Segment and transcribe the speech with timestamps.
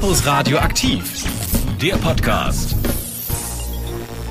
[0.00, 1.24] Campus Radio aktiv,
[1.78, 2.74] der Podcast.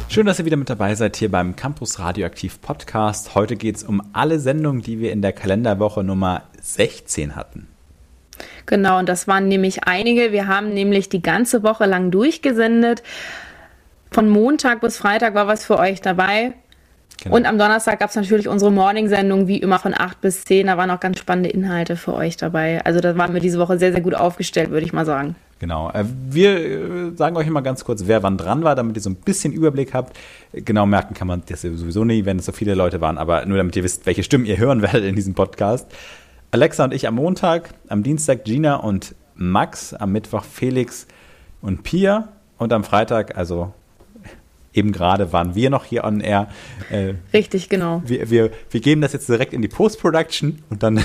[0.09, 3.35] Schön, dass ihr wieder mit dabei seid hier beim Campus Radioaktiv Podcast.
[3.35, 7.67] Heute geht es um alle Sendungen, die wir in der Kalenderwoche Nummer 16 hatten.
[8.65, 10.31] Genau, und das waren nämlich einige.
[10.31, 13.03] Wir haben nämlich die ganze Woche lang durchgesendet.
[14.09, 16.53] Von Montag bis Freitag war was für euch dabei.
[17.21, 17.35] Genau.
[17.35, 20.65] Und am Donnerstag gab es natürlich unsere Morning-Sendung, wie immer von 8 bis 10.
[20.65, 22.83] Da waren auch ganz spannende Inhalte für euch dabei.
[22.85, 25.35] Also da waren wir diese Woche sehr, sehr gut aufgestellt, würde ich mal sagen.
[25.59, 25.91] Genau.
[25.91, 29.09] Äh, wir äh, sagen euch immer ganz kurz, wer wann dran war, damit ihr so
[29.09, 30.17] ein bisschen Überblick habt.
[30.53, 33.57] Genau merken kann man das sowieso nie, wenn es so viele Leute waren, aber nur
[33.57, 35.87] damit ihr wisst, welche Stimmen ihr hören werdet in diesem Podcast.
[36.51, 41.05] Alexa und ich am Montag, am Dienstag Gina und Max, am Mittwoch Felix
[41.61, 43.73] und Pia und am Freitag, also
[44.73, 46.47] eben gerade waren wir noch hier on air.
[46.89, 48.01] Äh, Richtig, genau.
[48.05, 51.03] Wir, wir, wir geben das jetzt direkt in die Post-Production und dann,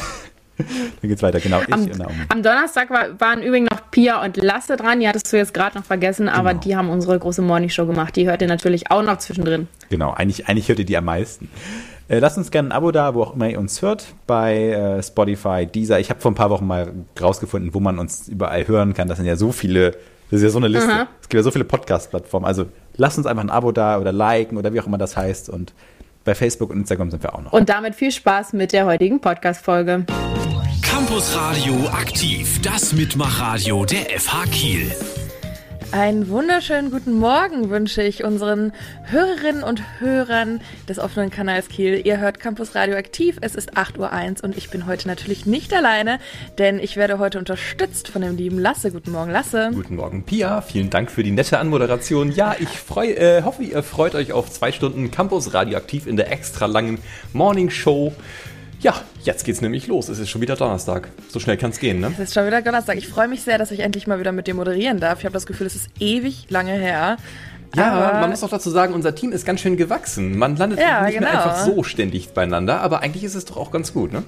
[1.02, 1.40] dann es weiter.
[1.40, 1.88] Genau, am,
[2.28, 5.00] am Donnerstag war, waren übrigens noch Pia und Lasse dran.
[5.00, 6.62] Die hattest du jetzt gerade noch vergessen, aber genau.
[6.62, 8.16] die haben unsere große Morning-Show gemacht.
[8.16, 9.68] Die hört ihr natürlich auch noch zwischendrin.
[9.90, 11.50] Genau, eigentlich, eigentlich hört ihr die am meisten.
[12.08, 15.02] Äh, lasst uns gerne ein Abo da, wo auch immer ihr uns hört, bei äh,
[15.02, 15.98] Spotify, Deezer.
[16.00, 19.08] Ich habe vor ein paar Wochen mal rausgefunden, wo man uns überall hören kann.
[19.08, 19.92] Das sind ja so viele,
[20.30, 20.92] das ist ja so eine Liste.
[20.92, 21.08] Aha.
[21.20, 22.44] Es gibt ja so viele Podcast-Plattformen.
[22.44, 25.48] Also lasst uns einfach ein Abo da oder liken oder wie auch immer das heißt.
[25.48, 25.72] Und
[26.24, 27.52] bei Facebook und Instagram sind wir auch noch.
[27.52, 30.06] Und damit viel Spaß mit der heutigen Podcast-Folge.
[30.82, 34.90] Campus Radio aktiv, das Mitmachradio der FH Kiel.
[35.94, 38.72] Einen wunderschönen guten Morgen wünsche ich unseren
[39.04, 42.02] Hörerinnen und Hörern des offenen Kanals Kiel.
[42.04, 43.38] Ihr hört Campus Radio aktiv.
[43.42, 46.18] Es ist 8.01 Uhr und ich bin heute natürlich nicht alleine,
[46.58, 48.90] denn ich werde heute unterstützt von dem lieben Lasse.
[48.90, 49.70] Guten Morgen, Lasse.
[49.72, 50.62] Guten Morgen, Pia.
[50.62, 52.32] Vielen Dank für die nette Anmoderation.
[52.32, 56.16] Ja, ich freu, äh, hoffe, ihr freut euch auf zwei Stunden Campus Radio aktiv in
[56.16, 56.98] der extra langen
[57.32, 58.12] Morning Show.
[58.84, 60.10] Ja, jetzt geht's nämlich los.
[60.10, 61.08] Es ist schon wieder Donnerstag.
[61.28, 62.12] So schnell kann's gehen, ne?
[62.12, 62.98] Es ist schon wieder Donnerstag.
[62.98, 65.20] Ich freue mich sehr, dass ich endlich mal wieder mit dir moderieren darf.
[65.20, 67.16] Ich habe das Gefühl, es ist ewig lange her.
[67.74, 70.36] Ja, aber man muss auch dazu sagen, unser Team ist ganz schön gewachsen.
[70.36, 71.30] Man landet ja, nicht genau.
[71.30, 74.22] mehr einfach so ständig beieinander, aber eigentlich ist es doch auch ganz gut, ne?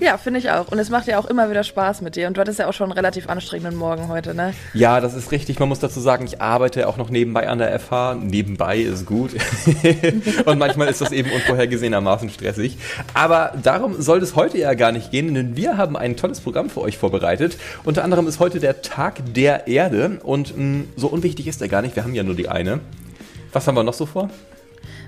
[0.00, 0.68] Ja, finde ich auch.
[0.68, 2.26] Und es macht ja auch immer wieder Spaß mit dir.
[2.26, 4.54] Und du hattest ja auch schon einen relativ anstrengenden Morgen heute, ne?
[4.74, 5.58] Ja, das ist richtig.
[5.58, 8.14] Man muss dazu sagen, ich arbeite auch noch nebenbei an der FH.
[8.14, 9.30] Nebenbei ist gut.
[10.44, 12.78] und manchmal ist das eben unvorhergesehenermaßen stressig.
[13.14, 16.70] Aber darum soll es heute ja gar nicht gehen, denn wir haben ein tolles Programm
[16.70, 17.56] für euch vorbereitet.
[17.84, 20.18] Unter anderem ist heute der Tag der Erde.
[20.22, 21.94] Und mh, mm, so unwichtig ist er gar nicht.
[21.96, 22.80] Wir haben ja nur die eine.
[23.52, 24.30] Was haben wir noch so vor?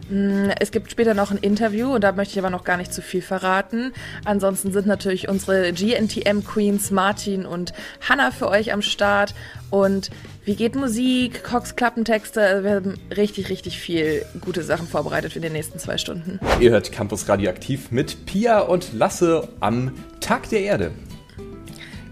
[0.09, 2.93] Mm, es gibt später noch ein Interview und da möchte ich aber noch gar nicht
[2.93, 3.93] zu viel verraten.
[4.25, 7.73] Ansonsten sind natürlich unsere GNTM-Queens Martin und
[8.07, 9.35] Hannah für euch am Start.
[9.71, 10.11] Und
[10.45, 12.41] wie geht Musik, Cox Klappentexte?
[12.43, 16.39] Also wir haben richtig, richtig viel gute Sachen vorbereitet für die nächsten zwei Stunden.
[16.61, 20.91] Ihr hört Campus Radioaktiv mit Pia und Lasse am Tag der Erde.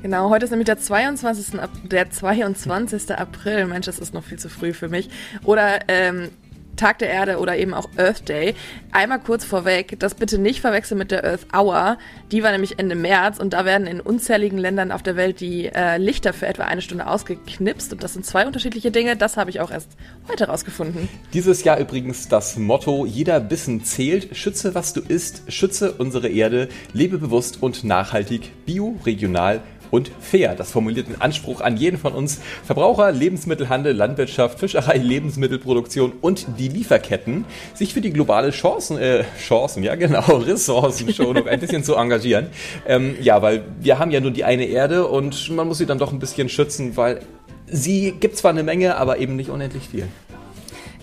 [0.03, 1.61] Genau, heute ist nämlich der 22.
[1.85, 3.15] der 22.
[3.15, 3.67] April.
[3.67, 5.09] Mensch, das ist noch viel zu früh für mich.
[5.45, 6.31] Oder ähm,
[6.77, 8.55] Tag der Erde oder eben auch Earth Day.
[8.93, 11.99] Einmal kurz vorweg, das bitte nicht verwechseln mit der Earth Hour.
[12.31, 15.67] Die war nämlich Ende März und da werden in unzähligen Ländern auf der Welt die
[15.67, 17.93] äh, Lichter für etwa eine Stunde ausgeknipst.
[17.93, 19.17] Und das sind zwei unterschiedliche Dinge.
[19.17, 19.91] Das habe ich auch erst
[20.29, 21.09] heute rausgefunden.
[21.33, 24.37] Dieses Jahr übrigens das Motto: Jeder Bissen zählt.
[24.37, 25.43] Schütze, was du isst.
[25.49, 26.69] Schütze unsere Erde.
[26.93, 28.51] Lebe bewusst und nachhaltig.
[28.67, 29.61] Bio, regional
[29.93, 30.57] und fair.
[30.57, 36.69] Das formuliert den Anspruch an jeden von uns Verbraucher, Lebensmittelhandel, Landwirtschaft, Fischerei, Lebensmittelproduktion und die
[36.69, 37.45] Lieferketten,
[37.75, 42.49] sich für die globale Chancen, äh, Chancen, ja genau, Ressourcenschonung ein bisschen zu engagieren.
[42.87, 45.99] Ähm, ja, weil wir haben ja nur die eine Erde und man muss sie dann
[45.99, 47.21] doch ein bisschen schützen, weil
[47.67, 50.09] sie gibt zwar eine Menge, aber eben nicht unendlich viel.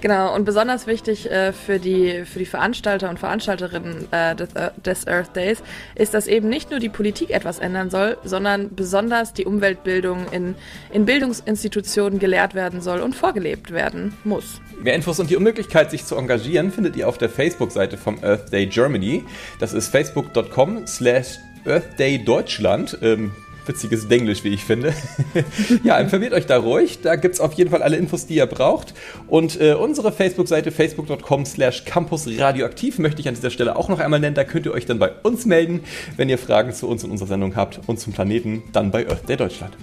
[0.02, 4.72] Genau, und besonders wichtig äh, für, die, für die Veranstalter und Veranstalterinnen äh, des, äh,
[4.86, 5.62] des, Earth Days
[5.96, 10.56] ist, dass eben nicht nur die Politik etwas ändern soll, sondern besonders die Umweltbildung in,
[10.92, 14.62] in Bildungsinstitutionen gelehrt werden soll und vorgelebt werden muss.
[14.82, 18.54] Mehr Infos und die Möglichkeit, sich zu engagieren, findet ihr auf der Facebook-Seite vom Earth
[18.54, 19.26] Day Germany.
[19.60, 22.98] Das ist facebook.com slash Earth Day Deutschland.
[23.02, 23.34] Ähm,
[23.70, 24.94] witziges Denglisch, wie ich finde.
[25.84, 27.00] ja, informiert euch da ruhig.
[27.02, 28.94] Da gibt es auf jeden Fall alle Infos, die ihr braucht.
[29.28, 34.20] Und äh, unsere Facebook-Seite facebook.com slash campusradioaktiv möchte ich an dieser Stelle auch noch einmal
[34.20, 34.36] nennen.
[34.36, 35.82] Da könnt ihr euch dann bei uns melden,
[36.18, 39.30] wenn ihr Fragen zu uns und unserer Sendung habt und zum Planeten, dann bei Earth
[39.30, 39.78] Day Deutschland.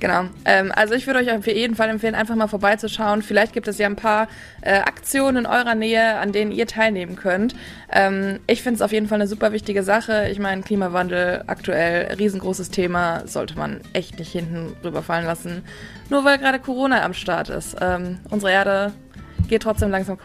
[0.00, 0.26] Genau.
[0.44, 3.22] Ähm, also ich würde euch auf jeden Fall empfehlen, einfach mal vorbeizuschauen.
[3.22, 4.28] Vielleicht gibt es ja ein paar
[4.60, 7.54] äh, Aktionen in eurer Nähe, an denen ihr teilnehmen könnt.
[7.90, 10.28] Ähm, ich finde es auf jeden Fall eine super wichtige Sache.
[10.30, 15.64] Ich meine, Klimawandel aktuell riesengroßes Thema, sollte man echt nicht hinten rüberfallen lassen.
[16.10, 17.76] Nur weil gerade Corona am Start ist.
[17.80, 18.92] Ähm, unsere Erde
[19.48, 20.18] geht trotzdem langsam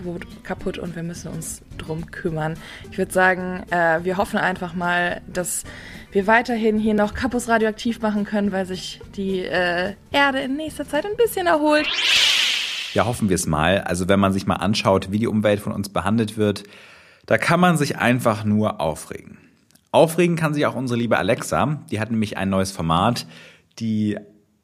[0.43, 2.55] kaputt und wir müssen uns drum kümmern.
[2.91, 5.63] Ich würde sagen, äh, wir hoffen einfach mal, dass
[6.11, 10.87] wir weiterhin hier noch Campus radioaktiv machen können, weil sich die äh, Erde in nächster
[10.87, 11.87] Zeit ein bisschen erholt.
[12.93, 13.81] Ja, hoffen wir es mal.
[13.81, 16.63] Also wenn man sich mal anschaut, wie die Umwelt von uns behandelt wird,
[17.25, 19.37] da kann man sich einfach nur aufregen.
[19.91, 21.79] Aufregen kann sich auch unsere liebe Alexa.
[21.89, 23.25] Die hat nämlich ein neues Format,
[23.79, 24.17] die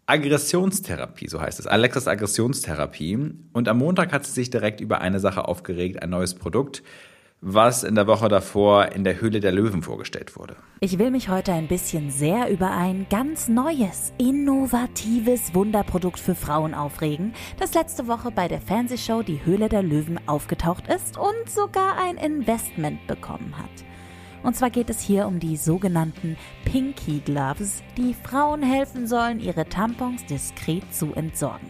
[0.09, 1.67] Aggressionstherapie, so heißt es.
[1.67, 3.31] Alexas Aggressionstherapie.
[3.53, 6.81] Und am Montag hat sie sich direkt über eine Sache aufgeregt, ein neues Produkt,
[7.41, 10.55] was in der Woche davor in der Höhle der Löwen vorgestellt wurde.
[10.79, 16.73] Ich will mich heute ein bisschen sehr über ein ganz neues, innovatives Wunderprodukt für Frauen
[16.73, 21.97] aufregen, das letzte Woche bei der Fernsehshow Die Höhle der Löwen aufgetaucht ist und sogar
[21.99, 23.69] ein Investment bekommen hat.
[24.43, 29.67] Und zwar geht es hier um die sogenannten Pinky Gloves, die Frauen helfen sollen, ihre
[29.67, 31.67] Tampons diskret zu entsorgen.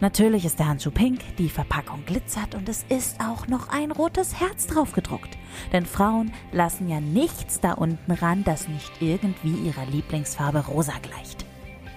[0.00, 4.40] Natürlich ist der Handschuh pink, die Verpackung glitzert und es ist auch noch ein rotes
[4.40, 5.38] Herz drauf gedruckt.
[5.72, 11.46] Denn Frauen lassen ja nichts da unten ran, das nicht irgendwie ihrer Lieblingsfarbe rosa gleicht.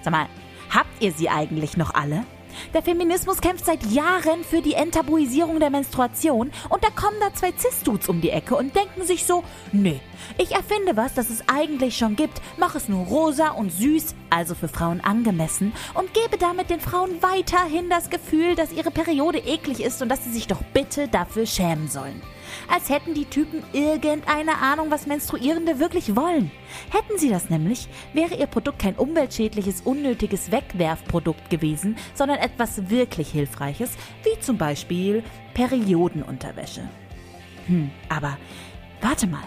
[0.02, 0.26] Sag mal,
[0.70, 2.24] habt ihr sie eigentlich noch alle?
[2.74, 6.50] Der Feminismus kämpft seit Jahren für die Enttabuisierung der Menstruation.
[6.68, 10.00] Und da kommen da zwei Cis-Dudes um die Ecke und denken sich so, nee,
[10.36, 14.54] ich erfinde was, das es eigentlich schon gibt, mach es nur rosa und süß, also
[14.54, 15.72] für Frauen angemessen.
[15.94, 20.24] Und gebe damit den Frauen weiterhin das Gefühl, dass ihre Periode eklig ist und dass
[20.24, 22.22] sie sich doch bitte dafür schämen sollen
[22.72, 26.50] als hätten die Typen irgendeine Ahnung, was Menstruierende wirklich wollen.
[26.90, 33.30] Hätten sie das nämlich, wäre ihr Produkt kein umweltschädliches, unnötiges Wegwerfprodukt gewesen, sondern etwas wirklich
[33.30, 33.90] Hilfreiches,
[34.22, 35.22] wie zum Beispiel
[35.54, 36.88] Periodenunterwäsche.
[37.66, 38.38] Hm, aber
[39.00, 39.42] warte mal.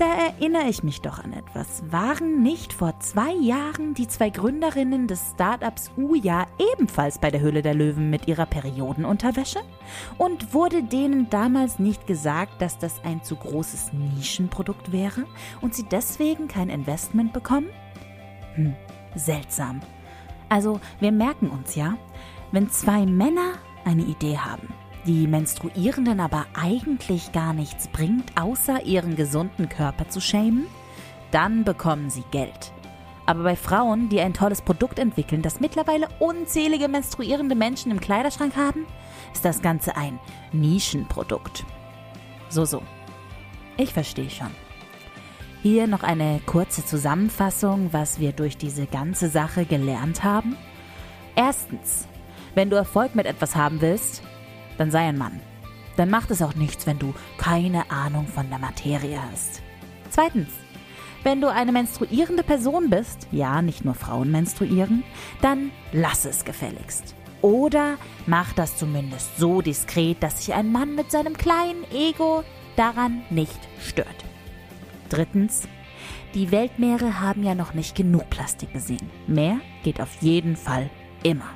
[0.00, 1.82] Da erinnere ich mich doch an etwas.
[1.92, 7.60] Waren nicht vor zwei Jahren die zwei Gründerinnen des Startups Uja ebenfalls bei der Höhle
[7.60, 9.58] der Löwen mit ihrer Periodenunterwäsche?
[10.16, 15.26] Und wurde denen damals nicht gesagt, dass das ein zu großes Nischenprodukt wäre
[15.60, 17.68] und sie deswegen kein Investment bekommen?
[18.54, 18.74] Hm,
[19.16, 19.80] seltsam.
[20.48, 21.98] Also, wir merken uns ja,
[22.52, 23.52] wenn zwei Männer
[23.84, 24.72] eine Idee haben,
[25.06, 30.66] die Menstruierenden aber eigentlich gar nichts bringt, außer ihren gesunden Körper zu schämen,
[31.30, 32.72] dann bekommen sie Geld.
[33.26, 38.56] Aber bei Frauen, die ein tolles Produkt entwickeln, das mittlerweile unzählige menstruierende Menschen im Kleiderschrank
[38.56, 38.86] haben,
[39.32, 40.18] ist das Ganze ein
[40.52, 41.64] Nischenprodukt.
[42.48, 42.82] So, so.
[43.76, 44.50] Ich verstehe schon.
[45.62, 50.56] Hier noch eine kurze Zusammenfassung, was wir durch diese ganze Sache gelernt haben.
[51.36, 52.08] Erstens,
[52.54, 54.22] wenn du Erfolg mit etwas haben willst,
[54.78, 55.40] dann sei ein Mann.
[55.96, 59.62] Dann macht es auch nichts, wenn du keine Ahnung von der Materie hast.
[60.10, 60.48] Zweitens,
[61.22, 65.02] wenn du eine menstruierende Person bist, ja, nicht nur Frauen menstruieren,
[65.42, 67.14] dann lass es gefälligst.
[67.42, 67.96] Oder
[68.26, 72.44] mach das zumindest so diskret, dass sich ein Mann mit seinem kleinen Ego
[72.76, 74.06] daran nicht stört.
[75.10, 75.62] Drittens,
[76.34, 79.10] die Weltmeere haben ja noch nicht genug Plastik gesehen.
[79.26, 80.88] Mehr geht auf jeden Fall
[81.22, 81.48] immer.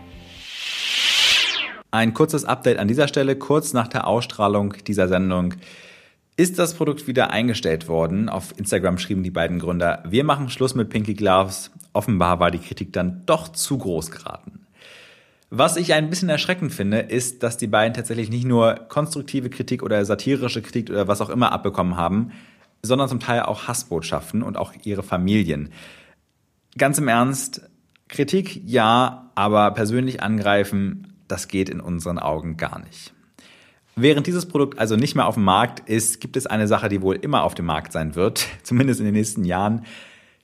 [1.95, 3.37] Ein kurzes Update an dieser Stelle.
[3.37, 5.55] Kurz nach der Ausstrahlung dieser Sendung
[6.37, 8.29] ist das Produkt wieder eingestellt worden.
[8.29, 11.71] Auf Instagram schrieben die beiden Gründer, wir machen Schluss mit Pinky Gloves.
[11.93, 14.67] Offenbar war die Kritik dann doch zu groß geraten.
[15.51, 19.81] Was ich ein bisschen erschreckend finde, ist, dass die beiden tatsächlich nicht nur konstruktive Kritik
[19.85, 22.33] oder satirische Kritik oder was auch immer abbekommen haben,
[22.83, 25.69] sondern zum Teil auch Hassbotschaften und auch ihre Familien.
[26.77, 27.71] Ganz im Ernst,
[28.09, 33.13] Kritik ja, aber persönlich angreifen das geht in unseren Augen gar nicht.
[33.97, 37.01] Während dieses Produkt also nicht mehr auf dem Markt ist, gibt es eine Sache, die
[37.01, 39.85] wohl immer auf dem Markt sein wird, zumindest in den nächsten Jahren.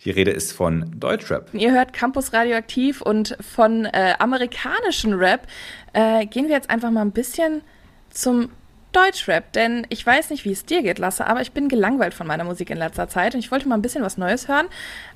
[0.05, 1.53] Die Rede ist von Deutschrap.
[1.53, 5.47] Ihr hört Campus Radioaktiv und von äh, amerikanischen Rap
[5.93, 7.61] äh, gehen wir jetzt einfach mal ein bisschen
[8.09, 8.49] zum
[8.93, 12.27] Deutschrap, denn ich weiß nicht, wie es dir geht, Lasse, aber ich bin gelangweilt von
[12.27, 14.67] meiner Musik in letzter Zeit und ich wollte mal ein bisschen was Neues hören,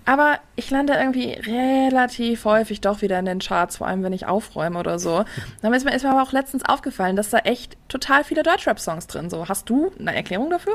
[0.04, 4.26] aber ich lande irgendwie relativ häufig doch wieder in den Charts, vor allem wenn ich
[4.26, 5.24] aufräume oder so.
[5.62, 9.06] Dann ist mir, ist mir aber auch letztens aufgefallen, dass da echt total viele Deutschrap-Songs
[9.06, 9.30] drin sind.
[9.30, 10.74] So, hast du eine Erklärung dafür?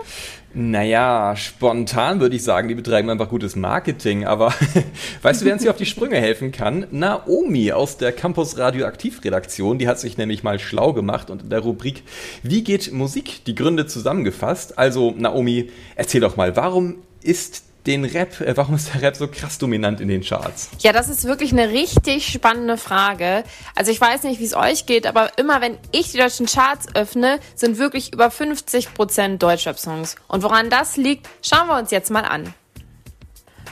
[0.53, 4.53] Naja, spontan würde ich sagen, die betreiben einfach gutes Marketing, aber
[5.21, 6.88] weißt du, wer uns hier auf die Sprünge helfen kann?
[6.91, 11.50] Naomi aus der Campus Radioaktiv Redaktion, die hat sich nämlich mal schlau gemacht und in
[11.50, 12.03] der Rubrik
[12.41, 14.77] Wie geht Musik die Gründe zusammengefasst.
[14.77, 19.27] Also Naomi, erzähl doch mal, warum ist den Rap, äh, warum ist der Rap so
[19.27, 20.69] krass dominant in den Charts?
[20.79, 23.43] Ja, das ist wirklich eine richtig spannende Frage.
[23.75, 26.88] Also ich weiß nicht, wie es euch geht, aber immer wenn ich die deutschen Charts
[26.93, 30.15] öffne, sind wirklich über 50 Prozent Deutschrap-Songs.
[30.27, 32.53] Und woran das liegt, schauen wir uns jetzt mal an.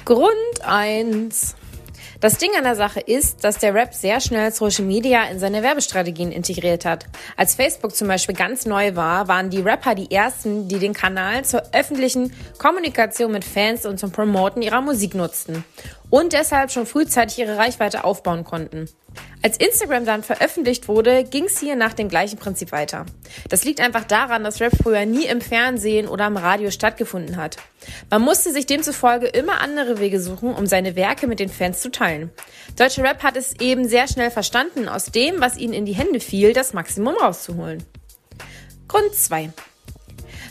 [0.03, 0.31] Grund
[0.65, 1.55] 1.
[2.19, 5.61] Das Ding an der Sache ist, dass der Rap sehr schnell Social Media in seine
[5.61, 7.05] Werbestrategien integriert hat.
[7.35, 11.45] Als Facebook zum Beispiel ganz neu war, waren die Rapper die ersten, die den Kanal
[11.45, 15.63] zur öffentlichen Kommunikation mit Fans und zum Promoten ihrer Musik nutzten
[16.09, 18.89] und deshalb schon frühzeitig ihre Reichweite aufbauen konnten.
[19.43, 23.05] Als Instagram dann veröffentlicht wurde, ging es hier nach dem gleichen Prinzip weiter.
[23.49, 27.57] Das liegt einfach daran, dass Rap früher nie im Fernsehen oder im Radio stattgefunden hat.
[28.09, 31.91] Man musste sich demzufolge immer andere Wege suchen, um seine Werke mit den Fans zu
[31.91, 32.31] teilen.
[32.77, 36.19] Deutsche Rap hat es eben sehr schnell verstanden, aus dem, was ihnen in die Hände
[36.19, 37.83] fiel, das Maximum rauszuholen.
[38.87, 39.51] Grund 2.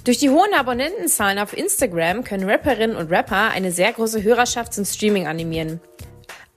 [0.04, 4.84] Durch die hohen Abonnentenzahlen auf Instagram können Rapperinnen und Rapper eine sehr große Hörerschaft zum
[4.84, 5.80] Streaming animieren.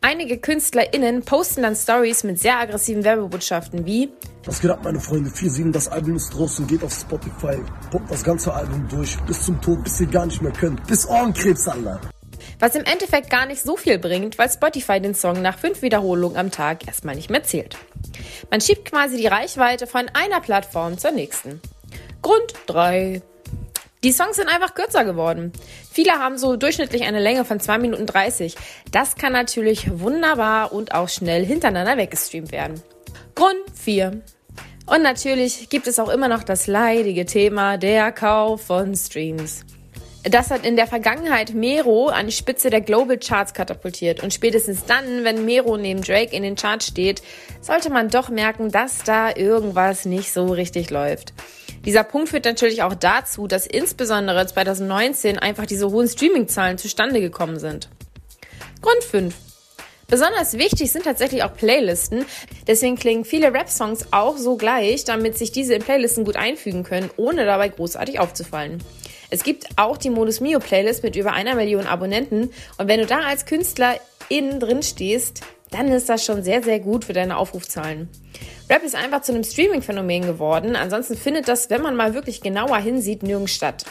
[0.02, 4.10] Einige KünstlerInnen posten dann Stories mit sehr aggressiven Werbebotschaften wie
[4.46, 5.30] Was geht ab, meine Freunde?
[5.30, 7.58] 4-7, das Album ist draußen, geht auf Spotify,
[7.92, 10.88] pumpt das ganze Album durch, bis zum Tod, bis ihr gar nicht mehr könnt.
[10.88, 12.00] Bis Ohrenkrebs, Alter.
[12.60, 16.38] Was im Endeffekt gar nicht so viel bringt, weil Spotify den Song nach fünf Wiederholungen
[16.38, 17.78] am Tag erstmal nicht mehr zählt.
[18.50, 21.62] Man schiebt quasi die Reichweite von einer Plattform zur nächsten.
[22.22, 23.22] Grund 3.
[24.04, 25.52] Die Songs sind einfach kürzer geworden.
[26.02, 28.56] Viele haben so durchschnittlich eine Länge von 2 Minuten 30.
[28.90, 32.82] Das kann natürlich wunderbar und auch schnell hintereinander weggestreamt werden.
[33.36, 34.22] Grund 4.
[34.86, 39.66] Und natürlich gibt es auch immer noch das leidige Thema der Kauf von Streams.
[40.24, 44.22] Das hat in der Vergangenheit Mero an die Spitze der Global Charts katapultiert.
[44.22, 47.22] Und spätestens dann, wenn Mero neben Drake in den Charts steht,
[47.62, 51.34] sollte man doch merken, dass da irgendwas nicht so richtig läuft.
[51.86, 57.58] Dieser Punkt führt natürlich auch dazu, dass insbesondere 2019 einfach diese hohen Streaming-Zahlen zustande gekommen
[57.58, 57.88] sind.
[58.82, 59.34] Grund 5.
[60.08, 62.26] Besonders wichtig sind tatsächlich auch Playlisten.
[62.68, 67.10] Deswegen klingen viele Rap-Songs auch so gleich, damit sich diese in Playlisten gut einfügen können,
[67.16, 68.84] ohne dabei großartig aufzufallen.
[69.30, 73.06] Es gibt auch die Modus Mio Playlist mit über einer Million Abonnenten und wenn du
[73.06, 73.96] da als Künstler
[74.28, 78.10] innen drin stehst, dann ist das schon sehr, sehr gut für deine Aufrufzahlen.
[78.70, 80.76] Rap ist einfach zu einem Streaming-Phänomen geworden.
[80.76, 83.86] Ansonsten findet das, wenn man mal wirklich genauer hinsieht, nirgends statt.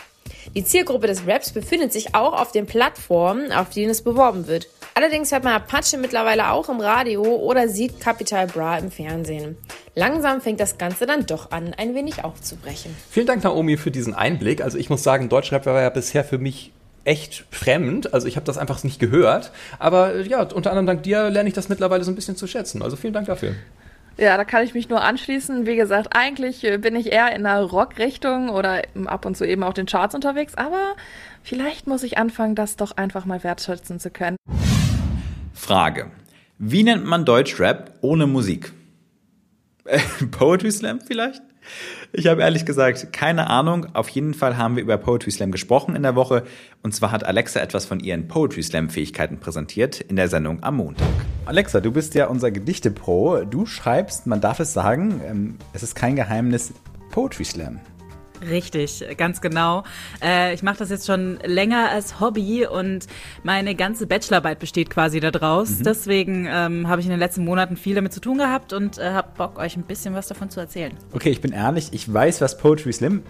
[0.55, 4.69] Die Zielgruppe des Raps befindet sich auch auf den Plattformen, auf denen es beworben wird.
[4.99, 9.57] Allerdings hört man Apache mittlerweile auch im Radio oder sieht Capital Bra im Fernsehen.
[9.95, 12.97] Langsam fängt das Ganze dann doch an, ein wenig aufzubrechen.
[13.09, 14.61] Vielen Dank, Naomi, für diesen Einblick.
[14.61, 16.73] Also ich muss sagen, Deutschrap war ja bisher für mich
[17.05, 18.13] echt fremd.
[18.13, 19.53] Also ich habe das einfach nicht gehört.
[19.79, 22.83] Aber ja, unter anderem dank dir lerne ich das mittlerweile so ein bisschen zu schätzen.
[22.83, 23.55] Also vielen Dank dafür.
[24.17, 25.65] Ja, da kann ich mich nur anschließen.
[25.65, 29.63] Wie gesagt, eigentlich äh, bin ich eher in der Rock-Richtung oder ab und zu eben
[29.63, 30.97] auch den Charts unterwegs, aber
[31.45, 34.37] vielleicht muss ich anfangen, das doch einfach mal wertschätzen zu können.
[35.59, 36.13] Frage.
[36.57, 38.73] Wie nennt man Deutschrap ohne Musik?
[39.85, 39.99] Äh,
[40.31, 41.43] Poetry Slam vielleicht?
[42.13, 43.87] Ich habe ehrlich gesagt keine Ahnung.
[43.95, 46.45] Auf jeden Fall haben wir über Poetry Slam gesprochen in der Woche.
[46.83, 50.77] Und zwar hat Alexa etwas von ihren Poetry Slam Fähigkeiten präsentiert in der Sendung am
[50.77, 51.09] Montag.
[51.45, 53.45] Alexa, du bist ja unser Gedichte-Pro.
[53.45, 56.73] Du schreibst, man darf es sagen, ähm, es ist kein Geheimnis,
[57.11, 57.81] Poetry Slam.
[58.47, 59.85] Richtig, ganz genau.
[60.23, 63.07] Äh, ich mache das jetzt schon länger als Hobby und
[63.43, 65.71] meine ganze Bachelorarbeit besteht quasi daraus.
[65.79, 65.83] Mhm.
[65.85, 69.11] Deswegen ähm, habe ich in den letzten Monaten viel damit zu tun gehabt und äh,
[69.11, 70.93] habe Bock, euch ein bisschen was davon zu erzählen.
[71.13, 73.23] Okay, ich bin ehrlich, ich weiß, was Poetry Slam,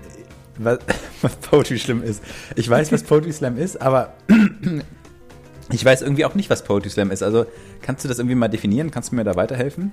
[0.59, 0.79] was,
[1.23, 2.23] was Poetry Slam ist.
[2.57, 4.15] Ich weiß, was Poetry Slam ist, aber
[5.73, 7.23] ich weiß irgendwie auch nicht, was Poetry Slam ist.
[7.23, 7.47] Also
[7.83, 8.91] kannst du das irgendwie mal definieren?
[8.91, 9.93] Kannst du mir da weiterhelfen?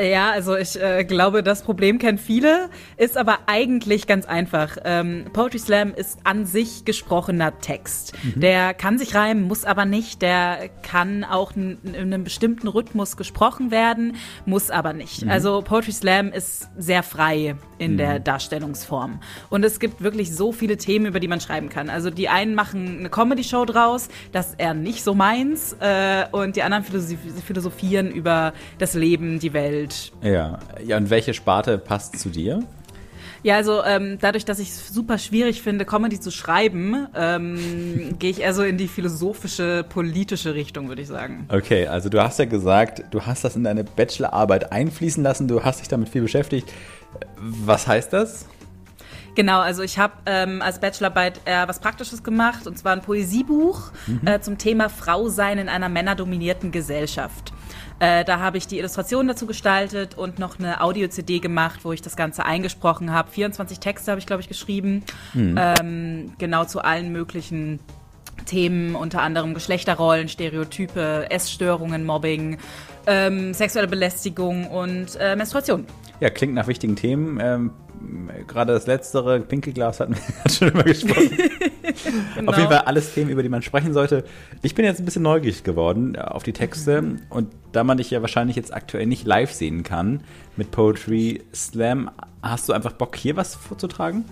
[0.00, 4.76] Ja, also ich äh, glaube, das Problem kennen viele, ist aber eigentlich ganz einfach.
[4.84, 8.14] Ähm, Poetry Slam ist an sich gesprochener Text.
[8.22, 8.40] Mhm.
[8.40, 10.22] Der kann sich reimen, muss aber nicht.
[10.22, 15.24] Der kann auch in einem bestimmten Rhythmus gesprochen werden, muss aber nicht.
[15.24, 15.30] Mhm.
[15.30, 17.96] Also Poetry Slam ist sehr frei in mhm.
[17.98, 19.20] der Darstellungsform.
[19.50, 21.90] Und es gibt wirklich so viele Themen, über die man schreiben kann.
[21.90, 25.76] Also die einen machen eine Comedy-Show draus, das ist eher nicht so meins.
[25.80, 30.12] Äh, und die anderen philosophieren über das Leben, die Welt.
[30.22, 30.58] Ja.
[30.84, 32.62] Ja, und welche Sparte passt zu dir?
[33.44, 38.30] Ja, also ähm, dadurch, dass ich es super schwierig finde, Comedy zu schreiben, ähm, gehe
[38.30, 41.46] ich eher so in die philosophische, politische Richtung, würde ich sagen.
[41.50, 45.62] Okay, also du hast ja gesagt, du hast das in deine Bachelorarbeit einfließen lassen, du
[45.62, 46.72] hast dich damit viel beschäftigt.
[47.38, 48.46] Was heißt das?
[49.34, 53.90] Genau, also ich habe ähm, als Bachelorarbeit eher was Praktisches gemacht, und zwar ein Poesiebuch
[54.06, 54.26] mhm.
[54.26, 57.52] äh, zum Thema Frau sein in einer männerdominierten Gesellschaft.
[58.00, 62.02] Äh, da habe ich die Illustrationen dazu gestaltet und noch eine Audio-CD gemacht, wo ich
[62.02, 63.30] das Ganze eingesprochen habe.
[63.30, 65.04] 24 Texte habe ich, glaube ich, geschrieben.
[65.32, 65.58] Mhm.
[65.58, 67.80] Ähm, genau zu allen möglichen
[68.46, 72.58] Themen, unter anderem Geschlechterrollen, Stereotype, Essstörungen, Mobbing,
[73.06, 75.86] ähm, sexuelle Belästigung und äh, Menstruation.
[76.20, 77.38] Ja, klingt nach wichtigen Themen.
[77.40, 77.70] Ähm,
[78.46, 81.30] Gerade das letztere, Pinkelglas, hatten wir schon immer gesprochen.
[82.34, 82.52] genau.
[82.52, 84.24] Auf jeden Fall alles Themen, über die man sprechen sollte.
[84.62, 87.02] Ich bin jetzt ein bisschen neugierig geworden äh, auf die Texte.
[87.02, 87.22] Mhm.
[87.30, 90.22] Und da man dich ja wahrscheinlich jetzt aktuell nicht live sehen kann
[90.56, 92.10] mit Poetry Slam,
[92.42, 94.24] hast du einfach Bock, hier was vorzutragen?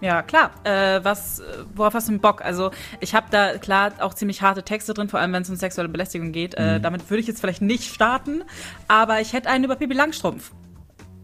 [0.00, 0.50] Ja, klar.
[0.64, 1.42] Äh, was,
[1.74, 2.44] worauf hast du Bock?
[2.44, 2.70] Also
[3.00, 5.88] ich habe da klar auch ziemlich harte Texte drin, vor allem wenn es um sexuelle
[5.88, 6.54] Belästigung geht.
[6.54, 6.82] Äh, mhm.
[6.82, 8.42] damit würde ich jetzt vielleicht nicht starten,
[8.88, 10.52] aber ich hätte einen über Pippi Langstrumpf.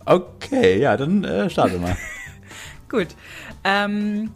[0.04, 1.96] Okay, ja, dann äh, starte mal.
[2.88, 3.08] Gut.
[3.64, 4.30] Ähm,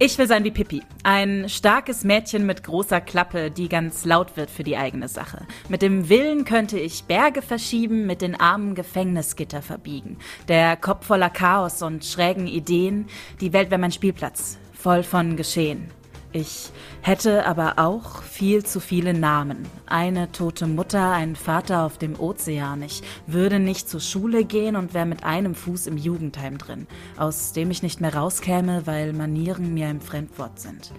[0.00, 0.82] ich will sein wie Pippi.
[1.04, 5.46] Ein starkes Mädchen mit großer Klappe, die ganz laut wird für die eigene Sache.
[5.68, 10.18] Mit dem Willen könnte ich Berge verschieben, mit den Armen Gefängnisgitter verbiegen.
[10.48, 13.06] Der Kopf voller Chaos und schrägen Ideen.
[13.40, 15.90] Die Welt wäre mein Spielplatz, voll von Geschehen.
[16.36, 19.68] Ich hätte aber auch viel zu viele Namen.
[19.86, 22.82] Eine tote Mutter, ein Vater auf dem Ozean.
[22.82, 27.52] Ich würde nicht zur Schule gehen und wäre mit einem Fuß im Jugendheim drin, aus
[27.52, 30.90] dem ich nicht mehr rauskäme, weil Manieren mir ein Fremdwort sind.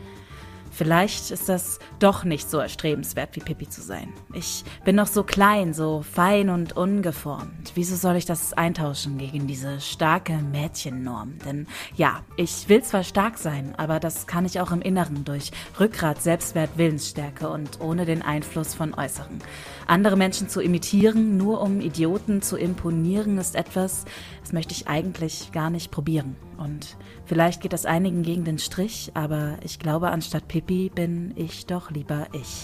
[0.75, 4.12] Vielleicht ist das doch nicht so erstrebenswert, wie Pippi zu sein.
[4.34, 7.72] Ich bin noch so klein, so fein und ungeformt.
[7.75, 11.39] Wieso soll ich das eintauschen gegen diese starke Mädchennorm?
[11.46, 15.51] Denn ja, ich will zwar stark sein, aber das kann ich auch im Inneren durch
[15.79, 19.39] Rückgrat, Selbstwert, Willensstärke und ohne den Einfluss von Äußeren.
[19.87, 24.05] Andere Menschen zu imitieren, nur um Idioten zu imponieren, ist etwas,
[24.41, 26.35] das möchte ich eigentlich gar nicht probieren.
[26.57, 31.67] Und vielleicht geht das einigen gegen den Strich, aber ich glaube, anstatt Pippi bin ich
[31.67, 32.63] doch lieber ich.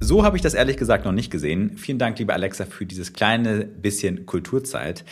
[0.00, 1.76] So habe ich das ehrlich gesagt noch nicht gesehen.
[1.76, 5.04] Vielen Dank, liebe Alexa, für dieses kleine bisschen Kulturzeit.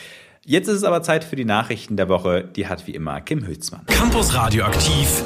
[0.47, 2.45] Jetzt ist es aber Zeit für die Nachrichten der Woche.
[2.45, 3.87] Die hat wie immer Kim Hülsmann.
[3.87, 5.23] Campus Radioaktiv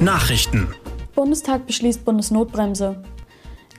[0.00, 0.68] Nachrichten.
[1.14, 3.02] Bundestag beschließt Bundesnotbremse.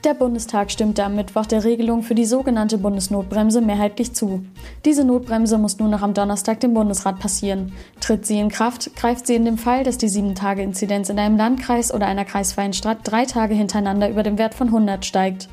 [0.04, 4.44] Der Bundestag stimmte am Mittwoch der Regelung für die sogenannte Bundesnotbremse mehrheitlich zu.
[4.84, 7.72] Diese Notbremse muss nun noch am Donnerstag dem Bundesrat passieren.
[8.00, 11.92] Tritt sie in Kraft, greift sie in dem Fall, dass die 7-Tage-Inzidenz in einem Landkreis
[11.92, 15.48] oder einer kreisfreien Stadt drei Tage hintereinander über dem Wert von 100 steigt.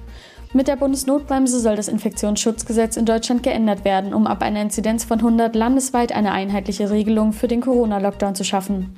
[0.53, 5.17] Mit der Bundesnotbremse soll das Infektionsschutzgesetz in Deutschland geändert werden, um ab einer Inzidenz von
[5.17, 8.95] 100 landesweit eine einheitliche Regelung für den Corona-Lockdown zu schaffen.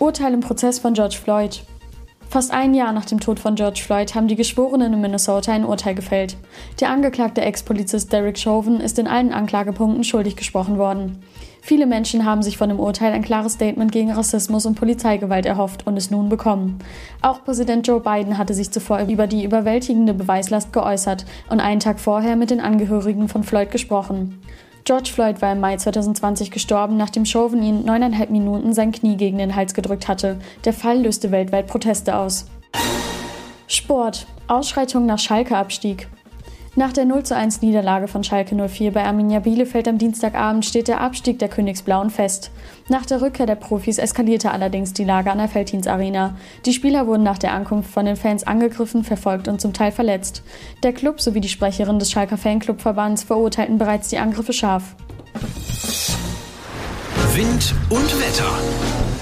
[0.00, 1.62] Urteil im Prozess von George Floyd.
[2.30, 5.64] Fast ein Jahr nach dem Tod von George Floyd haben die Geschworenen in Minnesota ein
[5.64, 6.36] Urteil gefällt.
[6.78, 11.22] Der angeklagte Ex-Polizist Derek Chauvin ist in allen Anklagepunkten schuldig gesprochen worden.
[11.62, 15.86] Viele Menschen haben sich von dem Urteil ein klares Statement gegen Rassismus und Polizeigewalt erhofft
[15.86, 16.78] und es nun bekommen.
[17.22, 21.98] Auch Präsident Joe Biden hatte sich zuvor über die überwältigende Beweislast geäußert und einen Tag
[21.98, 24.38] vorher mit den Angehörigen von Floyd gesprochen.
[24.88, 29.36] George Floyd war im Mai 2020 gestorben, nachdem Chauvin ihn neuneinhalb Minuten sein Knie gegen
[29.36, 30.38] den Hals gedrückt hatte.
[30.64, 32.46] Der Fall löste weltweit Proteste aus.
[33.66, 34.26] Sport.
[34.46, 36.08] Ausschreitung nach Schalke-Abstieg.
[36.78, 40.86] Nach der 0 zu 1 Niederlage von Schalke 04 bei Arminia Bielefeld am Dienstagabend steht
[40.86, 42.52] der Abstieg der Königsblauen fest.
[42.88, 46.36] Nach der Rückkehr der Profis eskalierte allerdings die Lage an der Feldhins Arena.
[46.66, 50.44] Die Spieler wurden nach der Ankunft von den Fans angegriffen, verfolgt und zum Teil verletzt.
[50.84, 54.94] Der Club sowie die Sprecherin des Schalker Fanclubverbands verurteilten bereits die Angriffe scharf.
[57.34, 59.17] Wind und Wetter.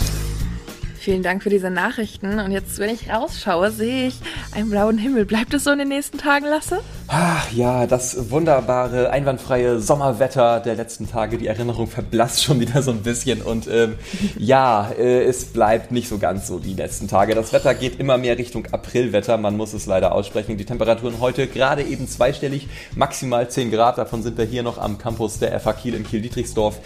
[1.07, 2.41] Vielen Dank für diese Nachrichten.
[2.41, 4.17] Und jetzt, wenn ich rausschaue, sehe ich
[4.51, 5.25] einen blauen Himmel.
[5.25, 6.81] Bleibt es so in den nächsten Tagen, Lasse?
[7.07, 11.39] Ach ja, das wunderbare, einwandfreie Sommerwetter der letzten Tage.
[11.39, 13.41] Die Erinnerung verblasst schon wieder so ein bisschen.
[13.41, 13.95] Und ähm,
[14.37, 17.37] ja, äh, es bleibt nicht so ganz so die letzten Tage.
[17.37, 19.37] Das Wetter geht immer mehr Richtung Aprilwetter.
[19.37, 20.57] Man muss es leider aussprechen.
[20.57, 22.67] Die Temperaturen heute gerade eben zweistellig,
[22.97, 23.99] maximal 10 Grad.
[23.99, 26.81] Davon sind wir hier noch am Campus der FH Kiel in Kiel-Dietrichsdorf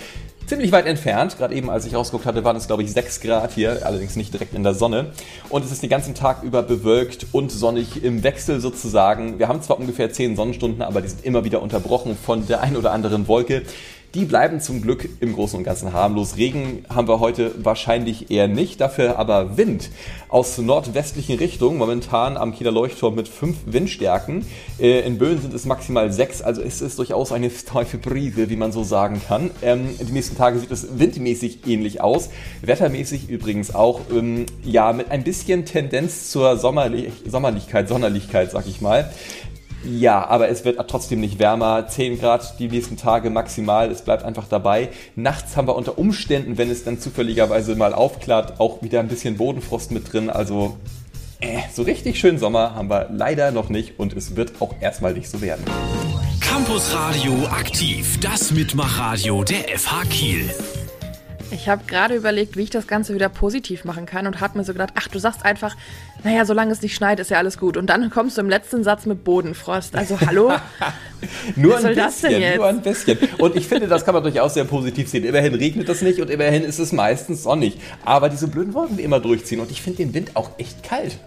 [0.47, 1.39] ziemlich weit entfernt.
[1.39, 4.33] Gerade eben, als ich rausgeguckt hatte, waren es, glaube ich, 6 Grad hier, allerdings nicht
[4.33, 5.13] direkt in der Sonne.
[5.49, 9.39] Und es ist den ganzen Tag über bewölkt und sonnig im Wechsel sozusagen.
[9.39, 12.77] Wir haben zwar ungefähr 10 Sonnenstunden, aber die sind immer wieder unterbrochen von der ein
[12.77, 13.63] oder anderen Wolke.
[14.15, 16.37] Die bleiben zum Glück im Großen und Ganzen harmlos.
[16.37, 19.89] Regen haben wir heute wahrscheinlich eher nicht, dafür aber Wind
[20.29, 24.45] aus nordwestlichen Richtungen, momentan am Kieler Leuchtturm mit fünf Windstärken.
[24.81, 28.57] Äh, in Böen sind es maximal sechs, also es ist durchaus eine steife Brise, wie
[28.57, 29.53] man so sagen kann.
[29.63, 32.31] Ähm, die nächsten Tage sieht es windmäßig ähnlich aus,
[32.63, 38.81] wettermäßig übrigens auch, ähm, ja, mit ein bisschen Tendenz zur Sommerlich Sommerlichkeit, Sonnerlichkeit, sag ich
[38.81, 39.09] mal.
[39.85, 41.87] Ja, aber es wird trotzdem nicht wärmer.
[41.89, 43.91] 10 Grad die nächsten Tage maximal.
[43.91, 44.91] Es bleibt einfach dabei.
[45.17, 49.37] Nachts haben wir unter Umständen, wenn es dann zufälligerweise mal aufklart, auch wieder ein bisschen
[49.37, 50.29] Bodenfrost mit drin.
[50.29, 50.77] Also
[51.41, 55.15] äh, so richtig schön Sommer haben wir leider noch nicht und es wird auch erstmal
[55.15, 55.65] nicht so werden.
[56.41, 60.51] Campus Radio aktiv, das Mitmachradio der FH Kiel.
[61.53, 64.65] Ich habe gerade überlegt, wie ich das Ganze wieder positiv machen kann und habe mir
[64.65, 65.77] so gedacht, ach, du sagst einfach,
[66.23, 67.77] naja, solange es nicht schneit, ist ja alles gut.
[67.77, 69.97] Und dann kommst du im letzten Satz mit Bodenfrost.
[69.97, 70.53] Also hallo?
[71.57, 72.57] nur Was soll ein das denn bisschen, jetzt?
[72.57, 73.19] nur ein bisschen.
[73.39, 75.25] Und ich finde, das kann man durchaus sehr positiv sehen.
[75.25, 77.79] Immerhin regnet es nicht und immerhin ist es meistens sonnig.
[78.05, 79.61] Aber diese blöden Wolken, die immer durchziehen.
[79.61, 81.19] Und ich finde den Wind auch echt kalt.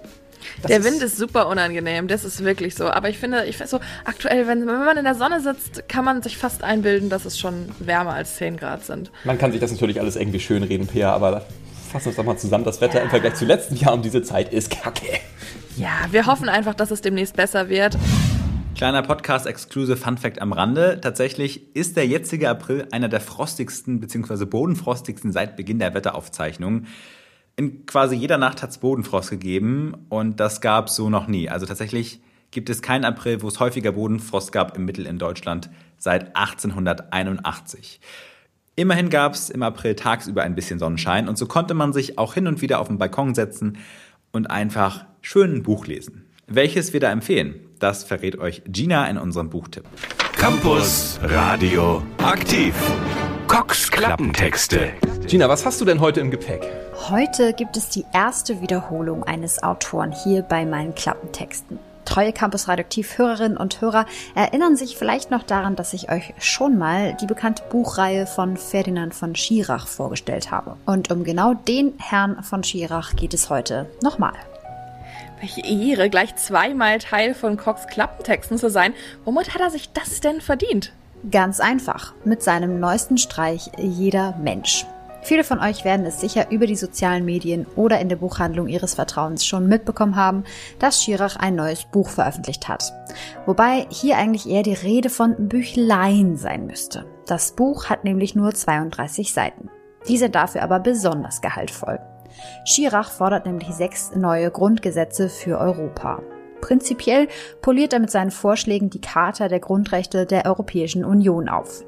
[0.61, 2.89] Das Der Wind ist super unangenehm, das ist wirklich so.
[2.89, 6.05] Aber ich finde, ich finde so aktuell, wenn, wenn man in der Sonne sitzt, kann
[6.05, 9.11] man sich fast einbilden, dass es schon wärmer als 10 Grad sind.
[9.23, 11.45] Man kann sich das natürlich alles irgendwie schön reden, Pia, aber
[11.91, 12.63] fassen wir uns doch mal zusammen.
[12.63, 15.19] Das Wetter im Vergleich zu letzten Jahr um diese Zeit ist kacke.
[15.77, 17.97] Ja, wir hoffen einfach, dass es demnächst besser wird.
[18.75, 20.99] Kleiner Podcast-Exclusive Fun-Fact am Rande.
[20.99, 24.45] Tatsächlich ist der jetzige April einer der frostigsten bzw.
[24.45, 26.87] bodenfrostigsten seit Beginn der Wetteraufzeichnungen.
[27.55, 31.49] In quasi jeder Nacht hat es Bodenfrost gegeben und das gab es so noch nie.
[31.49, 35.69] Also tatsächlich gibt es keinen April, wo es häufiger Bodenfrost gab im Mittel in Deutschland
[35.97, 37.99] seit 1881.
[38.75, 42.33] Immerhin gab es im April tagsüber ein bisschen Sonnenschein und so konnte man sich auch
[42.33, 43.77] hin und wieder auf den Balkon setzen
[44.31, 46.25] und einfach schön ein Buch lesen.
[46.47, 49.85] Welches wir da empfehlen, das verrät euch Gina in unserem Buchtipp.
[50.35, 52.73] Campus Radio aktiv.
[53.53, 54.93] Cox Klappentexte.
[55.27, 56.67] Gina, was hast du denn heute im Gepäck?
[57.11, 61.77] Heute gibt es die erste Wiederholung eines Autoren hier bei meinen Klappentexten.
[62.03, 67.15] Treue Campus Radioaktiv-Hörerinnen und Hörer erinnern sich vielleicht noch daran, dass ich euch schon mal
[67.21, 70.75] die bekannte Buchreihe von Ferdinand von Schirach vorgestellt habe.
[70.87, 74.33] Und um genau den Herrn von Schirach geht es heute nochmal.
[75.41, 78.95] Welche Ehre, gleich zweimal Teil von Cox Klappentexten zu sein.
[79.25, 80.91] Womit hat er sich das denn verdient?
[81.31, 84.85] Ganz einfach, mit seinem neuesten Streich Jeder Mensch.
[85.21, 88.95] Viele von euch werden es sicher über die sozialen Medien oder in der Buchhandlung ihres
[88.95, 90.43] Vertrauens schon mitbekommen haben,
[90.79, 92.91] dass Schirach ein neues Buch veröffentlicht hat.
[93.45, 97.05] Wobei hier eigentlich eher die Rede von Büchlein sein müsste.
[97.25, 99.69] Das Buch hat nämlich nur 32 Seiten.
[100.09, 101.99] Diese dafür aber besonders gehaltvoll.
[102.65, 106.21] Schirach fordert nämlich sechs neue Grundgesetze für Europa.
[106.63, 107.27] Prinzipiell
[107.61, 111.83] poliert er mit seinen Vorschlägen die Charta der Grundrechte der Europäischen Union auf.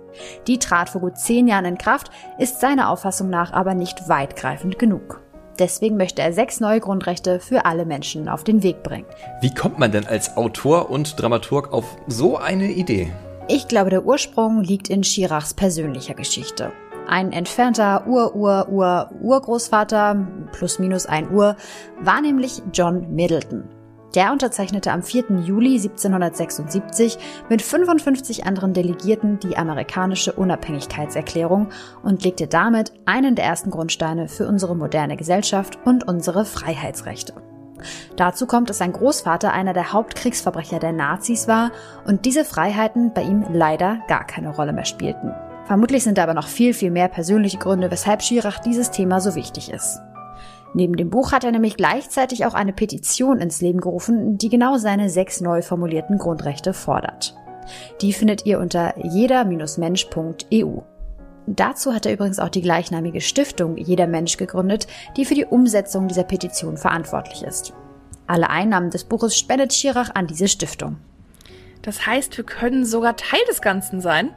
[0.47, 4.77] Die trat vor gut zehn Jahren in Kraft, ist seiner Auffassung nach aber nicht weitgreifend
[4.77, 5.21] genug.
[5.59, 9.05] Deswegen möchte er sechs neue Grundrechte für alle Menschen auf den Weg bringen.
[9.39, 13.13] Wie kommt man denn als Autor und Dramaturg auf so eine Idee?
[13.47, 16.73] Ich glaube, der Ursprung liegt in Schirachs persönlicher Geschichte.
[17.07, 21.55] Ein entfernter Ur-Ur-Ur-Urgroßvater, plus minus ein Ur,
[22.01, 23.69] war nämlich John Middleton.
[24.15, 25.25] Der unterzeichnete am 4.
[25.43, 27.17] Juli 1776
[27.49, 31.67] mit 55 anderen Delegierten die amerikanische Unabhängigkeitserklärung
[32.01, 37.33] und legte damit einen der ersten Grundsteine für unsere moderne Gesellschaft und unsere Freiheitsrechte.
[38.15, 41.71] Dazu kommt, dass sein Großvater einer der Hauptkriegsverbrecher der Nazis war
[42.07, 45.33] und diese Freiheiten bei ihm leider gar keine Rolle mehr spielten.
[45.65, 49.35] Vermutlich sind da aber noch viel, viel mehr persönliche Gründe, weshalb Schirach dieses Thema so
[49.35, 49.99] wichtig ist.
[50.75, 54.77] Neben dem Buch hat er nämlich gleichzeitig auch eine Petition ins Leben gerufen, die genau
[54.77, 57.33] seine sechs neu formulierten Grundrechte fordert.
[58.01, 60.81] Die findet ihr unter jeder-mensch.eu.
[61.47, 66.09] Dazu hat er übrigens auch die gleichnamige Stiftung Jeder Mensch gegründet, die für die Umsetzung
[66.09, 67.71] dieser Petition verantwortlich ist.
[68.27, 70.97] Alle Einnahmen des Buches spendet Schirach an diese Stiftung.
[71.83, 74.31] Das heißt, wir können sogar Teil des Ganzen sein?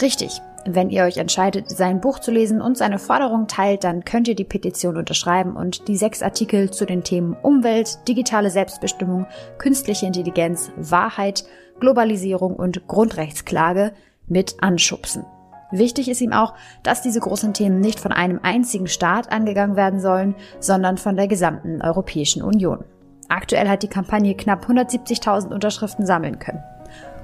[0.00, 0.40] Richtig.
[0.66, 4.34] Wenn ihr euch entscheidet, sein Buch zu lesen und seine Forderungen teilt, dann könnt ihr
[4.34, 10.70] die Petition unterschreiben und die sechs Artikel zu den Themen Umwelt, digitale Selbstbestimmung, künstliche Intelligenz,
[10.76, 11.44] Wahrheit,
[11.80, 13.92] Globalisierung und Grundrechtsklage
[14.26, 15.24] mit anschubsen.
[15.72, 20.00] Wichtig ist ihm auch, dass diese großen Themen nicht von einem einzigen Staat angegangen werden
[20.00, 22.84] sollen, sondern von der gesamten Europäischen Union.
[23.28, 26.62] Aktuell hat die Kampagne knapp 170.000 Unterschriften sammeln können.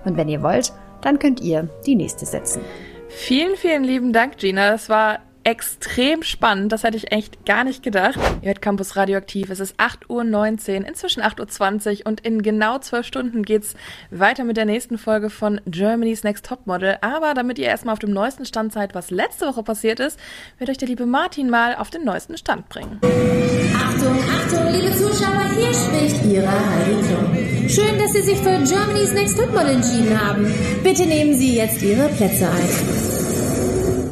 [0.04, 0.72] Und wenn ihr wollt,
[1.02, 2.62] dann könnt ihr die nächste setzen.
[3.18, 4.70] Vielen, vielen lieben Dank, Gina.
[4.70, 6.72] Das war extrem spannend.
[6.72, 8.18] Das hätte ich echt gar nicht gedacht.
[8.42, 9.48] Ihr hört Campus Radioaktiv.
[9.48, 10.08] Es ist 8.19
[10.80, 13.76] Uhr, inzwischen 8.20 Uhr und in genau zwölf Stunden geht's
[14.10, 16.98] weiter mit der nächsten Folge von Germany's Next Topmodel.
[17.00, 20.18] Aber damit ihr erstmal auf dem neuesten Stand seid, was letzte Woche passiert ist,
[20.58, 22.98] wird euch der liebe Martin mal auf den neuesten Stand bringen.
[23.02, 27.68] Achtung, Achtung, liebe Zuschauer, hier spricht Ihre Heidi.
[27.68, 30.52] Schön, dass Sie sich für Germany's Next Topmodel entschieden haben.
[30.82, 33.25] Bitte nehmen Sie jetzt Ihre Plätze ein.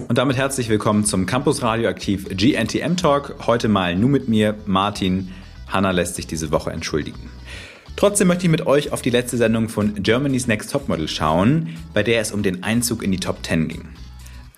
[0.06, 3.36] Und damit herzlich willkommen zum Campus Radioaktiv GNTM Talk.
[3.46, 5.32] Heute mal nur mit mir, Martin.
[5.66, 7.30] Hanna lässt sich diese Woche entschuldigen.
[7.96, 12.02] Trotzdem möchte ich mit euch auf die letzte Sendung von Germany's Next Topmodel schauen, bei
[12.02, 13.88] der es um den Einzug in die Top 10 ging.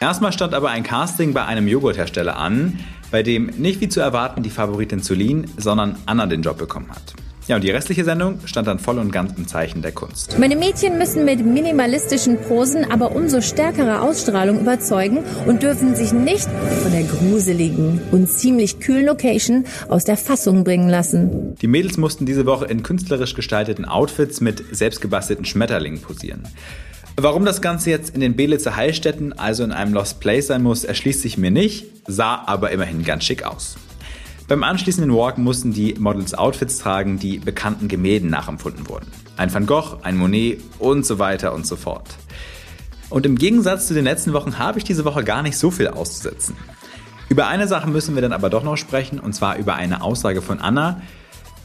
[0.00, 2.80] Erstmal stand aber ein Casting bei einem Joghurthersteller an,
[3.12, 7.14] bei dem nicht wie zu erwarten die Favoritin Zulin, sondern Anna den Job bekommen hat.
[7.48, 10.36] Ja, und die restliche Sendung stand dann voll und ganz im Zeichen der Kunst.
[10.36, 16.48] Meine Mädchen müssen mit minimalistischen Posen, aber umso stärkerer Ausstrahlung überzeugen und dürfen sich nicht
[16.82, 21.54] von der gruseligen und ziemlich kühlen Location aus der Fassung bringen lassen.
[21.62, 26.42] Die Mädels mussten diese Woche in künstlerisch gestalteten Outfits mit selbstgebastelten Schmetterlingen posieren.
[27.16, 30.82] Warum das Ganze jetzt in den Belitzer Heilstätten, also in einem Lost Place sein muss,
[30.82, 33.76] erschließt sich mir nicht, sah aber immerhin ganz schick aus.
[34.48, 39.06] Beim anschließenden Walk mussten die Models Outfits tragen, die bekannten Gemälden nachempfunden wurden.
[39.36, 42.08] Ein Van Gogh, ein Monet und so weiter und so fort.
[43.10, 45.88] Und im Gegensatz zu den letzten Wochen habe ich diese Woche gar nicht so viel
[45.88, 46.56] auszusetzen.
[47.28, 50.42] Über eine Sache müssen wir dann aber doch noch sprechen, und zwar über eine Aussage
[50.42, 51.02] von Anna,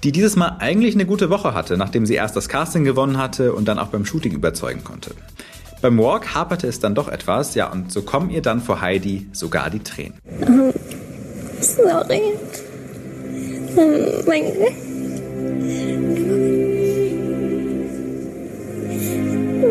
[0.04, 3.54] die dieses Mal eigentlich eine gute Woche hatte, nachdem sie erst das Casting gewonnen hatte
[3.54, 5.13] und dann auch beim Shooting überzeugen konnte.
[5.82, 9.28] Beim Walk haperte es dann doch etwas, ja, und so kommen ihr dann vor Heidi
[9.34, 10.17] sogar die Tränen.
[11.62, 12.22] Sorry.
[13.75, 14.43] Mein,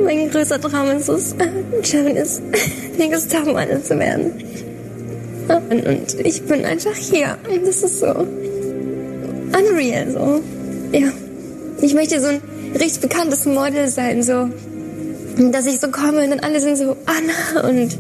[0.04, 1.34] mein größter Traum ist es,
[1.82, 2.40] Germany's
[2.96, 4.32] nächstes Topmodel zu werden.
[5.48, 7.36] Und, und ich bin einfach hier.
[7.64, 10.40] Das ist so unreal, so.
[10.92, 11.08] Ja.
[11.82, 12.40] Ich möchte so ein
[12.78, 14.48] richtig bekanntes Model sein, so.
[15.52, 17.96] Dass ich so komme und dann alle sind so, Anna und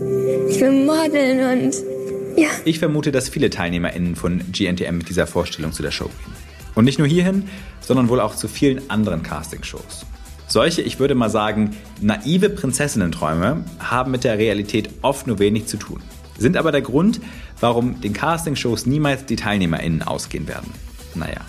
[0.48, 1.74] ich will modeln und
[2.40, 2.48] ja.
[2.64, 6.32] Ich vermute, dass viele TeilnehmerInnen von GNTM mit dieser Vorstellung zu der Show gehen.
[6.74, 7.48] Und nicht nur hierhin,
[7.80, 10.06] sondern wohl auch zu vielen anderen Castingshows.
[10.46, 15.76] Solche, ich würde mal sagen, naive Prinzessinnenträume haben mit der Realität oft nur wenig zu
[15.76, 16.00] tun.
[16.38, 17.20] Sind aber der Grund,
[17.60, 20.72] warum den Castingshows niemals die TeilnehmerInnen ausgehen werden.
[21.14, 21.42] Naja.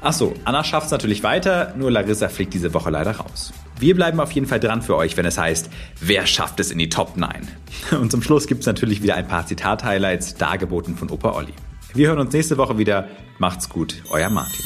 [0.00, 3.52] Achso, Anna schafft es natürlich weiter, nur Larissa fliegt diese Woche leider raus.
[3.78, 5.68] Wir bleiben auf jeden Fall dran für euch, wenn es heißt,
[6.00, 7.30] wer schafft es in die Top 9?
[8.00, 11.52] Und zum Schluss gibt es natürlich wieder ein paar Zitat-Highlights, dargeboten von Opa Olli.
[11.92, 13.08] Wir hören uns nächste Woche wieder.
[13.38, 14.64] Macht's gut, euer Martin.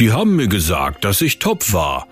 [0.00, 2.08] Die haben mir gesagt, dass ich top war.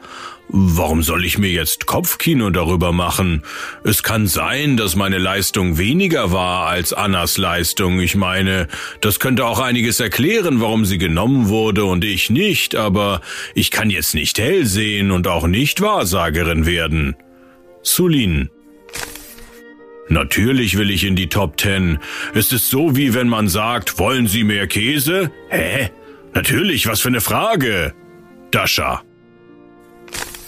[0.50, 3.42] Warum soll ich mir jetzt Kopfkino darüber machen?
[3.84, 8.00] Es kann sein, dass meine Leistung weniger war als Annas Leistung.
[8.00, 8.66] Ich meine,
[9.02, 13.20] das könnte auch einiges erklären, warum sie genommen wurde und ich nicht, aber
[13.54, 17.14] ich kann jetzt nicht hell sehen und auch nicht Wahrsagerin werden.
[17.82, 18.48] Sulin.
[20.08, 21.98] Natürlich will ich in die Top Ten.
[22.34, 25.30] Es ist so, wie wenn man sagt, wollen Sie mehr Käse?
[25.50, 25.90] Hä?
[26.32, 27.92] Natürlich, was für eine Frage.
[28.50, 29.02] Dasha.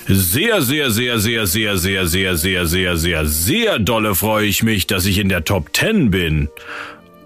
[0.07, 4.87] Sehr, sehr, sehr, sehr, sehr, sehr, sehr, sehr, sehr, sehr, sehr dolle freue ich mich,
[4.87, 6.49] dass ich in der Top 10 bin.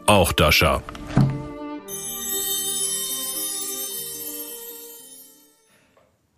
[0.07, 0.83] Auch Dasha.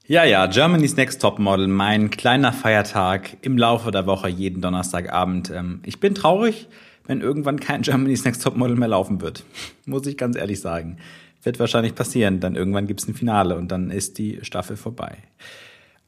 [0.09, 5.51] Ja, ja, Germany's Next Topmodel, mein kleiner Feiertag im Laufe der Woche, jeden Donnerstagabend.
[5.51, 6.69] Ähm, ich bin traurig,
[7.09, 9.43] wenn irgendwann kein Germany's Next Topmodel mehr laufen wird.
[9.85, 10.99] Muss ich ganz ehrlich sagen.
[11.43, 12.39] Wird wahrscheinlich passieren.
[12.39, 15.17] Dann irgendwann gibt's ein Finale und dann ist die Staffel vorbei.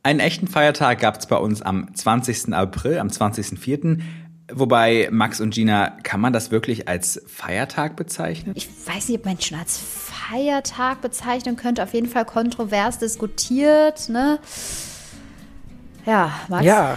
[0.03, 2.55] Einen echten Feiertag gab es bei uns am 20.
[2.55, 4.01] April, am 20.04.
[4.51, 8.55] Wobei Max und Gina, kann man das wirklich als Feiertag bezeichnen?
[8.57, 11.83] Ich weiß nicht, ob man schon als Feiertag bezeichnen könnte.
[11.83, 14.09] Auf jeden Fall kontrovers diskutiert.
[14.09, 14.39] Ne?
[16.07, 16.65] Ja, Max?
[16.65, 16.97] Ja,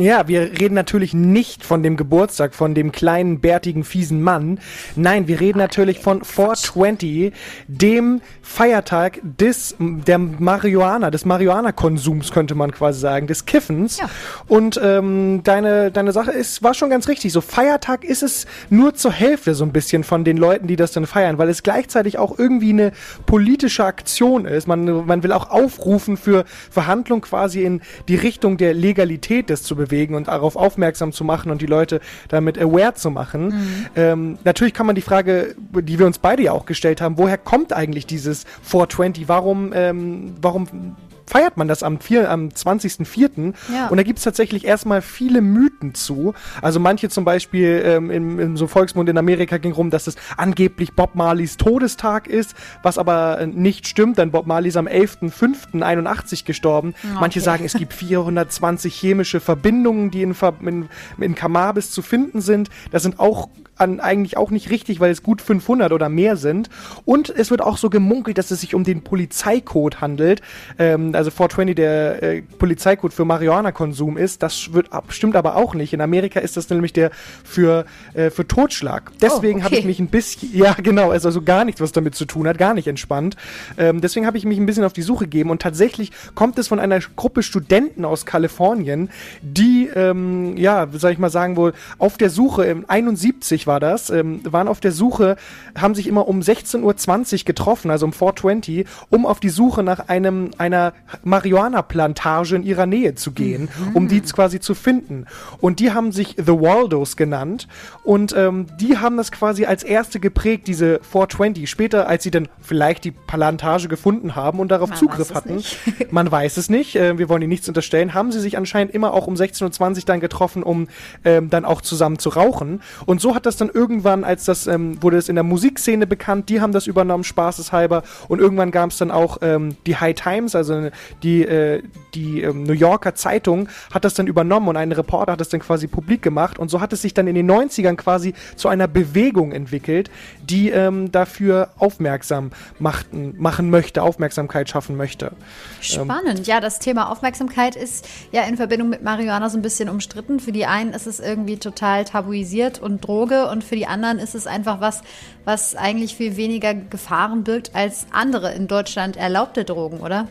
[0.00, 4.58] ja, wir reden natürlich nicht von dem Geburtstag von dem kleinen, bärtigen, fiesen Mann.
[4.96, 7.32] Nein, wir reden natürlich von 420,
[7.68, 13.98] dem Feiertag des, der Marihuana, des Marihuana-Konsums, könnte man quasi sagen, des Kiffens.
[13.98, 14.08] Ja.
[14.48, 17.32] Und ähm, deine, deine Sache ist, war schon ganz richtig.
[17.32, 20.92] So Feiertag ist es nur zur Hälfte so ein bisschen von den Leuten, die das
[20.92, 22.92] dann feiern, weil es gleichzeitig auch irgendwie eine
[23.26, 24.66] politische Aktion ist.
[24.66, 29.76] Man, man will auch aufrufen für Verhandlungen quasi in die Richtung der Legalität des zu
[29.76, 33.46] bewegen und darauf aufmerksam zu machen und die Leute damit aware zu machen.
[33.46, 33.86] Mhm.
[33.96, 37.38] Ähm, natürlich kann man die Frage, die wir uns beide ja auch gestellt haben, woher
[37.38, 39.28] kommt eigentlich dieses 420?
[39.28, 40.96] Warum, ähm, warum
[41.30, 43.54] feiert man das am, am 20.04.
[43.72, 43.86] Ja.
[43.86, 46.34] Und da gibt es tatsächlich erstmal viele Mythen zu.
[46.60, 50.16] Also manche zum Beispiel ähm, im, im so Volksmund in Amerika ging rum, dass es
[50.36, 56.44] angeblich Bob Marleys Todestag ist, was aber nicht stimmt, denn Bob Marley ist am 11.05.81
[56.44, 56.94] gestorben.
[57.04, 57.18] Okay.
[57.20, 60.34] Manche sagen, es gibt 420 chemische Verbindungen, die in,
[60.66, 60.88] in,
[61.20, 62.70] in Cannabis zu finden sind.
[62.90, 63.48] Das sind auch
[63.80, 66.68] an, eigentlich auch nicht richtig, weil es gut 500 oder mehr sind.
[67.04, 70.42] Und es wird auch so gemunkelt, dass es sich um den Polizeicode handelt.
[70.78, 74.42] Ähm, also 420 der äh, Polizeicode für Marihuana-Konsum ist.
[74.42, 75.92] Das wird, stimmt aber auch nicht.
[75.92, 77.10] In Amerika ist das nämlich der
[77.44, 79.12] für, äh, für Totschlag.
[79.20, 79.86] Deswegen Oh, habe ich okay.
[79.86, 82.74] mich ein bisschen, ja genau, also, also gar nichts, was damit zu tun hat, gar
[82.74, 83.36] nicht entspannt.
[83.78, 86.68] Ähm, deswegen habe ich mich ein bisschen auf die Suche gegeben und tatsächlich kommt es
[86.68, 89.10] von einer Gruppe Studenten aus Kalifornien,
[89.42, 93.80] die, ähm, ja, wie soll ich mal sagen, wohl auf der Suche, im 71 war
[93.80, 95.36] das, ähm, waren auf der Suche,
[95.76, 100.08] haben sich immer um 16.20 Uhr getroffen, also um 420, um auf die Suche nach
[100.08, 100.92] einem, einer
[101.24, 105.26] Marihuana-Plantage in ihrer Nähe zu gehen, um die quasi zu finden.
[105.60, 107.68] Und die haben sich The Waldos genannt
[108.04, 111.68] und ähm, die haben das quasi als erste geprägt, diese 420.
[111.68, 115.62] Später, als sie dann vielleicht die Plantage gefunden haben und darauf Man Zugriff hatten,
[116.10, 119.12] man weiß es nicht, äh, wir wollen ihnen nichts unterstellen, haben sie sich anscheinend immer
[119.12, 120.88] auch um 16.20 Uhr dann getroffen, um
[121.24, 122.82] ähm, dann auch zusammen zu rauchen.
[123.06, 126.48] Und so hat das dann irgendwann, als das ähm, wurde es in der Musikszene bekannt,
[126.48, 128.02] die haben das übernommen, spaßeshalber.
[128.28, 130.90] Und irgendwann gab es dann auch ähm, die High Times, also
[131.22, 131.82] die, äh,
[132.14, 135.60] die ähm, New Yorker Zeitung hat das dann übernommen und ein Reporter hat das dann
[135.60, 136.58] quasi publik gemacht.
[136.58, 140.10] Und so hat es sich dann in den 90ern quasi zu einer Bewegung entwickelt,
[140.42, 145.26] die ähm, dafür aufmerksam machten, machen möchte, Aufmerksamkeit schaffen möchte.
[145.26, 145.32] Ähm,
[145.80, 146.46] Spannend.
[146.46, 150.40] Ja, das Thema Aufmerksamkeit ist ja in Verbindung mit Marihuana so ein bisschen umstritten.
[150.40, 154.34] Für die einen ist es irgendwie total tabuisiert und Droge und für die anderen ist
[154.34, 155.02] es einfach was,
[155.44, 160.28] was eigentlich viel weniger Gefahren birgt als andere in Deutschland erlaubte Drogen, oder?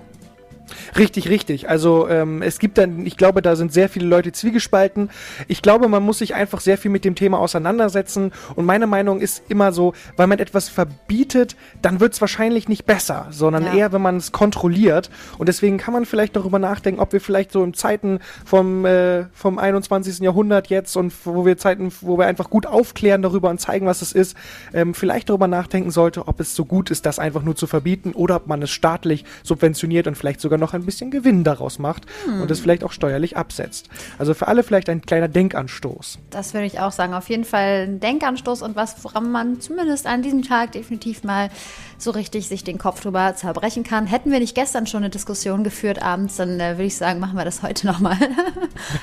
[0.97, 1.69] Richtig, richtig.
[1.69, 5.09] Also ähm, es gibt dann, ich glaube, da sind sehr viele Leute zwiegespalten.
[5.47, 8.31] Ich glaube, man muss sich einfach sehr viel mit dem Thema auseinandersetzen.
[8.55, 12.85] Und meine Meinung ist immer so, weil man etwas verbietet, dann wird es wahrscheinlich nicht
[12.85, 13.73] besser, sondern Ja.
[13.73, 15.09] eher, wenn man es kontrolliert.
[15.37, 19.25] Und deswegen kann man vielleicht darüber nachdenken, ob wir vielleicht so in Zeiten vom, äh,
[19.33, 20.19] vom 21.
[20.23, 24.01] Jahrhundert jetzt und wo wir Zeiten, wo wir einfach gut aufklären darüber und zeigen, was
[24.01, 24.35] es ist,
[24.73, 28.11] ähm, vielleicht darüber nachdenken sollte, ob es so gut ist, das einfach nur zu verbieten
[28.13, 32.05] oder ob man es staatlich subventioniert und vielleicht sogar noch ein bisschen Gewinn daraus macht
[32.25, 32.41] Hm.
[32.41, 33.89] und es vielleicht auch steuerlich absetzt.
[34.17, 36.19] Also für alle vielleicht ein kleiner Denkanstoß.
[36.29, 37.13] Das würde ich auch sagen.
[37.13, 41.49] Auf jeden Fall ein Denkanstoß und was, woran man zumindest an diesem Tag definitiv mal
[41.97, 44.07] so richtig sich den Kopf drüber zerbrechen kann.
[44.07, 47.37] Hätten wir nicht gestern schon eine Diskussion geführt abends, dann äh, würde ich sagen, machen
[47.37, 48.17] wir das heute nochmal.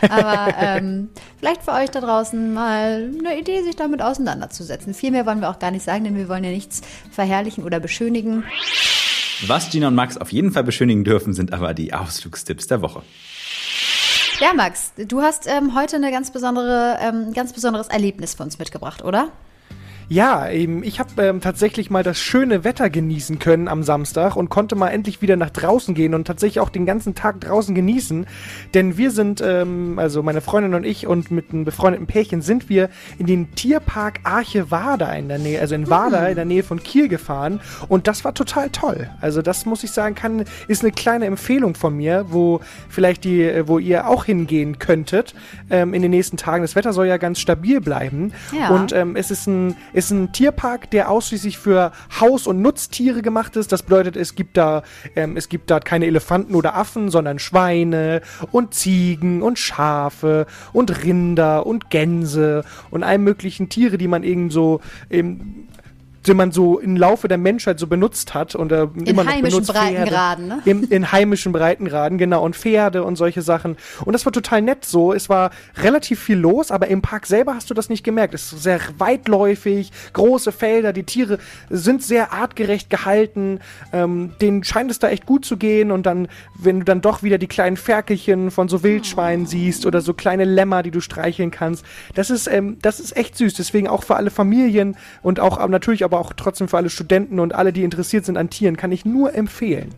[0.09, 4.95] Aber ähm, vielleicht für euch da draußen mal eine Idee, sich damit auseinanderzusetzen.
[4.95, 7.81] Viel mehr wollen wir auch gar nicht sagen, denn wir wollen ja nichts verherrlichen oder
[7.81, 8.45] beschönigen.
[9.43, 13.03] Was Gina und Max auf jeden Fall beschönigen dürfen, sind aber die Ausflugstipps der Woche.
[14.41, 15.99] Ja, Max, du hast ähm, heute
[16.31, 19.31] besondere, ähm, ganz besonderes Erlebnis für uns mitgebracht, oder?
[20.09, 24.51] Ja, eben, ich habe ähm, tatsächlich mal das schöne Wetter genießen können am Samstag und
[24.51, 28.25] konnte mal endlich wieder nach draußen gehen und tatsächlich auch den ganzen Tag draußen genießen.
[28.73, 32.69] Denn wir sind, ähm, also meine Freundin und ich und mit einem befreundeten Pärchen sind
[32.69, 32.89] wir
[33.19, 36.81] in den Tierpark Arche Wada in der Nähe, also in Wada in der Nähe von
[36.81, 39.11] Kiel gefahren und das war total toll.
[39.21, 43.43] Also das muss ich sagen, kann, ist eine kleine Empfehlung von mir, wo vielleicht die,
[43.43, 45.35] äh, wo ihr auch hingehen könntet
[45.69, 46.63] ähm, in den nächsten Tagen.
[46.63, 48.69] Das Wetter soll ja ganz stabil bleiben Ja.
[48.69, 53.57] und ähm, es ist ein, ist ein Tierpark, der ausschließlich für Haus- und Nutztiere gemacht
[53.57, 53.73] ist.
[53.73, 54.83] Das bedeutet, es gibt da,
[55.17, 58.21] ähm, es gibt da keine Elefanten oder Affen, sondern Schweine
[58.53, 64.51] und Ziegen und Schafe und Rinder und Gänse und all möglichen Tiere, die man eben
[64.51, 65.67] so ähm,
[66.27, 69.61] die man so im Laufe der Menschheit so benutzt hat und äh, immer noch heimischen
[69.61, 69.73] benutzt.
[69.73, 70.63] Breitengraden, ne?
[70.65, 73.77] In, in heimischen Breitengraden, genau, und Pferde und solche Sachen.
[74.05, 75.13] Und das war total nett so.
[75.13, 78.35] Es war relativ viel los, aber im Park selber hast du das nicht gemerkt.
[78.35, 81.39] Es ist sehr weitläufig, große Felder, die Tiere
[81.71, 83.61] sind sehr artgerecht gehalten.
[83.93, 85.91] Ähm, denen scheint es da echt gut zu gehen.
[85.91, 90.01] Und dann, wenn du dann doch wieder die kleinen Ferkelchen von so Wildschweinen siehst oder
[90.01, 91.85] so kleine Lämmer, die du streicheln kannst,
[92.15, 93.55] das ist, ähm, das ist echt süß.
[93.55, 97.55] Deswegen auch für alle Familien und auch natürlich aber auch trotzdem für alle Studenten und
[97.55, 99.95] alle, die interessiert sind an Tieren, kann ich nur empfehlen.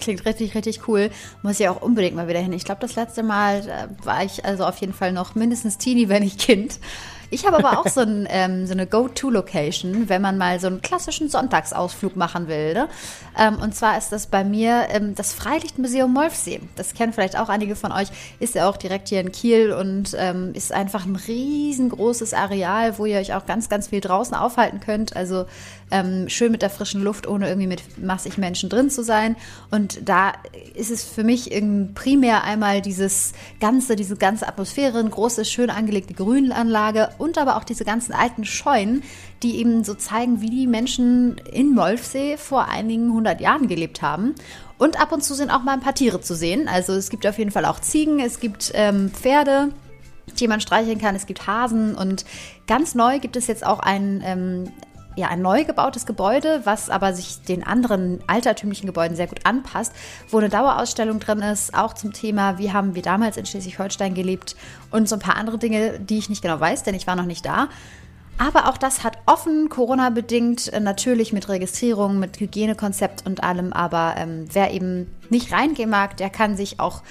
[0.00, 1.10] Klingt richtig, richtig cool.
[1.42, 2.52] Muss ich auch unbedingt mal wieder hin.
[2.52, 6.08] Ich glaube, das letzte Mal äh, war ich also auf jeden Fall noch mindestens Teenie,
[6.08, 6.78] wenn nicht Kind.
[7.30, 10.82] Ich habe aber auch so, ein, ähm, so eine Go-To-Location, wenn man mal so einen
[10.82, 12.74] klassischen Sonntagsausflug machen will.
[12.74, 12.88] Ne?
[13.38, 16.60] Ähm, und zwar ist das bei mir ähm, das Freilichtmuseum Molfsee.
[16.76, 18.08] Das kennen vielleicht auch einige von euch.
[18.38, 23.06] Ist ja auch direkt hier in Kiel und ähm, ist einfach ein riesengroßes Areal, wo
[23.06, 25.16] ihr euch auch ganz, ganz viel draußen aufhalten könnt.
[25.16, 25.46] Also
[25.90, 29.36] ähm, schön mit der frischen Luft, ohne irgendwie mit massig Menschen drin zu sein.
[29.70, 30.32] Und da
[30.74, 31.50] ist es für mich
[31.94, 37.64] primär einmal dieses ganze, diese ganze Atmosphäre, eine große, schön angelegte Grünanlage und aber auch
[37.64, 39.02] diese ganzen alten Scheunen,
[39.44, 44.34] die eben so zeigen, wie die Menschen in Molfsee vor einigen hundert Jahren gelebt haben.
[44.78, 46.66] Und ab und zu sind auch mal ein paar Tiere zu sehen.
[46.66, 49.68] Also es gibt auf jeden Fall auch Ziegen, es gibt ähm, Pferde,
[50.40, 52.24] die man streicheln kann, es gibt Hasen und
[52.66, 54.72] ganz neu gibt es jetzt auch einen ähm,
[55.16, 59.92] ja, ein neu gebautes Gebäude, was aber sich den anderen altertümlichen Gebäuden sehr gut anpasst,
[60.28, 64.56] wo eine Dauerausstellung drin ist, auch zum Thema, wie haben wir damals in Schleswig-Holstein gelebt
[64.90, 67.26] und so ein paar andere Dinge, die ich nicht genau weiß, denn ich war noch
[67.26, 67.68] nicht da.
[68.36, 73.72] Aber auch das hat offen, Corona-bedingt, äh, natürlich mit Registrierung, mit Hygienekonzept und allem.
[73.72, 77.02] Aber ähm, wer eben nicht reingehen mag, der kann sich auch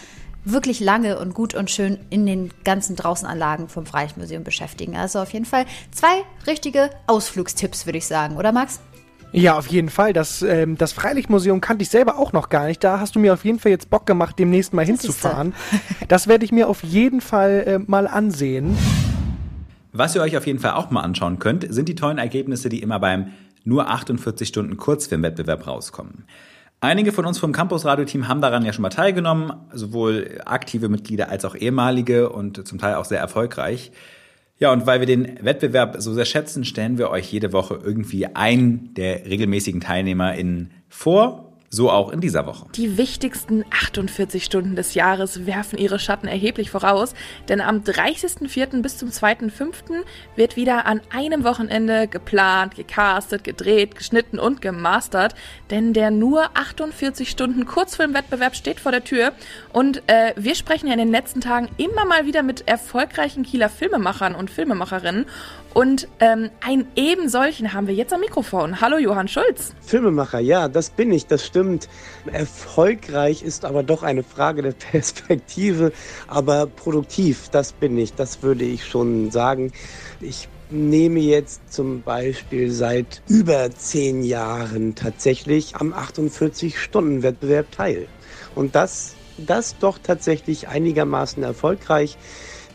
[0.45, 4.97] wirklich lange und gut und schön in den ganzen Draußenanlagen vom Freilichtmuseum beschäftigen.
[4.97, 8.81] Also auf jeden Fall zwei richtige Ausflugstipps, würde ich sagen, oder Max?
[9.31, 10.13] Ja, auf jeden Fall.
[10.13, 12.83] Das, ähm, das Freilichtmuseum kannte ich selber auch noch gar nicht.
[12.83, 15.55] Da hast du mir auf jeden Fall jetzt Bock gemacht, demnächst mal hinzufahren.
[16.07, 18.77] Das werde ich mir auf jeden Fall äh, mal ansehen.
[19.93, 22.81] Was ihr euch auf jeden Fall auch mal anschauen könnt, sind die tollen Ergebnisse, die
[22.81, 23.33] immer beim
[23.63, 26.25] nur 48 Stunden Kurzfilmwettbewerb rauskommen.
[26.81, 30.89] Einige von uns vom Campus Radio Team haben daran ja schon mal teilgenommen, sowohl aktive
[30.89, 33.91] Mitglieder als auch ehemalige und zum Teil auch sehr erfolgreich.
[34.57, 38.25] Ja, und weil wir den Wettbewerb so sehr schätzen, stellen wir euch jede Woche irgendwie
[38.25, 42.67] einen der regelmäßigen TeilnehmerInnen vor so auch in dieser Woche.
[42.75, 47.15] Die wichtigsten 48 Stunden des Jahres werfen ihre Schatten erheblich voraus,
[47.49, 48.83] denn am 30.04.
[48.83, 50.03] bis zum 2.05.
[50.35, 55.33] wird wieder an einem Wochenende geplant, gecastet, gedreht, geschnitten und gemastert,
[55.71, 59.31] denn der nur 48 Stunden Kurzfilmwettbewerb steht vor der Tür
[59.71, 63.69] und äh, wir sprechen ja in den letzten Tagen immer mal wieder mit erfolgreichen Kieler
[63.69, 65.25] Filmemachern und Filmemacherinnen
[65.73, 68.79] und ähm, einen eben solchen haben wir jetzt am Mikrofon.
[68.79, 69.73] Hallo Johann Schulz.
[69.81, 71.89] Filmemacher, ja, das bin ich, das stimmt.
[72.31, 75.91] Erfolgreich ist aber doch eine Frage der Perspektive,
[76.27, 79.71] aber produktiv, das bin ich, das würde ich schon sagen.
[80.21, 88.07] Ich nehme jetzt zum Beispiel seit über zehn Jahren tatsächlich am 48-Stunden-Wettbewerb teil.
[88.55, 92.17] Und das, das doch tatsächlich einigermaßen erfolgreich.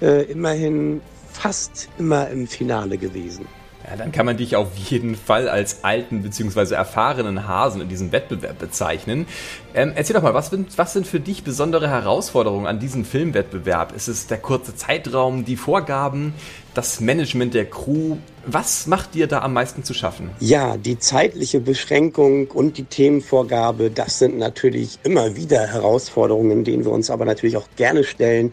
[0.01, 1.01] Äh, immerhin
[1.39, 3.47] fast immer im Finale gewesen.
[3.89, 6.75] Ja, dann kann man dich auf jeden Fall als alten bzw.
[6.75, 9.27] erfahrenen Hasen in diesem Wettbewerb bezeichnen.
[9.73, 13.95] Ähm, erzähl doch mal, was, was, sind für dich besondere Herausforderungen an diesem Filmwettbewerb?
[13.95, 16.35] Ist es der kurze Zeitraum, die Vorgaben,
[16.79, 18.19] das Management der Crew?
[18.47, 20.31] Was macht dir da am meisten zu schaffen?
[20.39, 26.93] Ja, die zeitliche Beschränkung und die Themenvorgabe, das sind natürlich immer wieder Herausforderungen, denen wir
[26.93, 28.53] uns aber natürlich auch gerne stellen.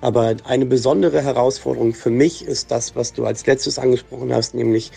[0.00, 4.90] Aber eine besondere Herausforderung für mich ist das, was du als letztes angesprochen hast, nämlich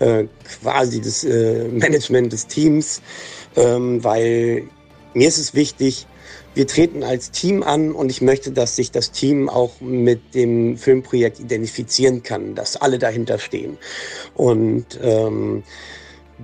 [0.00, 0.24] äh,
[0.60, 3.00] quasi das äh, Management des Teams,
[3.54, 4.64] ähm, weil
[5.14, 6.08] mir ist es wichtig,
[6.58, 10.76] wir treten als Team an und ich möchte, dass sich das Team auch mit dem
[10.76, 13.78] Filmprojekt identifizieren kann, dass alle dahinter stehen.
[14.34, 15.62] Und ähm,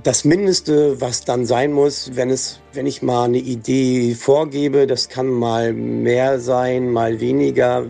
[0.04, 5.08] das Mindeste, was dann sein muss, wenn es, wenn ich mal eine Idee vorgebe, das
[5.08, 7.86] kann mal mehr sein, mal weniger,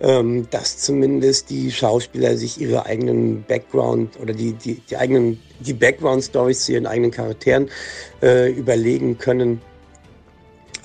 [0.00, 5.74] ähm, dass zumindest die Schauspieler sich ihre eigenen Background oder die, die, die eigenen, die
[5.74, 7.68] Background Stories zu ihren eigenen Charakteren
[8.22, 9.60] äh, überlegen können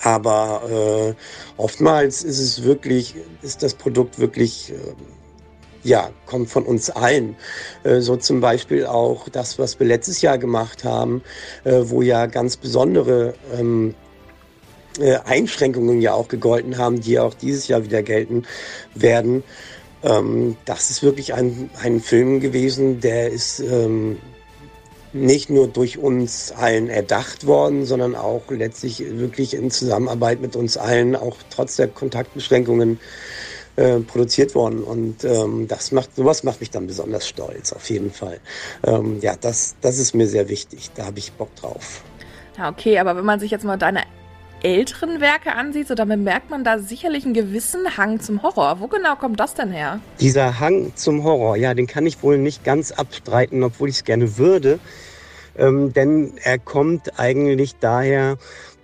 [0.02, 1.14] aber äh,
[1.56, 4.74] oftmals ist es wirklich, ist das Produkt wirklich, äh,
[5.82, 7.36] ja, kommt von uns allen.
[7.84, 11.22] Äh, so zum Beispiel auch das, was wir letztes Jahr gemacht haben,
[11.64, 13.94] äh, wo ja ganz besondere ähm,
[14.98, 18.44] äh, Einschränkungen ja auch gegolten haben, die auch dieses Jahr wieder gelten
[18.94, 19.44] werden.
[20.02, 24.18] Ähm, das ist wirklich ein, ein Film gewesen, der ist ähm,
[25.16, 30.76] nicht nur durch uns allen erdacht worden, sondern auch letztlich wirklich in Zusammenarbeit mit uns
[30.76, 33.00] allen, auch trotz der Kontaktbeschränkungen
[33.76, 34.82] äh, produziert worden.
[34.82, 38.40] Und ähm, das macht, sowas macht mich dann besonders stolz, auf jeden Fall.
[38.84, 40.90] Ähm, ja, das, das ist mir sehr wichtig.
[40.94, 42.02] Da habe ich Bock drauf.
[42.56, 44.02] Ja, okay, aber wenn man sich jetzt mal deine
[44.66, 48.80] älteren Werke ansieht, so dann bemerkt man da sicherlich einen gewissen Hang zum Horror.
[48.80, 50.00] Wo genau kommt das denn her?
[50.18, 54.04] Dieser Hang zum Horror, ja, den kann ich wohl nicht ganz abstreiten, obwohl ich es
[54.04, 54.80] gerne würde.
[55.56, 58.38] Ähm, denn er kommt eigentlich daher,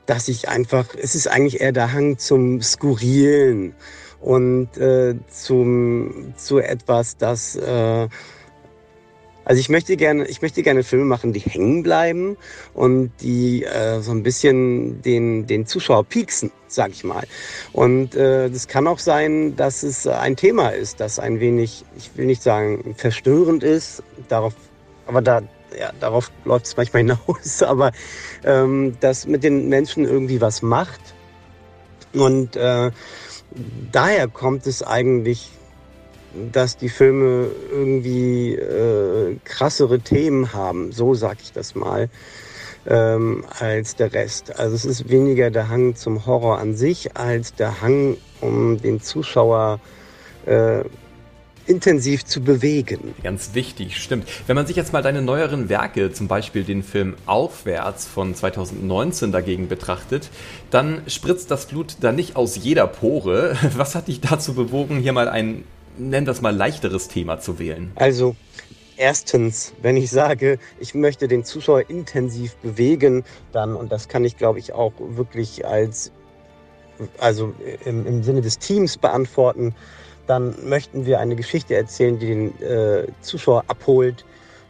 [0.07, 3.75] dass ich einfach, es ist eigentlich eher der Hang zum Skurrilen
[4.21, 8.09] und äh, zum, zu etwas, das äh,
[9.45, 12.37] also ich möchte gerne, ich möchte gerne Filme machen, die hängen bleiben
[12.75, 17.25] und die äh, so ein bisschen den, den Zuschauer pieksen, sag ich mal.
[17.73, 22.11] Und äh, das kann auch sein, dass es ein Thema ist, das ein wenig, ich
[22.17, 24.55] will nicht sagen verstörend ist, darauf,
[25.07, 25.43] aber da,
[25.79, 27.93] ja, darauf läuft es manchmal hinaus, aber
[28.45, 31.01] ähm, das mit den Menschen irgendwie was macht.
[32.15, 32.91] Und äh,
[33.91, 35.51] daher kommt es eigentlich
[36.53, 42.09] dass die Filme irgendwie äh, krassere Themen haben, so sag ich das mal,
[42.87, 44.59] ähm, als der Rest.
[44.59, 49.01] Also es ist weniger der Hang zum Horror an sich, als der Hang, um den
[49.01, 49.81] Zuschauer
[50.47, 50.83] äh,
[51.67, 53.15] intensiv zu bewegen.
[53.23, 54.29] Ganz wichtig, stimmt.
[54.47, 59.33] Wenn man sich jetzt mal deine neueren Werke, zum Beispiel den Film Aufwärts von 2019
[59.33, 60.31] dagegen betrachtet,
[60.71, 63.57] dann spritzt das Blut da nicht aus jeder Pore.
[63.77, 65.29] Was hat dich dazu bewogen, hier mal
[65.99, 67.93] ein, nenn das mal leichteres Thema zu wählen?
[67.97, 68.37] Also,
[68.97, 74.37] Erstens, wenn ich sage, ich möchte den Zuschauer intensiv bewegen, dann, und das kann ich
[74.37, 76.13] glaube ich auch wirklich als,
[77.19, 79.75] also im, im Sinne des Teams beantworten,
[80.27, 84.25] dann möchten wir eine Geschichte erzählen, die den äh, Zuschauer abholt,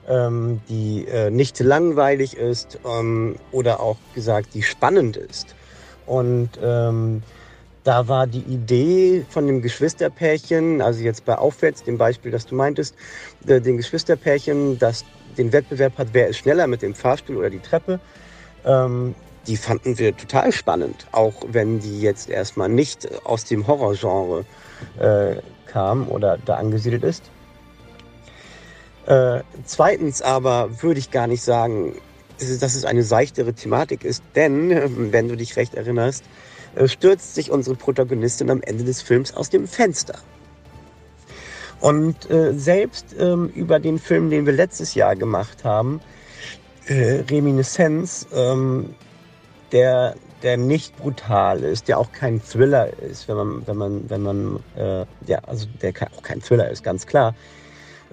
[0.08, 5.54] ähm, die äh, nicht langweilig ist ähm, oder auch gesagt, die spannend ist.
[6.06, 7.22] Und ähm,
[7.84, 12.54] da war die Idee von dem Geschwisterpärchen, also jetzt bei Aufwärts, dem Beispiel, das du
[12.54, 12.94] meintest,
[13.46, 15.04] äh, den Geschwisterpärchen, das
[15.36, 18.00] den Wettbewerb hat, wer ist schneller mit dem Fahrstuhl oder die Treppe.
[18.64, 19.14] Ähm,
[19.46, 24.44] die fanden wir total spannend, auch wenn die jetzt erstmal nicht aus dem Horrorgenre
[25.00, 27.24] äh, kam oder da angesiedelt ist.
[29.06, 31.96] Äh, zweitens aber würde ich gar nicht sagen,
[32.38, 34.70] dass es eine seichtere Thematik ist, denn,
[35.12, 36.24] wenn du dich recht erinnerst,
[36.86, 40.18] stürzt sich unsere Protagonistin am Ende des Films aus dem Fenster.
[41.80, 46.00] Und äh, selbst ähm, über den Film, den wir letztes Jahr gemacht haben,
[46.86, 48.94] äh, Reminiszenz, ähm,
[49.72, 54.22] der, der nicht brutal ist, der auch kein Thriller ist, wenn man, wenn man, wenn
[54.22, 57.34] man, äh, ja, also der auch kein Thriller ist, ganz klar.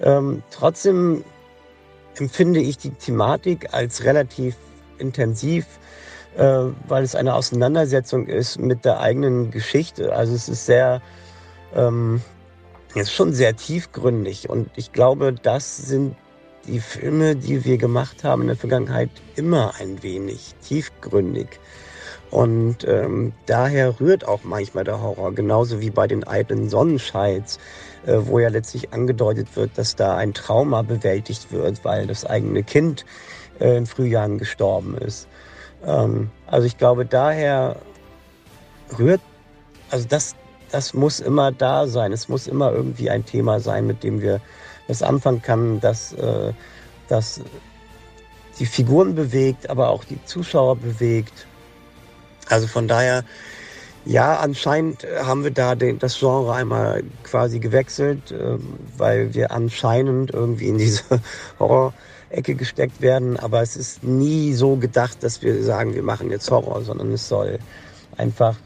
[0.02, 1.24] Ähm, trotzdem
[2.18, 4.56] empfinde ich die Thematik als relativ
[4.98, 5.66] intensiv
[6.36, 10.14] äh, weil es eine Auseinandersetzung ist mit der eigenen Geschichte.
[10.14, 11.02] Also es ist sehr,
[11.74, 12.20] ähm,
[12.94, 16.16] es ist schon sehr tiefgründig und ich glaube, das sind
[16.66, 21.58] die Filme, die wir gemacht haben in der Vergangenheit, immer ein wenig tiefgründig.
[22.30, 27.58] Und ähm, daher rührt auch manchmal der Horror, genauso wie bei den eitlen Sonnenscheids,
[28.06, 32.62] äh, wo ja letztlich angedeutet wird, dass da ein Trauma bewältigt wird, weil das eigene
[32.62, 33.04] Kind
[33.58, 35.26] äh, in Frühjahren gestorben ist.
[35.86, 37.76] Ähm, also ich glaube, daher
[38.98, 39.20] rührt,
[39.90, 40.34] also das,
[40.70, 42.12] das muss immer da sein.
[42.12, 44.40] Es muss immer irgendwie ein Thema sein, mit dem wir
[44.88, 46.52] das anfangen können, dass, äh,
[47.08, 47.40] dass
[48.58, 51.46] die Figuren bewegt, aber auch die Zuschauer bewegt.
[52.48, 53.24] Also von daher,
[54.04, 58.58] ja, anscheinend haben wir da den, das Genre einmal quasi gewechselt, äh,
[58.96, 61.02] weil wir anscheinend irgendwie in diese
[61.58, 61.94] Horror-
[62.30, 63.36] Ecke gesteckt werden.
[63.36, 67.28] Aber es ist nie so gedacht, dass wir sagen, wir machen jetzt Horror, sondern es
[67.28, 67.58] soll
[68.16, 68.56] einfach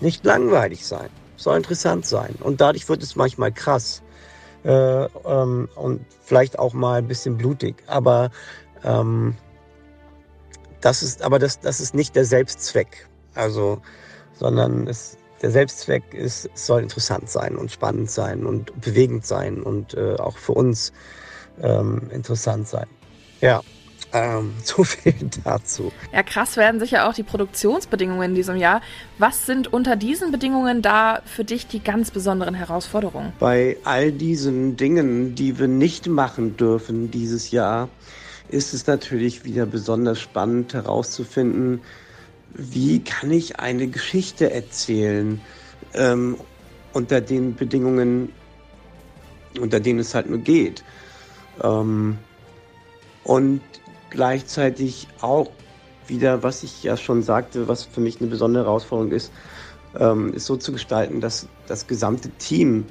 [0.00, 1.08] nicht langweilig sein.
[1.36, 2.34] Es soll interessant sein.
[2.40, 4.02] Und dadurch wird es manchmal krass.
[4.64, 7.76] Äh, ähm, und vielleicht auch mal ein bisschen blutig.
[7.86, 8.30] Aber
[8.84, 9.36] ähm,
[10.80, 13.08] das ist, aber das, das ist nicht der Selbstzweck.
[13.34, 13.80] Also,
[14.34, 19.62] sondern es, der Selbstzweck ist, es soll interessant sein und spannend sein und bewegend sein
[19.62, 20.92] und äh, auch für uns
[21.62, 22.86] ähm, interessant sein.
[23.40, 23.62] Ja,
[24.12, 25.92] ähm, so viel dazu.
[26.12, 28.80] Ja, krass werden sicher auch die Produktionsbedingungen in diesem Jahr.
[29.18, 33.32] Was sind unter diesen Bedingungen da für dich die ganz besonderen Herausforderungen?
[33.38, 37.88] Bei all diesen Dingen, die wir nicht machen dürfen dieses Jahr,
[38.48, 41.80] ist es natürlich wieder besonders spannend herauszufinden,
[42.54, 45.40] wie kann ich eine Geschichte erzählen
[45.94, 46.36] ähm,
[46.92, 48.32] unter den Bedingungen,
[49.60, 50.84] unter denen es halt nur geht.
[51.62, 52.18] Ähm,
[53.24, 53.60] und
[54.10, 55.50] gleichzeitig auch
[56.06, 59.32] wieder, was ich ja schon sagte, was für mich eine besondere Herausforderung ist,
[59.98, 62.86] ähm, ist so zu gestalten, dass das gesamte Team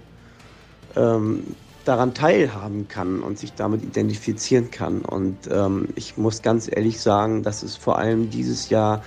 [0.95, 1.55] ähm,
[1.85, 5.01] daran teilhaben kann und sich damit identifizieren kann.
[5.01, 9.03] Und ähm, ich muss ganz ehrlich sagen, dass es vor allem dieses Jahr,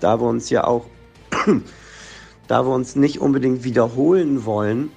[0.00, 0.86] da wir uns ja auch,
[2.48, 4.90] da wir uns nicht unbedingt wiederholen wollen,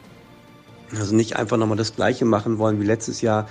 [0.98, 3.48] also nicht einfach nochmal das Gleiche machen wollen wie letztes Jahr,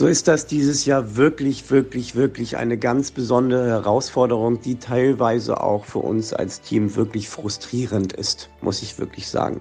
[0.00, 5.84] so ist das dieses Jahr wirklich, wirklich, wirklich eine ganz besondere Herausforderung, die teilweise auch
[5.84, 9.60] für uns als Team wirklich frustrierend ist, muss ich wirklich sagen.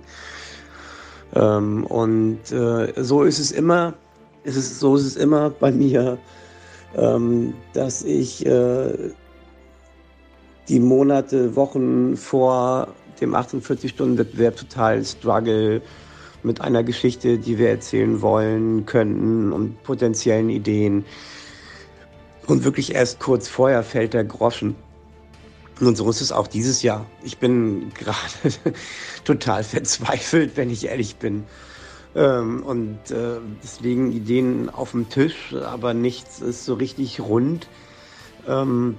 [1.35, 3.95] Ähm, und äh, so ist es immer,
[4.45, 6.17] ist es, so ist es immer bei mir,
[6.95, 9.11] ähm, dass ich äh,
[10.69, 12.87] die Monate, Wochen vor
[13.19, 15.81] dem 48-Stunden-Wettbewerb total struggle,
[16.43, 21.05] mit einer Geschichte, die wir erzählen wollen könnten und potenziellen Ideen.
[22.47, 24.75] Und wirklich erst kurz vorher fällt der Groschen.
[25.79, 27.05] Und so ist es auch dieses Jahr.
[27.23, 28.73] Ich bin gerade
[29.23, 31.43] total verzweifelt, wenn ich ehrlich bin.
[32.15, 37.67] Ähm, und äh, es liegen Ideen auf dem Tisch, aber nichts ist so richtig rund.
[38.47, 38.97] Ähm,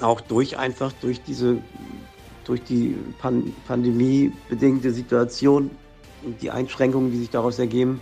[0.00, 1.58] auch durch einfach durch diese
[2.44, 5.70] durch die Pan Pandemie Situation
[6.40, 8.00] die Einschränkungen, die sich daraus ergeben.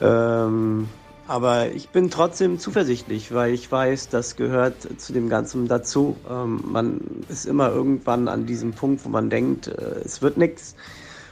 [0.00, 0.88] Ähm,
[1.28, 6.16] aber ich bin trotzdem zuversichtlich, weil ich weiß, das gehört zu dem Ganzen dazu.
[6.28, 10.74] Ähm, man ist immer irgendwann an diesem Punkt, wo man denkt, äh, es wird nichts.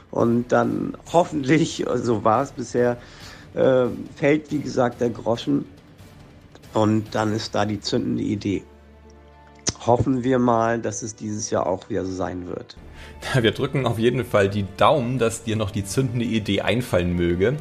[0.09, 2.97] Und dann hoffentlich, so war es bisher,
[3.53, 5.65] äh, fällt wie gesagt der Groschen.
[6.73, 8.63] Und dann ist da die zündende Idee.
[9.85, 12.77] Hoffen wir mal, dass es dieses Jahr auch wieder so sein wird.
[13.41, 17.55] Wir drücken auf jeden Fall die Daumen, dass dir noch die zündende Idee einfallen möge.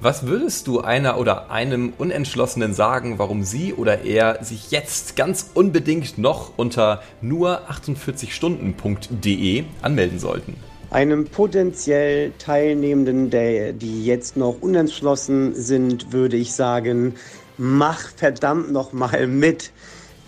[0.00, 5.50] Was würdest du einer oder einem Unentschlossenen sagen, warum sie oder er sich jetzt ganz
[5.54, 10.54] unbedingt noch unter nur48stunden.de anmelden sollten?
[10.90, 17.16] Einem potenziell Teilnehmenden, der, die jetzt noch unentschlossen sind, würde ich sagen,
[17.58, 19.72] mach verdammt noch mal mit.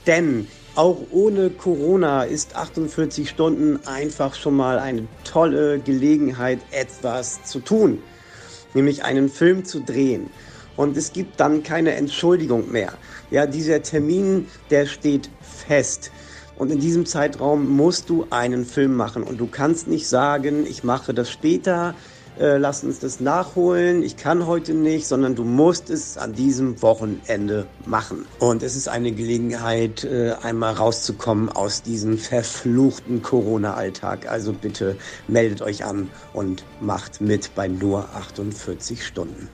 [0.09, 7.61] Denn auch ohne Corona ist 48 Stunden einfach schon mal eine tolle Gelegenheit, etwas zu
[7.61, 8.03] tun,
[8.74, 10.31] nämlich einen Film zu drehen.
[10.77, 12.93] Und es gibt dann keine Entschuldigung mehr.
[13.31, 16.12] Ja, dieser Termin, der steht fest.
[16.57, 19.22] Und in diesem Zeitraum musst du einen Film machen.
[19.22, 21.95] Und du kannst nicht sagen, ich mache das später,
[22.39, 26.80] äh, lass uns das nachholen, ich kann heute nicht, sondern du musst es an diesem
[26.82, 28.26] Wochenende machen.
[28.39, 34.30] Und es ist eine Gelegenheit, äh, einmal rauszukommen aus diesem verfluchten Corona-Alltag.
[34.30, 34.97] Also bitte
[35.28, 39.49] meldet euch an und macht mit bei nur 48 Stunden.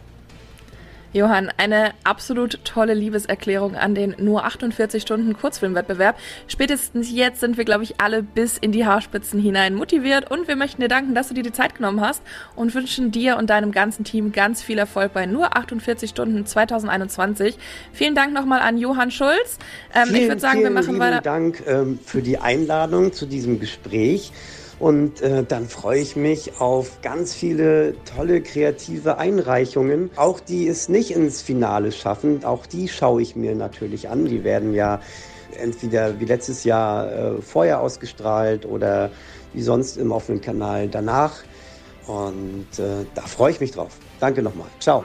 [1.13, 6.17] Johann, eine absolut tolle Liebeserklärung an den nur 48 Stunden Kurzfilmwettbewerb.
[6.49, 10.57] Spätestens jetzt sind wir, glaube ich, alle bis in die Haarspitzen hinein motiviert und wir
[10.57, 12.23] möchten dir danken, dass du dir die Zeit genommen hast
[12.57, 17.59] und wünschen dir und deinem ganzen Team ganz viel Erfolg bei nur 48 Stunden 2021.
[17.93, 19.59] Vielen Dank nochmal an Johann Schulz.
[19.95, 21.21] Ähm, vielen, ich würde sagen, wir machen weiter.
[21.21, 24.33] Dank ähm, für die Einladung zu diesem Gespräch.
[24.83, 30.11] Und äh, dann freue ich mich auf ganz viele tolle kreative Einreichungen.
[30.17, 34.25] Auch die es nicht ins Finale schaffen, auch die schaue ich mir natürlich an.
[34.25, 35.01] Die werden ja
[35.57, 39.13] entweder wie letztes Jahr äh, vorher ausgestrahlt oder
[39.53, 41.45] wie sonst im offenen Kanal danach.
[42.09, 43.93] Und äh, da freue ich mich drauf.
[44.19, 44.67] Danke nochmal.
[44.81, 45.05] Ciao.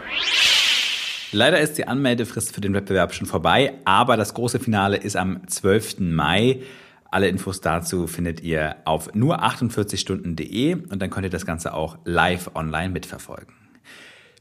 [1.32, 5.48] Leider ist die Anmeldefrist für den Wettbewerb schon vorbei, aber das große Finale ist am
[5.48, 6.00] 12.
[6.00, 6.62] Mai.
[7.10, 12.52] Alle Infos dazu findet ihr auf nur48stunden.de und dann könnt ihr das Ganze auch live
[12.56, 13.54] online mitverfolgen.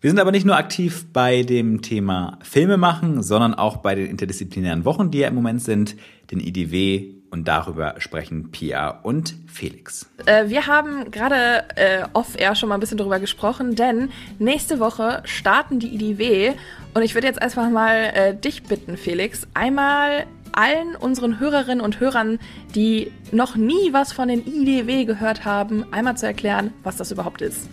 [0.01, 4.07] Wir sind aber nicht nur aktiv bei dem Thema Filme machen, sondern auch bei den
[4.07, 5.97] interdisziplinären Wochen, die ja im Moment sind,
[6.31, 10.09] den IDW und darüber sprechen Pia und Felix.
[10.27, 15.23] Äh, wir haben gerade äh, off-air schon mal ein bisschen darüber gesprochen, denn nächste Woche
[15.25, 16.53] starten die IDW
[16.95, 22.01] und ich würde jetzt einfach mal äh, dich bitten, Felix, einmal allen unseren Hörerinnen und
[22.01, 22.38] Hörern,
[22.74, 27.42] die noch nie was von den IDW gehört haben, einmal zu erklären, was das überhaupt
[27.42, 27.68] ist.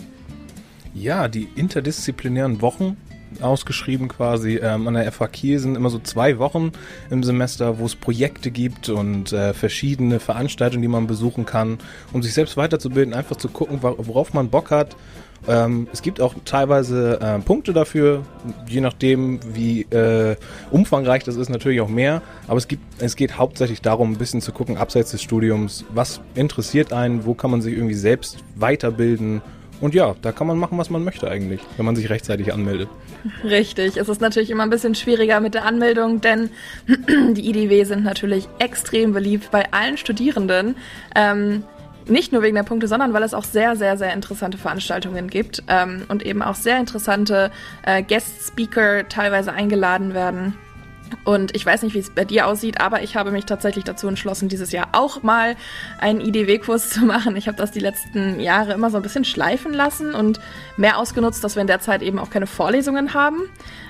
[0.94, 2.98] Ja, die interdisziplinären Wochen
[3.42, 4.58] ausgeschrieben quasi.
[4.58, 6.72] Ähm, an der FH Kiel sind immer so zwei Wochen
[7.10, 11.80] im Semester, wo es Projekte gibt und äh, verschiedene Veranstaltungen, die man besuchen kann,
[12.12, 14.96] um sich selbst weiterzubilden, einfach zu gucken, worauf man Bock hat
[15.48, 18.24] ähm, es gibt auch teilweise äh, Punkte dafür,
[18.68, 20.36] je nachdem, wie äh,
[20.72, 22.22] umfangreich das ist, natürlich auch mehr.
[22.48, 26.22] Aber es, gibt, es geht hauptsächlich darum, ein bisschen zu gucken, abseits des Studiums, was
[26.36, 29.42] interessiert einen, wo kann man sich irgendwie selbst weiterbilden.
[29.82, 32.88] Und ja, da kann man machen, was man möchte eigentlich, wenn man sich rechtzeitig anmeldet.
[33.44, 36.50] Richtig, es ist natürlich immer ein bisschen schwieriger mit der Anmeldung, denn
[36.88, 40.76] die IDW sind natürlich extrem beliebt bei allen Studierenden.
[41.16, 41.64] Ähm,
[42.08, 45.64] nicht nur wegen der Punkte, sondern weil es auch sehr, sehr, sehr interessante Veranstaltungen gibt
[45.68, 47.52] ähm, und eben auch sehr interessante
[47.86, 50.56] äh, Guest-Speaker teilweise eingeladen werden.
[51.26, 54.08] Und ich weiß nicht, wie es bei dir aussieht, aber ich habe mich tatsächlich dazu
[54.08, 55.56] entschlossen, dieses Jahr auch mal
[56.00, 57.36] einen IDW-Kurs zu machen.
[57.36, 60.40] Ich habe das die letzten Jahre immer so ein bisschen schleifen lassen und
[60.78, 63.44] mehr ausgenutzt, dass wir in der Zeit eben auch keine Vorlesungen haben.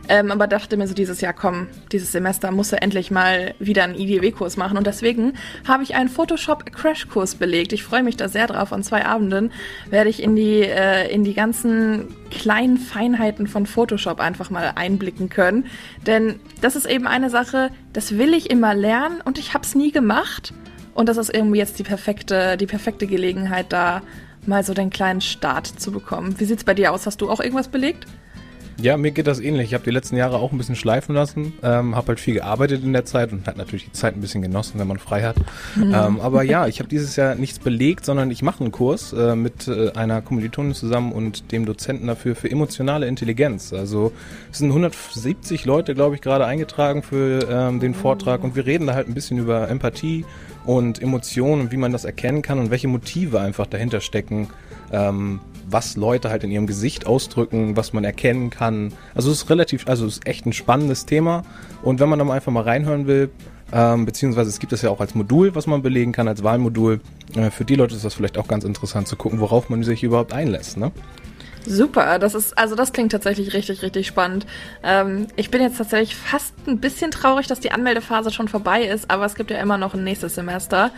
[0.10, 3.84] Ähm, aber dachte mir so dieses Jahr, komm, dieses Semester muss er endlich mal wieder
[3.84, 4.78] einen IDW-Kurs machen.
[4.78, 5.34] Und deswegen
[5.66, 7.72] habe ich einen Photoshop-Crash-Kurs belegt.
[7.72, 8.74] Ich freue mich da sehr drauf.
[8.74, 9.52] An zwei Abenden
[9.90, 15.30] werde ich in die, äh, in die ganzen kleinen Feinheiten von Photoshop einfach mal einblicken
[15.30, 15.68] können.
[16.06, 19.74] Denn das ist eben eine Sache, das will ich immer lernen und ich habe es
[19.74, 20.54] nie gemacht.
[20.94, 24.02] Und das ist irgendwie jetzt die perfekte, die perfekte Gelegenheit, da
[24.46, 26.36] mal so den kleinen Start zu bekommen.
[26.40, 27.06] Wie sieht's bei dir aus?
[27.06, 28.06] Hast du auch irgendwas belegt?
[28.82, 29.68] Ja, mir geht das ähnlich.
[29.68, 32.84] Ich habe die letzten Jahre auch ein bisschen schleifen lassen, ähm, habe halt viel gearbeitet
[32.84, 35.38] in der Zeit und hat natürlich die Zeit ein bisschen genossen, wenn man frei hat.
[35.76, 35.94] Mhm.
[35.94, 39.36] Ähm, aber ja, ich habe dieses Jahr nichts belegt, sondern ich mache einen Kurs äh,
[39.36, 43.74] mit äh, einer Kommilitonin zusammen und dem Dozenten dafür für emotionale Intelligenz.
[43.74, 44.12] Also
[44.52, 48.88] es sind 170 Leute, glaube ich, gerade eingetragen für ähm, den Vortrag und wir reden
[48.88, 50.26] da halt ein bisschen über Empathie
[50.66, 54.50] und Emotionen und wie man das erkennen kann und welche Motive einfach dahinter stecken,
[54.92, 58.94] ähm, was Leute halt in ihrem Gesicht ausdrücken, was man erkennen kann.
[59.16, 61.44] Also es ist relativ, also es ist echt ein spannendes Thema
[61.82, 63.30] und wenn man da mal einfach mal reinhören will,
[63.72, 67.00] ähm, beziehungsweise es gibt es ja auch als Modul, was man belegen kann, als Wahlmodul.
[67.36, 70.04] Äh, für die Leute ist das vielleicht auch ganz interessant zu gucken, worauf man sich
[70.04, 70.78] überhaupt einlässt.
[70.78, 70.92] Ne?
[71.66, 74.46] Super, das ist, also das klingt tatsächlich richtig, richtig spannend.
[74.84, 79.10] Ähm, ich bin jetzt tatsächlich fast ein bisschen traurig, dass die Anmeldephase schon vorbei ist,
[79.10, 80.92] aber es gibt ja immer noch ein nächstes Semester.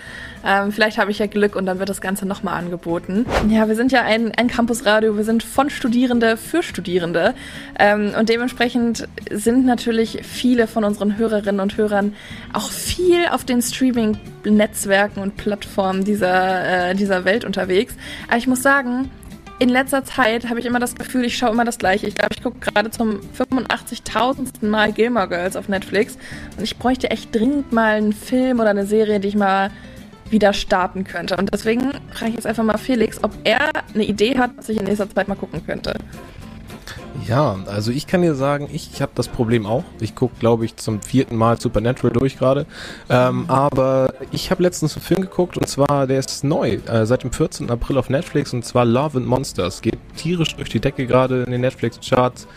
[0.46, 3.26] Ähm, vielleicht habe ich ja Glück und dann wird das Ganze nochmal angeboten.
[3.50, 7.36] Ja, wir sind ja ein, ein Campusradio, wir sind von Studierende für Studierende
[7.80, 12.16] ähm, und dementsprechend sind natürlich viele von unseren Hörerinnen und Hörern
[12.54, 17.96] auch viel auf den Streaming-Netzwerken und Plattformen dieser, äh, dieser Welt unterwegs.
[18.28, 19.12] Aber ich muss sagen,
[19.60, 22.08] in letzter Zeit habe ich immer das Gefühl, ich schaue immer das Gleiche.
[22.08, 24.66] Ich glaube, ich gucke gerade zum 85.000.
[24.66, 26.18] Mal Gilmore Girls auf Netflix
[26.58, 29.72] und ich bräuchte echt dringend mal einen Film oder eine Serie, die ich mal
[30.30, 31.38] wieder starten könnte.
[31.38, 34.78] Und deswegen frage ich jetzt einfach mal Felix, ob er eine Idee hat, was ich
[34.78, 35.94] in nächster Zeit mal gucken könnte.
[37.28, 39.84] Ja, also ich kann dir sagen, ich habe das Problem auch.
[40.00, 42.66] Ich gucke, glaube ich, zum vierten Mal Supernatural durch gerade.
[43.10, 47.24] Ähm, aber ich habe letztens einen Film geguckt und zwar, der ist neu, äh, seit
[47.24, 47.70] dem 14.
[47.70, 49.82] April auf Netflix und zwar Love and Monsters.
[49.82, 52.48] Geht tierisch durch die Decke gerade in den Netflix-Charts.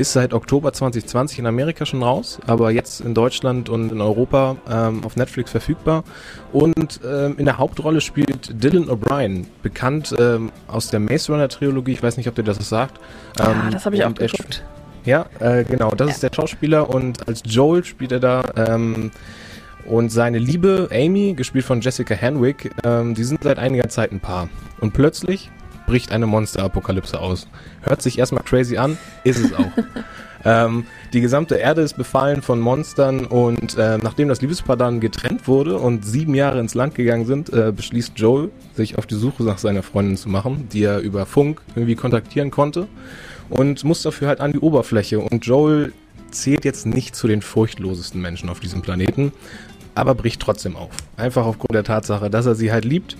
[0.00, 4.56] Ist seit Oktober 2020 in Amerika schon raus, aber jetzt in Deutschland und in Europa
[4.66, 6.04] ähm, auf Netflix verfügbar.
[6.54, 11.92] Und ähm, in der Hauptrolle spielt Dylan O'Brien, bekannt ähm, aus der Maze Runner Trilogie.
[11.92, 12.98] Ich weiß nicht, ob dir das was sagt.
[13.38, 14.64] ja, ähm, das habe ich auch geguckt.
[15.04, 16.14] Ja, äh, genau, das ja.
[16.14, 18.42] ist der Schauspieler und als Joel spielt er da.
[18.56, 19.10] Ähm,
[19.84, 24.20] und seine Liebe, Amy, gespielt von Jessica Henwick, ähm, die sind seit einiger Zeit ein
[24.20, 24.48] Paar.
[24.80, 25.50] Und plötzlich
[25.90, 27.48] bricht eine Monsterapokalypse aus.
[27.82, 29.72] Hört sich erstmal crazy an, ist es auch.
[30.44, 35.48] ähm, die gesamte Erde ist befallen von Monstern und äh, nachdem das Liebespaar dann getrennt
[35.48, 39.42] wurde und sieben Jahre ins Land gegangen sind, äh, beschließt Joel, sich auf die Suche
[39.42, 42.86] nach seiner Freundin zu machen, die er über Funk irgendwie kontaktieren konnte
[43.48, 45.18] und muss dafür halt an die Oberfläche.
[45.18, 45.92] Und Joel
[46.30, 49.32] zählt jetzt nicht zu den furchtlosesten Menschen auf diesem Planeten,
[49.96, 50.92] aber bricht trotzdem auf.
[51.16, 53.16] Einfach aufgrund der Tatsache, dass er sie halt liebt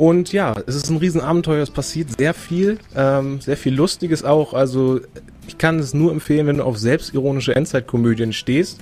[0.00, 4.54] und ja, es ist ein Riesenabenteuer, es passiert sehr viel, ähm, sehr viel Lustiges auch.
[4.54, 4.98] Also
[5.46, 8.80] ich kann es nur empfehlen, wenn du auf selbstironische Endzeitkomödien stehst.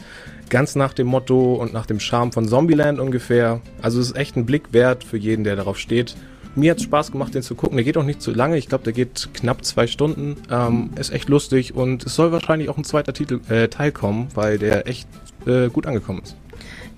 [0.49, 3.61] Ganz nach dem Motto und nach dem Charme von Zombieland ungefähr.
[3.83, 6.15] Also es ist echt ein Blick wert für jeden, der darauf steht.
[6.55, 7.79] Mir hat es Spaß gemacht, den zu gucken.
[7.79, 8.57] Der geht auch nicht zu lange.
[8.57, 10.37] Ich glaube, der geht knapp zwei Stunden.
[10.53, 14.29] Ähm, ist echt lustig und es soll wahrscheinlich auch ein zweiter Titel, äh, Teil kommen,
[14.37, 15.09] weil der echt
[15.47, 16.37] äh, gut angekommen ist.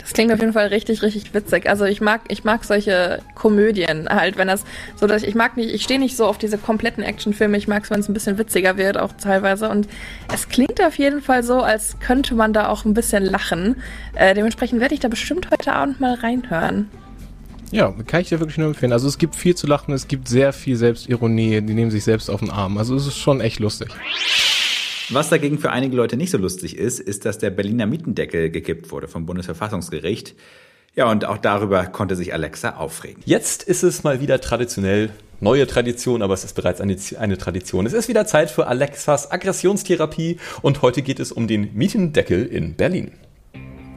[0.00, 1.68] Das klingt auf jeden Fall richtig, richtig witzig.
[1.68, 4.64] Also ich mag, ich mag solche Komödien halt, wenn das
[4.96, 7.56] so, dass ich mag nicht, ich stehe nicht so auf diese kompletten Actionfilme.
[7.56, 9.68] Ich mag es, wenn es ein bisschen witziger wird, auch teilweise.
[9.68, 9.88] Und
[10.32, 13.76] es klingt auf jeden Fall so, als könnte man da auch ein bisschen lachen.
[14.14, 16.88] Äh, dementsprechend werde ich da bestimmt heute Abend mal reinhören.
[17.72, 18.92] Ja, kann ich dir wirklich nur empfehlen.
[18.92, 22.28] Also es gibt viel zu lachen, es gibt sehr viel Selbstironie, die nehmen sich selbst
[22.28, 22.78] auf den Arm.
[22.78, 23.90] Also es ist schon echt lustig.
[25.12, 28.92] Was dagegen für einige Leute nicht so lustig ist, ist, dass der Berliner Mietendeckel gekippt
[28.92, 30.36] wurde vom Bundesverfassungsgericht.
[30.94, 33.20] Ja, und auch darüber konnte sich Alexa aufregen.
[33.26, 37.86] Jetzt ist es mal wieder traditionell, neue Tradition, aber es ist bereits eine, eine Tradition.
[37.86, 42.74] Es ist wieder Zeit für Alexas Aggressionstherapie und heute geht es um den Mietendeckel in
[42.74, 43.10] Berlin.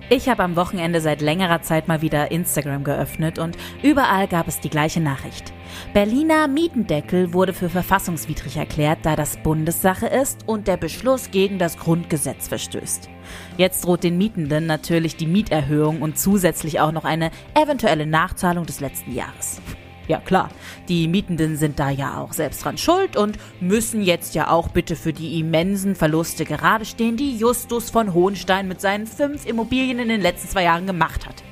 [0.10, 4.60] Ich habe am Wochenende seit längerer Zeit mal wieder Instagram geöffnet und überall gab es
[4.60, 5.54] die gleiche Nachricht.
[5.94, 11.78] Berliner Mietendeckel wurde für verfassungswidrig erklärt, da das Bundessache ist und der Beschluss gegen das
[11.78, 13.10] Grundgesetz verstößt.
[13.58, 18.82] Jetzt droht den Mietenden natürlich die Mieterhöhung und zusätzlich auch noch eine eventuelle Nachzahlung des
[18.82, 19.62] letzten Jahres.
[20.08, 20.50] Ja klar,
[20.90, 24.96] die Mietenden sind da ja auch selbst dran schuld und müssen jetzt ja auch bitte
[24.96, 30.10] für die immensen Verluste gerade stehen, die Justus von Hohenstein mit seinen fünf Immobilien in
[30.10, 31.44] den letzten zwei Jahren gemacht hat.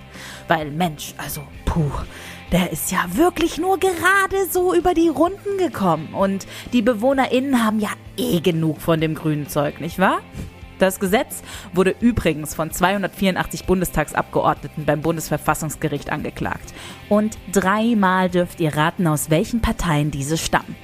[0.49, 1.91] Weil Mensch, also puh,
[2.51, 7.79] der ist ja wirklich nur gerade so über die Runden gekommen und die BewohnerInnen haben
[7.79, 10.19] ja eh genug von dem grünen Zeug, nicht wahr?
[10.81, 16.73] Das Gesetz wurde übrigens von 284 Bundestagsabgeordneten beim Bundesverfassungsgericht angeklagt.
[17.07, 20.75] Und dreimal dürft ihr raten, aus welchen Parteien diese stammen.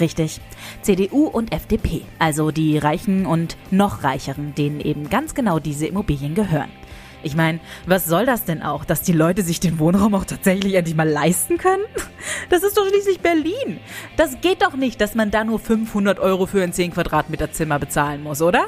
[0.00, 0.40] Richtig,
[0.80, 6.34] CDU und FDP, also die Reichen und noch Reicheren, denen eben ganz genau diese Immobilien
[6.34, 6.70] gehören.
[7.22, 10.76] Ich meine, was soll das denn auch, dass die Leute sich den Wohnraum auch tatsächlich
[10.76, 11.84] endlich mal leisten können?
[12.48, 13.80] Das ist doch schließlich Berlin.
[14.16, 17.78] Das geht doch nicht, dass man da nur 500 Euro für ein 10 Quadratmeter Zimmer
[17.78, 18.66] bezahlen muss, oder?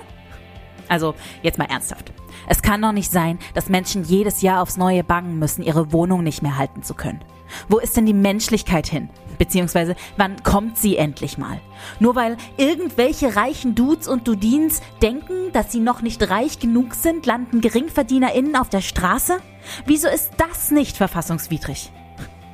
[0.89, 2.13] Also jetzt mal ernsthaft.
[2.49, 6.23] Es kann doch nicht sein, dass Menschen jedes Jahr aufs Neue bangen müssen, ihre Wohnung
[6.23, 7.21] nicht mehr halten zu können.
[7.69, 9.11] Wo ist denn die Menschlichkeit hin?
[9.39, 11.61] Beziehungsweise, wann kommt sie endlich mal?
[12.01, 17.27] Nur weil irgendwelche reichen Dudes und Dudins denken, dass sie noch nicht reich genug sind,
[17.27, 19.39] landen GeringverdienerInnen auf der Straße?
[19.87, 21.93] Wieso ist das nicht verfassungswidrig?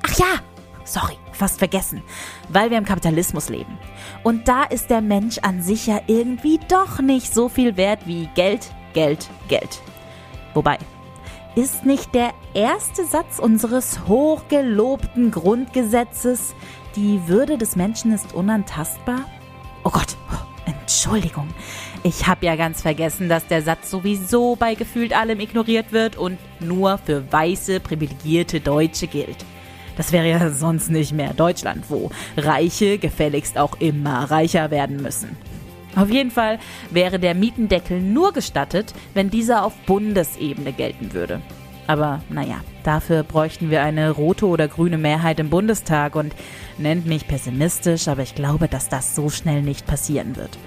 [0.02, 0.26] Ach ja,
[0.92, 2.02] sorry, fast vergessen,
[2.48, 3.78] weil wir im Kapitalismus leben.
[4.22, 8.28] Und da ist der Mensch an sich ja irgendwie doch nicht so viel wert wie
[8.34, 9.80] Geld, Geld, Geld.
[10.54, 10.78] Wobei,
[11.54, 16.54] ist nicht der erste Satz unseres hochgelobten Grundgesetzes,
[16.96, 19.24] die Würde des Menschen ist unantastbar?
[19.84, 20.16] Oh Gott,
[20.66, 21.48] Entschuldigung.
[22.02, 26.38] Ich habe ja ganz vergessen, dass der Satz sowieso bei gefühlt allem ignoriert wird und
[26.60, 29.44] nur für weiße, privilegierte Deutsche gilt.
[29.98, 35.36] Das wäre ja sonst nicht mehr Deutschland, wo Reiche gefälligst auch immer reicher werden müssen.
[35.96, 41.42] Auf jeden Fall wäre der Mietendeckel nur gestattet, wenn dieser auf Bundesebene gelten würde.
[41.88, 46.32] Aber naja, dafür bräuchten wir eine rote oder grüne Mehrheit im Bundestag und
[46.76, 50.58] nennt mich pessimistisch, aber ich glaube, dass das so schnell nicht passieren wird.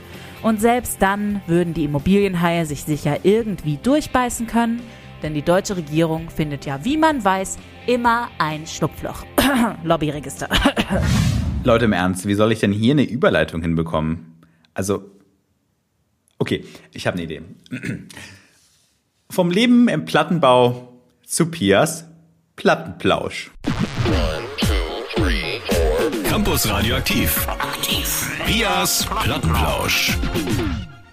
[0.44, 4.82] Und selbst dann würden die Immobilienhaie sich sicher irgendwie durchbeißen können,
[5.22, 7.58] denn die deutsche Regierung findet ja, wie man weiß,
[7.88, 9.26] immer ein Schlupfloch.
[9.84, 10.50] Lobbyregister.
[11.64, 14.42] Leute im Ernst, wie soll ich denn hier eine Überleitung hinbekommen?
[14.74, 15.04] Also,
[16.40, 17.42] okay, ich habe eine Idee.
[19.30, 20.94] Vom Leben im Plattenbau
[21.26, 22.06] zu Pias
[22.56, 23.52] Plattenplausch.
[26.28, 27.48] Campus Radioaktiv.
[27.48, 28.32] Aktiv.
[28.46, 30.18] Pias Plattenplausch.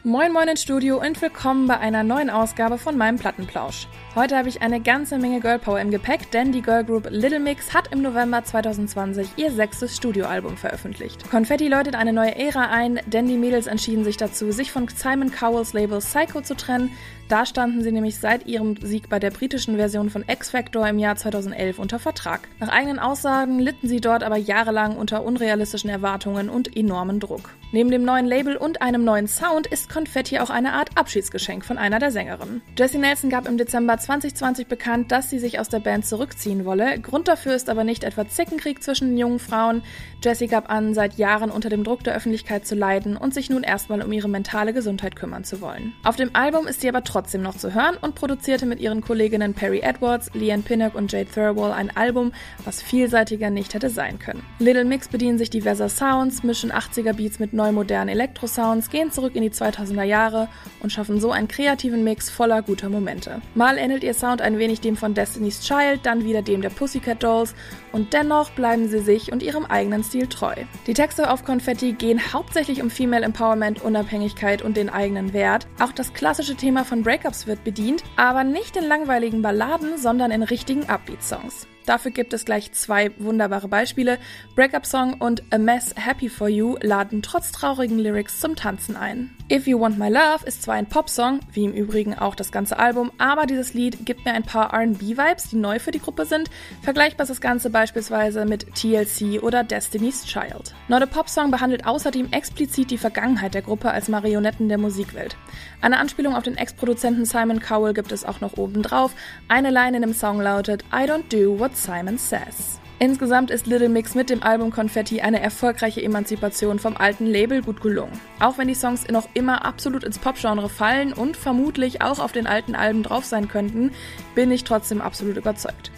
[0.08, 3.88] Moin Moin ins Studio und willkommen bei einer neuen Ausgabe von meinem Plattenplausch.
[4.14, 7.92] Heute habe ich eine ganze Menge Girlpower im Gepäck, denn die Girlgroup Little Mix hat
[7.92, 11.30] im November 2020 ihr sechstes Studioalbum veröffentlicht.
[11.30, 15.30] Konfetti läutet eine neue Ära ein, denn die Mädels entschieden sich dazu, sich von Simon
[15.30, 16.90] Cowells Label Psycho zu trennen,
[17.28, 20.98] da standen sie nämlich seit ihrem Sieg bei der britischen Version von X Factor im
[20.98, 22.48] Jahr 2011 unter Vertrag.
[22.58, 27.50] Nach eigenen Aussagen litten sie dort aber jahrelang unter unrealistischen Erwartungen und enormen Druck.
[27.70, 31.76] Neben dem neuen Label und einem neuen Sound ist Konfetti auch eine Art Abschiedsgeschenk von
[31.76, 32.62] einer der Sängerinnen.
[32.78, 36.98] Jessie Nelson gab im Dezember 2020 bekannt, dass sie sich aus der Band zurückziehen wolle.
[36.98, 39.82] Grund dafür ist aber nicht etwa Zickenkrieg zwischen den jungen Frauen.
[40.24, 43.64] Jessie gab an, seit Jahren unter dem Druck der Öffentlichkeit zu leiden und sich nun
[43.64, 45.92] erstmal um ihre mentale Gesundheit kümmern zu wollen.
[46.04, 49.00] Auf dem Album ist sie aber trotzdem trotzdem noch zu hören und produzierte mit ihren
[49.00, 52.32] Kolleginnen Perry Edwards, Leanne Pinnock und Jade Thirlwall ein Album,
[52.64, 54.44] was vielseitiger nicht hätte sein können.
[54.60, 59.34] Little Mix bedienen sich diverser Sounds, mischen 80er Beats mit neu modernen Elektro-Sounds, gehen zurück
[59.34, 60.48] in die 2000er Jahre
[60.80, 63.42] und schaffen so einen kreativen Mix voller guter Momente.
[63.56, 67.24] Mal ähnelt ihr Sound ein wenig dem von Destiny's Child, dann wieder dem der Pussycat
[67.24, 67.56] Dolls
[67.90, 70.54] und dennoch bleiben sie sich und ihrem eigenen Stil treu.
[70.86, 75.66] Die Texte auf Konfetti gehen hauptsächlich um Female Empowerment, Unabhängigkeit und den eigenen Wert.
[75.80, 80.42] Auch das klassische Thema von Breakups wird bedient, aber nicht in langweiligen Balladen, sondern in
[80.42, 81.66] richtigen Upbeat-Songs.
[81.88, 84.18] Dafür gibt es gleich zwei wunderbare Beispiele.
[84.54, 89.30] Breakup Song und A Mess Happy for You laden trotz traurigen Lyrics zum Tanzen ein.
[89.50, 92.78] If You Want My Love ist zwar ein Popsong, wie im Übrigen auch das ganze
[92.78, 96.50] Album, aber dieses Lied gibt mir ein paar RB-Vibes, die neu für die Gruppe sind.
[96.82, 100.74] Vergleichbar ist das Ganze beispielsweise mit TLC oder Destiny's Child.
[100.88, 105.38] Not a Pop Song behandelt außerdem explizit die Vergangenheit der Gruppe als Marionetten der Musikwelt.
[105.80, 109.12] Eine Anspielung auf den Ex-Produzenten Simon Cowell gibt es auch noch oben drauf.
[109.48, 112.80] Eine Line in dem Song lautet I don't do what Simon Says.
[113.00, 117.80] Insgesamt ist Little Mix mit dem Album Confetti eine erfolgreiche Emanzipation vom alten Label gut
[117.80, 118.20] gelungen.
[118.40, 122.48] Auch wenn die Songs noch immer absolut ins Popgenre fallen und vermutlich auch auf den
[122.48, 123.92] alten Alben drauf sein könnten,
[124.34, 125.92] bin ich trotzdem absolut überzeugt.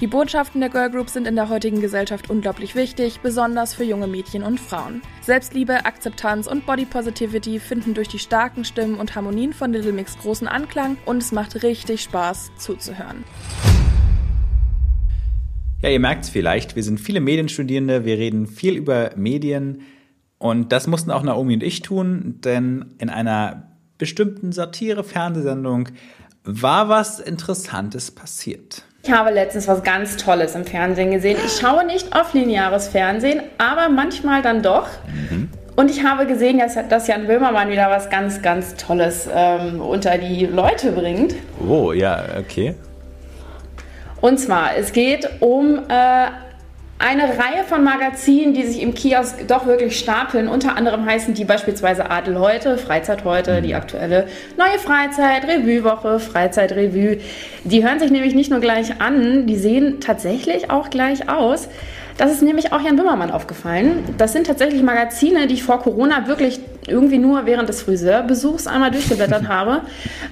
[0.00, 4.08] Die Botschaften der Girl Group sind in der heutigen Gesellschaft unglaublich wichtig, besonders für junge
[4.08, 5.00] Mädchen und Frauen.
[5.20, 10.18] Selbstliebe, Akzeptanz und Body Positivity finden durch die starken Stimmen und Harmonien von Little Mix
[10.18, 13.24] großen Anklang und es macht richtig Spaß zuzuhören.
[15.82, 19.82] Ja, ihr merkt es vielleicht, wir sind viele Medienstudierende, wir reden viel über Medien
[20.38, 23.64] und das mussten auch Naomi und ich tun, denn in einer
[23.98, 25.88] bestimmten Satire-Fernsehsendung
[26.44, 28.84] war was Interessantes passiert.
[29.02, 31.36] Ich habe letztens was ganz Tolles im Fernsehen gesehen.
[31.44, 34.86] Ich schaue nicht auf lineares Fernsehen, aber manchmal dann doch.
[35.30, 35.48] Mhm.
[35.74, 40.16] Und ich habe gesehen, dass, dass Jan Böhmermann wieder was ganz, ganz Tolles ähm, unter
[40.16, 41.34] die Leute bringt.
[41.66, 42.76] Oh, ja, okay.
[44.22, 46.26] Und zwar, es geht um äh,
[47.02, 50.46] eine Reihe von Magazinen, die sich im Kiosk doch wirklich stapeln.
[50.46, 57.18] Unter anderem heißen die beispielsweise Adel heute, Freizeit heute, die aktuelle neue Freizeit, Revue-Woche, Freizeit-Revue.
[57.64, 61.68] Die hören sich nämlich nicht nur gleich an, die sehen tatsächlich auch gleich aus.
[62.16, 64.04] Das ist nämlich auch Jan Böhmermann aufgefallen.
[64.18, 68.90] Das sind tatsächlich Magazine, die ich vor Corona wirklich irgendwie nur während des Friseurbesuchs einmal
[68.90, 69.82] durchgeblättert habe.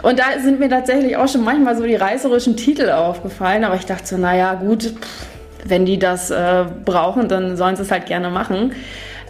[0.03, 3.65] Und da sind mir tatsächlich auch schon manchmal so die reißerischen Titel aufgefallen.
[3.65, 5.27] Aber ich dachte so, naja, gut, pff,
[5.65, 8.73] wenn die das äh, brauchen, dann sollen sie es halt gerne machen.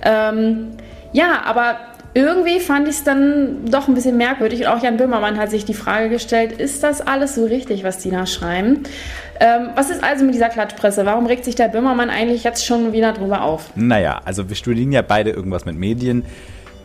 [0.02, 0.68] Ähm,
[1.12, 1.76] ja, aber
[2.14, 4.60] irgendwie fand ich es dann doch ein bisschen merkwürdig.
[4.60, 7.98] Und auch Jan Böhmermann hat sich die Frage gestellt, ist das alles so richtig, was
[7.98, 8.82] die da schreiben?
[9.38, 11.06] Ähm, was ist also mit dieser Klatschpresse?
[11.06, 13.70] Warum regt sich der Böhmermann eigentlich jetzt schon wieder drüber auf?
[13.76, 16.24] Naja, also wir studieren ja beide irgendwas mit Medien.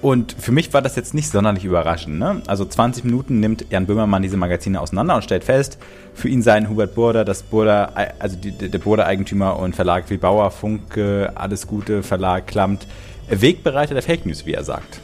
[0.06, 2.20] Und für mich war das jetzt nicht sonderlich überraschend.
[2.20, 2.44] Ne?
[2.46, 5.80] Also 20 Minuten nimmt Jan Böhmermann diese Magazine auseinander und stellt fest,
[6.14, 10.52] für ihn seien Hubert Burda, das Burda, also die, der Burda-Eigentümer und Verlag wie Bauer,
[10.52, 12.86] Funke, Alles Gute, Verlag, Klammt,
[13.30, 15.00] Wegbereiter der Fake News, wie er sagt.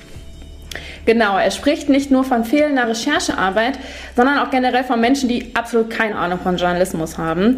[1.08, 3.80] Genau, er spricht nicht nur von fehlender Recherchearbeit,
[4.16, 7.58] sondern auch generell von Menschen, die absolut keine Ahnung von Journalismus haben.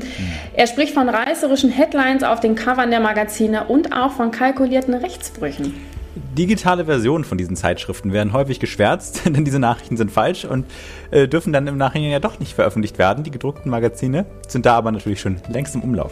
[0.54, 5.93] Er spricht von reißerischen Headlines auf den Covern der Magazine und auch von kalkulierten Rechtsbrüchen.
[6.16, 10.66] Digitale Versionen von diesen Zeitschriften werden häufig geschwärzt, denn diese Nachrichten sind falsch und
[11.12, 13.24] äh, dürfen dann im Nachhinein ja doch nicht veröffentlicht werden.
[13.24, 16.12] Die gedruckten Magazine sind da aber natürlich schon längst im Umlauf.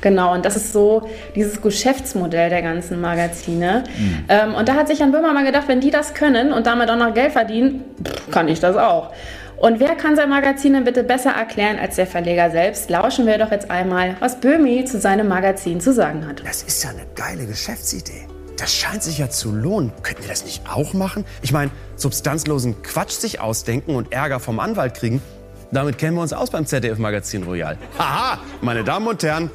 [0.00, 3.84] Genau, und das ist so dieses Geschäftsmodell der ganzen Magazine.
[3.98, 4.24] Mhm.
[4.28, 6.90] Ähm, und da hat sich Jan Böhmer mal gedacht, wenn die das können und damit
[6.90, 9.12] auch noch Geld verdienen, pff, kann ich das auch.
[9.56, 12.88] Und wer kann sein Magazin denn bitte besser erklären als der Verleger selbst?
[12.88, 16.42] Lauschen wir doch jetzt einmal, was Böhmi zu seinem Magazin zu sagen hat.
[16.46, 18.26] Das ist ja eine geile Geschäftsidee.
[18.60, 19.90] Das scheint sich ja zu lohnen.
[20.02, 21.24] Könnten wir das nicht auch machen?
[21.40, 25.22] Ich meine, substanzlosen Quatsch sich ausdenken und Ärger vom Anwalt kriegen,
[25.72, 27.78] damit kennen wir uns aus beim ZDF-Magazin Royal.
[27.98, 29.50] Haha, meine Damen und Herren,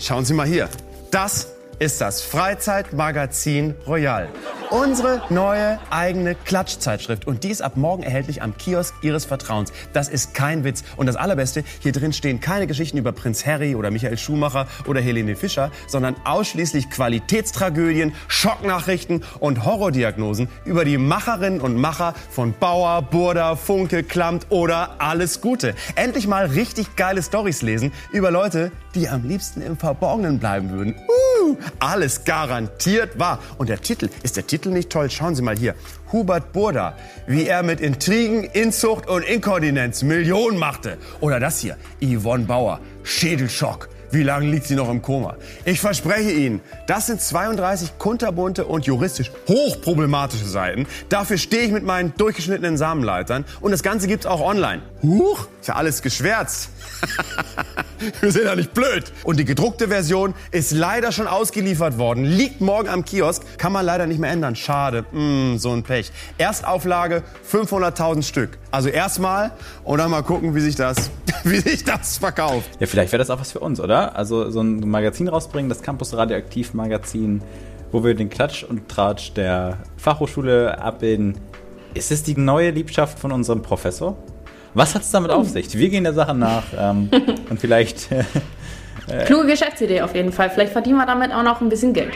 [0.00, 0.68] schauen Sie mal hier.
[1.12, 1.51] Das
[1.82, 4.28] ist das Freizeitmagazin Royal.
[4.70, 7.26] Unsere neue eigene Klatschzeitschrift.
[7.26, 9.72] Und die ist ab morgen erhältlich am Kiosk Ihres Vertrauens.
[9.92, 10.84] Das ist kein Witz.
[10.96, 15.00] Und das Allerbeste, hier drin stehen keine Geschichten über Prinz Harry oder Michael Schumacher oder
[15.00, 23.02] Helene Fischer, sondern ausschließlich Qualitätstragödien, Schocknachrichten und Horrordiagnosen über die Macherinnen und Macher von Bauer,
[23.02, 25.74] Burda, Funke, Klammt oder Alles Gute.
[25.96, 30.94] Endlich mal richtig geile Stories lesen über Leute, die am liebsten im Verborgenen bleiben würden.
[30.94, 33.38] Uh, alles garantiert wahr.
[33.58, 35.10] Und der Titel, ist der Titel nicht toll?
[35.10, 35.74] Schauen Sie mal hier.
[36.12, 36.96] Hubert Burda,
[37.26, 40.98] wie er mit Intrigen, Inzucht und Inkontinenz Millionen machte.
[41.20, 43.88] Oder das hier, Yvonne Bauer, Schädelschock.
[44.12, 45.36] Wie lange liegt sie noch im Koma?
[45.64, 50.86] Ich verspreche Ihnen, das sind 32 kunterbunte und juristisch hochproblematische Seiten.
[51.08, 53.46] Dafür stehe ich mit meinen durchgeschnittenen Samenleitern.
[53.62, 54.82] Und das Ganze gibt's auch online.
[55.02, 56.68] Huch, ist ja alles geschwärzt.
[58.20, 59.12] Wir sind ja nicht blöd.
[59.24, 62.24] Und die gedruckte Version ist leider schon ausgeliefert worden.
[62.24, 63.58] Liegt morgen am Kiosk.
[63.58, 64.56] Kann man leider nicht mehr ändern.
[64.56, 65.04] Schade.
[65.12, 66.10] Mm, so ein Pech.
[66.38, 68.58] Erstauflage 500.000 Stück.
[68.70, 69.52] Also erstmal
[69.84, 71.10] und dann mal gucken, wie sich das,
[71.44, 72.70] wie sich das verkauft.
[72.80, 74.16] Ja, vielleicht wäre das auch was für uns, oder?
[74.16, 77.42] Also so ein Magazin rausbringen, das Campus Radioaktiv Magazin,
[77.90, 81.38] wo wir den Klatsch und Tratsch der Fachhochschule abbilden.
[81.94, 84.16] Ist es die neue Liebschaft von unserem Professor?
[84.74, 85.76] Was hat es damit auf sich?
[85.76, 87.10] Wir gehen der Sache nach ähm,
[87.50, 88.10] und vielleicht.
[88.10, 90.50] Äh, Kluge Geschäftsidee auf jeden Fall.
[90.50, 92.14] Vielleicht verdienen wir damit auch noch ein bisschen Geld.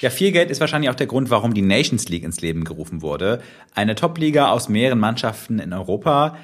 [0.00, 3.02] Ja, viel Geld ist wahrscheinlich auch der Grund, warum die Nations League ins Leben gerufen
[3.02, 3.42] wurde.
[3.74, 6.36] Eine Top-Liga aus mehreren Mannschaften in Europa.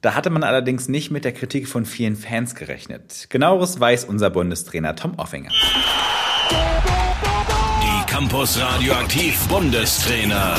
[0.00, 3.26] Da hatte man allerdings nicht mit der Kritik von vielen Fans gerechnet.
[3.30, 5.50] Genaueres weiß unser Bundestrainer Tom Offinger.
[7.82, 10.56] Die Campus Radioaktiv Bundestrainer.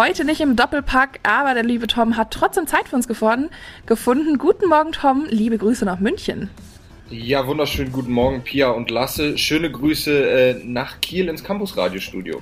[0.00, 3.50] Heute nicht im Doppelpack, aber der liebe Tom hat trotzdem Zeit für uns gefunden.
[3.84, 4.38] gefunden.
[4.38, 5.26] Guten Morgen, Tom.
[5.28, 6.48] Liebe Grüße nach München.
[7.10, 9.36] Ja, wunderschönen guten Morgen, Pia und Lasse.
[9.36, 12.40] Schöne Grüße äh, nach Kiel ins Campus Radiostudio.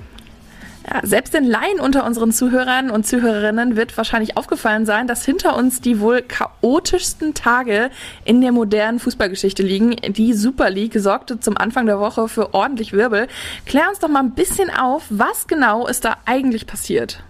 [0.89, 5.57] Ja, selbst den Laien unter unseren Zuhörern und Zuhörerinnen wird wahrscheinlich aufgefallen sein, dass hinter
[5.57, 7.91] uns die wohl chaotischsten Tage
[8.23, 9.97] in der modernen Fußballgeschichte liegen.
[10.07, 13.27] Die Super League sorgte zum Anfang der Woche für ordentlich Wirbel.
[13.65, 17.21] Klär uns doch mal ein bisschen auf, was genau ist da eigentlich passiert?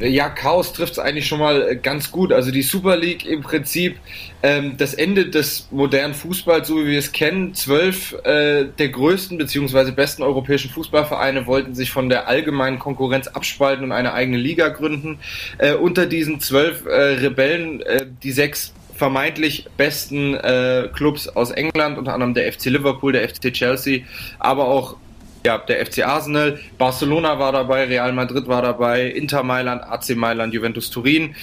[0.00, 2.32] Ja, Chaos trifft es eigentlich schon mal äh, ganz gut.
[2.32, 3.96] Also die Super League im Prinzip
[4.42, 7.54] ähm, das Ende des modernen Fußballs, so wie wir es kennen.
[7.54, 9.90] Zwölf äh, der größten bzw.
[9.90, 15.18] besten europäischen Fußballvereine wollten sich von der allgemeinen Konkurrenz abspalten und eine eigene Liga gründen.
[15.58, 21.98] Äh, unter diesen zwölf äh, Rebellen, äh, die sechs vermeintlich besten äh, Clubs aus England,
[21.98, 24.04] unter anderem der FC Liverpool, der FC Chelsea,
[24.38, 24.96] aber auch
[25.44, 30.52] ja, der FC Arsenal, Barcelona war dabei, Real Madrid war dabei, Inter Mailand, AC Mailand,
[30.52, 31.34] Juventus Turin.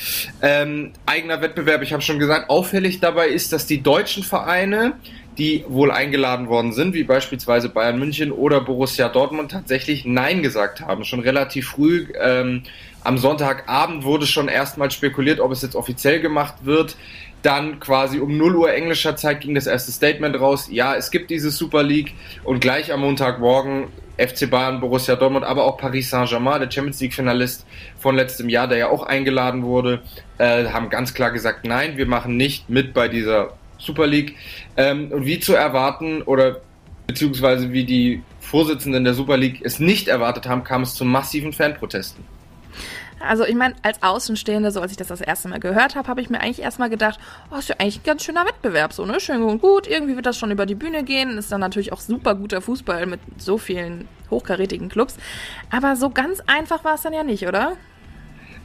[0.41, 4.93] Ähm, eigener Wettbewerb, ich habe schon gesagt, auffällig dabei ist, dass die deutschen Vereine,
[5.37, 10.81] die wohl eingeladen worden sind, wie beispielsweise Bayern München oder Borussia Dortmund, tatsächlich Nein gesagt
[10.81, 11.03] haben.
[11.03, 12.63] Schon relativ früh ähm,
[13.03, 16.97] am Sonntagabend wurde schon erstmal spekuliert, ob es jetzt offiziell gemacht wird.
[17.47, 20.67] Dann quasi um 0 Uhr englischer Zeit ging das erste Statement raus.
[20.69, 23.85] Ja, es gibt diese Super League und gleich am Montagmorgen
[24.17, 27.65] FC Bayern, Borussia Dortmund, aber auch Paris Saint-Germain, der Champions League-Finalist
[27.99, 30.01] von letztem Jahr, der ja auch eingeladen wurde,
[30.39, 34.35] äh, haben ganz klar gesagt, nein, wir machen nicht mit bei dieser Super League.
[34.75, 36.59] Ähm, und wie zu erwarten oder
[37.05, 41.53] beziehungsweise wie die Vorsitzenden der Super League es nicht erwartet haben, kam es zu massiven
[41.53, 42.25] Fanprotesten.
[43.19, 46.21] Also ich meine, als Außenstehende, so als ich das das erste Mal gehört habe, habe
[46.21, 47.19] ich mir eigentlich erstmal gedacht,
[47.51, 49.19] oh, ist ja eigentlich ein ganz schöner Wettbewerb, so, ne?
[49.19, 51.37] Schön und gut, irgendwie wird das schon über die Bühne gehen.
[51.37, 55.17] Ist dann natürlich auch super guter Fußball mit so vielen hochkarätigen Clubs.
[55.71, 57.73] Aber so ganz einfach war es dann ja nicht, oder?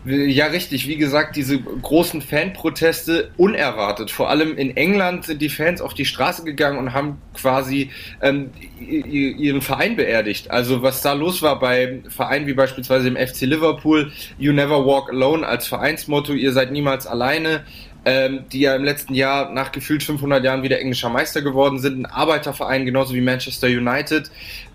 [0.05, 0.88] Ja, richtig.
[0.88, 4.11] Wie gesagt, diese großen Fanproteste unerwartet.
[4.11, 7.90] Vor allem in England sind die Fans auf die Straße gegangen und haben quasi
[8.20, 8.50] ähm,
[8.80, 10.50] ihren Verein beerdigt.
[10.50, 15.11] Also was da los war bei Vereinen wie beispielsweise im FC Liverpool, You Never Walk
[15.11, 17.64] Alone als Vereinsmotto, ihr seid niemals alleine.
[18.05, 22.00] Ähm, die ja im letzten Jahr nach gefühlt 500 Jahren wieder englischer Meister geworden sind,
[22.00, 24.28] ein Arbeiterverein genauso wie Manchester United.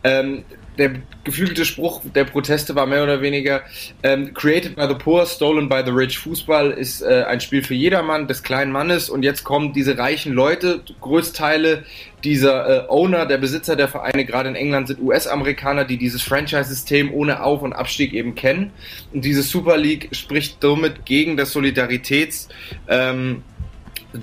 [0.06, 0.46] Ähm,
[0.78, 0.92] der
[1.24, 3.62] geflügelte Spruch der Proteste war mehr oder weniger
[4.04, 6.20] ähm, Created by the poor, stolen by the rich.
[6.20, 10.34] Fußball ist äh, ein Spiel für jedermann, des kleinen Mannes und jetzt kommen diese reichen
[10.34, 11.84] Leute, Größteile
[12.24, 17.14] dieser äh, Owner, der Besitzer der Vereine, gerade in England sind US-Amerikaner, die dieses Franchise-System
[17.14, 18.72] ohne Auf- und Abstieg eben kennen.
[19.14, 22.50] Und diese Super League spricht somit gegen das Solidaritäts-
[22.88, 23.44] ähm,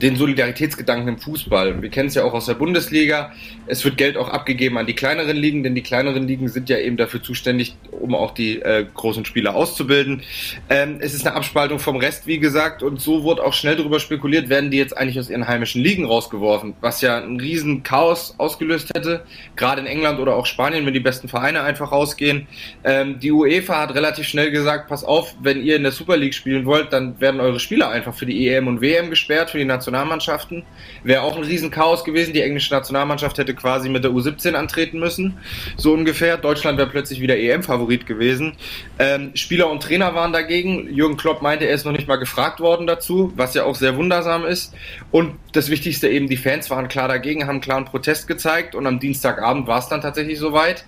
[0.01, 1.81] den Solidaritätsgedanken im Fußball.
[1.83, 3.33] Wir kennen es ja auch aus der Bundesliga.
[3.67, 6.79] Es wird Geld auch abgegeben an die kleineren Ligen, denn die kleineren Ligen sind ja
[6.79, 10.23] eben dafür zuständig, um auch die äh, großen Spieler auszubilden.
[10.69, 14.01] Ähm, es ist eine Abspaltung vom Rest, wie gesagt, und so wurde auch schnell darüber
[14.01, 18.35] spekuliert, werden die jetzt eigentlich aus ihren heimischen Ligen rausgeworfen, was ja ein riesen Chaos
[18.39, 19.25] ausgelöst hätte,
[19.57, 22.47] gerade in England oder auch Spanien, wenn die besten Vereine einfach rausgehen.
[22.85, 26.35] Ähm, die UEFA hat relativ schnell gesagt, pass auf, wenn ihr in der Super League
[26.35, 29.65] spielen wollt, dann werden eure Spieler einfach für die EM und WM gesperrt, für die
[29.85, 30.63] Nationalmannschaften.
[31.03, 32.33] Wäre auch ein Riesenchaos gewesen.
[32.33, 35.39] Die englische Nationalmannschaft hätte quasi mit der U17 antreten müssen.
[35.77, 36.39] So ungefähr.
[36.39, 38.55] Deutschland wäre plötzlich wieder EM-Favorit gewesen.
[38.99, 40.93] Ähm, Spieler und Trainer waren dagegen.
[40.93, 43.97] Jürgen Klopp meinte, er ist noch nicht mal gefragt worden dazu, was ja auch sehr
[43.97, 44.75] wundersam ist.
[45.11, 48.99] Und das Wichtigste eben, die Fans waren klar dagegen, haben klaren Protest gezeigt und am
[48.99, 50.85] Dienstagabend war es dann tatsächlich soweit.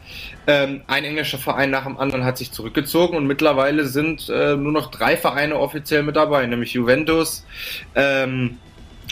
[0.49, 4.73] Ähm, ein englischer Verein nach dem anderen hat sich zurückgezogen und mittlerweile sind äh, nur
[4.73, 7.45] noch drei Vereine offiziell mit dabei, nämlich Juventus,
[7.95, 8.59] ähm,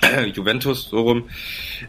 [0.33, 1.25] Juventus, so rum.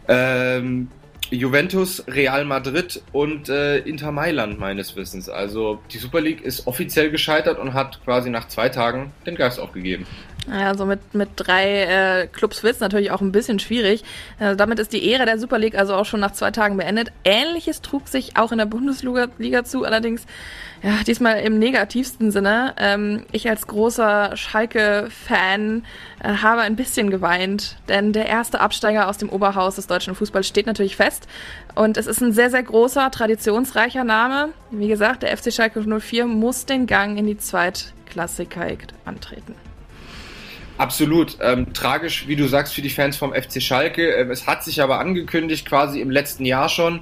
[0.08, 0.88] Ähm,
[1.30, 5.28] Juventus, Real Madrid und äh, Inter Mailand meines Wissens.
[5.28, 9.58] Also die Super League ist offiziell gescheitert und hat quasi nach zwei Tagen den Geist
[9.58, 10.06] aufgegeben.
[10.48, 11.82] Also mit, mit drei
[12.22, 14.04] äh, Clubs wird es natürlich auch ein bisschen schwierig.
[14.38, 17.10] Äh, damit ist die Ära der Super League also auch schon nach zwei Tagen beendet.
[17.24, 20.24] Ähnliches trug sich auch in der Bundesliga Liga zu, allerdings
[20.82, 22.74] ja, diesmal im negativsten Sinne.
[22.78, 25.84] Ähm, ich als großer Schalke-Fan
[26.22, 30.46] äh, habe ein bisschen geweint, denn der erste Absteiger aus dem Oberhaus des deutschen Fußballs
[30.46, 31.26] steht natürlich fest.
[31.74, 34.50] Und es ist ein sehr, sehr großer, traditionsreicher Name.
[34.70, 39.54] Wie gesagt, der FC Schalke 04 muss den Gang in die Zweitklassigkeit antreten.
[40.78, 41.38] Absolut.
[41.40, 44.10] Ähm, tragisch, wie du sagst, für die Fans vom FC Schalke.
[44.10, 47.00] Ähm, es hat sich aber angekündigt, quasi im letzten Jahr schon.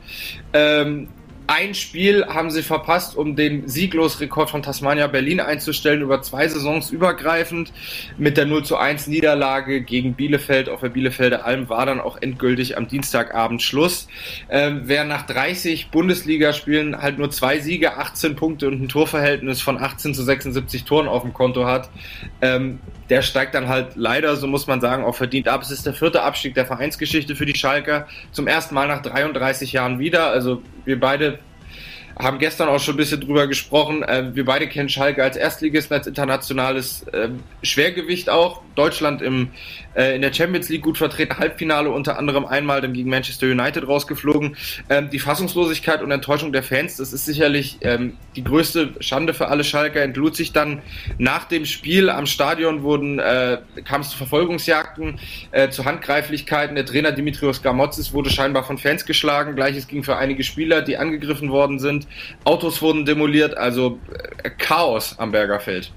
[0.52, 1.08] Ähm,
[1.46, 6.90] ein Spiel haben sie verpasst, um den Sieglosrekord von Tasmania Berlin einzustellen, über zwei Saisons
[6.90, 7.72] übergreifend.
[8.16, 12.20] Mit der 0 zu 1 Niederlage gegen Bielefeld auf der Bielefelder Alm war dann auch
[12.20, 14.08] endgültig am Dienstagabend Schluss.
[14.48, 19.78] Ähm, wer nach 30 Bundesligaspielen halt nur zwei Siege, 18 Punkte und ein Torverhältnis von
[19.78, 21.90] 18 zu 76 Toren auf dem Konto hat,
[22.40, 22.78] ähm,
[23.10, 25.62] der steigt dann halt leider, so muss man sagen, auch verdient ab.
[25.62, 28.06] Es ist der vierte Abstieg der Vereinsgeschichte für die Schalker.
[28.32, 30.28] Zum ersten Mal nach 33 Jahren wieder.
[30.28, 31.33] Also wir beide
[32.16, 34.02] haben gestern auch schon ein bisschen drüber gesprochen.
[34.02, 37.28] Äh, wir beide kennen Schalke als Erstligisten, als internationales äh,
[37.62, 38.62] Schwergewicht auch.
[38.74, 39.50] Deutschland im,
[39.94, 43.86] äh, in der Champions League gut vertreten, Halbfinale unter anderem einmal dann gegen Manchester United
[43.86, 44.56] rausgeflogen.
[44.88, 49.48] Ähm, die Fassungslosigkeit und Enttäuschung der Fans, das ist sicherlich ähm, die größte Schande für
[49.48, 50.82] alle Schalker, entlud sich dann
[51.18, 55.20] nach dem Spiel am Stadion wurden, äh, kam es zu Verfolgungsjagden,
[55.52, 56.74] äh, zu Handgreiflichkeiten.
[56.74, 59.54] Der Trainer Dimitrios Gamotzis wurde scheinbar von Fans geschlagen.
[59.54, 62.03] Gleiches ging für einige Spieler, die angegriffen worden sind.
[62.44, 63.98] Autos wurden demoliert, also
[64.42, 65.92] äh, Chaos am Bergerfeld.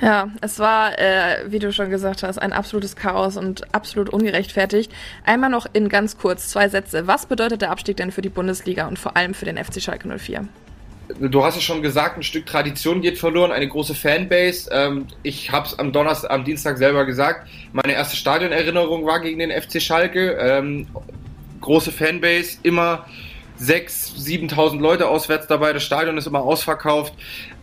[0.00, 4.92] Ja, es war, äh, wie du schon gesagt hast, ein absolutes Chaos und absolut ungerechtfertigt.
[5.24, 7.06] Einmal noch in ganz kurz zwei Sätze.
[7.06, 10.08] Was bedeutet der Abstieg denn für die Bundesliga und vor allem für den FC Schalke
[10.16, 10.46] 04?
[11.20, 14.70] Du hast es schon gesagt, ein Stück Tradition geht verloren, eine große Fanbase.
[14.70, 17.48] Ähm, ich habe es am Donnerstag, am Dienstag selber gesagt.
[17.72, 20.32] Meine erste Stadionerinnerung war gegen den FC Schalke.
[20.32, 20.86] Ähm,
[21.60, 23.06] große Fanbase, immer
[23.60, 25.72] 6.000, 7.000 Leute auswärts dabei.
[25.72, 27.12] Das Stadion ist immer ausverkauft.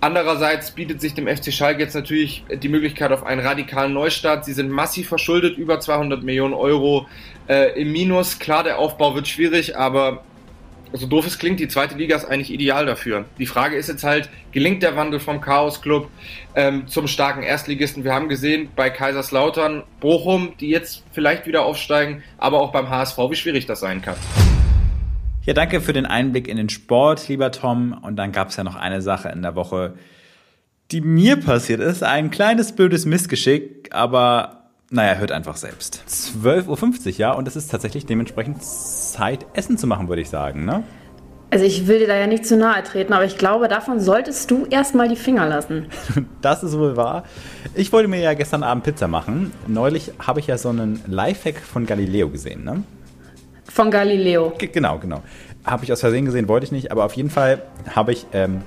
[0.02, 4.46] Andererseits bietet sich dem FC Schalke jetzt natürlich die Möglichkeit auf einen radikalen Neustart.
[4.46, 7.08] Sie sind massiv verschuldet, über 200 Millionen Euro
[7.48, 8.39] äh, im Minus.
[8.39, 10.24] Klar, der Aufbau wird schwierig, aber
[10.93, 13.26] so doof es klingt, die zweite Liga ist eigentlich ideal dafür.
[13.38, 16.10] Die Frage ist jetzt halt, gelingt der Wandel vom Chaos Club
[16.56, 18.04] ähm, zum starken Erstligisten?
[18.04, 23.18] Wir haben gesehen bei Kaiserslautern, Bochum, die jetzt vielleicht wieder aufsteigen, aber auch beim HSV,
[23.30, 24.16] wie schwierig das sein kann.
[25.46, 27.93] Ja, danke für den Einblick in den Sport, lieber Tom.
[28.01, 29.93] Und dann gab es ja noch eine Sache in der Woche,
[30.92, 32.01] die mir passiert ist.
[32.01, 36.04] Ein kleines blödes Missgeschick, aber naja, hört einfach selbst.
[36.08, 40.66] 12.50 Uhr, ja, und es ist tatsächlich dementsprechend Zeit, Essen zu machen, würde ich sagen,
[40.66, 40.84] ne?
[41.51, 44.50] Also ich will dir da ja nicht zu nahe treten, aber ich glaube, davon solltest
[44.50, 45.88] du erstmal die Finger lassen.
[46.42, 47.24] Das ist wohl wahr.
[47.76, 49.51] Ich wollte mir ja gestern Abend Pizza machen.
[49.67, 52.84] Neulich habe ich ja so einen Lifehack von Galileo gesehen, ne?
[53.76, 54.54] Von Galileo.
[54.58, 55.22] G genau, genau.
[55.66, 57.62] Habe ich aus Versehen gesehen, wollte ich nicht, aber auf jeden Fall
[57.93, 58.62] habe ich ähm,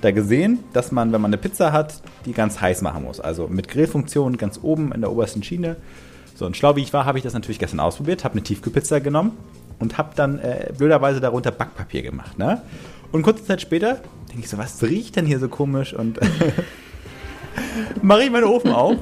[0.00, 3.20] da gesehen, dass man, wenn man eine Pizza hat, die ganz heiß machen muss.
[3.20, 5.76] Also mit Grillfunktion ganz oben in der obersten Schiene.
[6.34, 9.00] So, und schlau wie ich war, habe ich das natürlich gestern ausprobiert, habe eine Tiefkühlpizza
[9.00, 9.36] genommen
[9.80, 12.38] und habe dann äh, blöderweise darunter Backpapier gemacht.
[12.38, 12.62] Ne?
[13.12, 14.00] Und kurze Zeit später
[14.30, 15.92] denke ich so, was riecht denn hier so komisch?
[15.92, 16.20] Und
[18.02, 18.96] mache ich meinen Ofen auf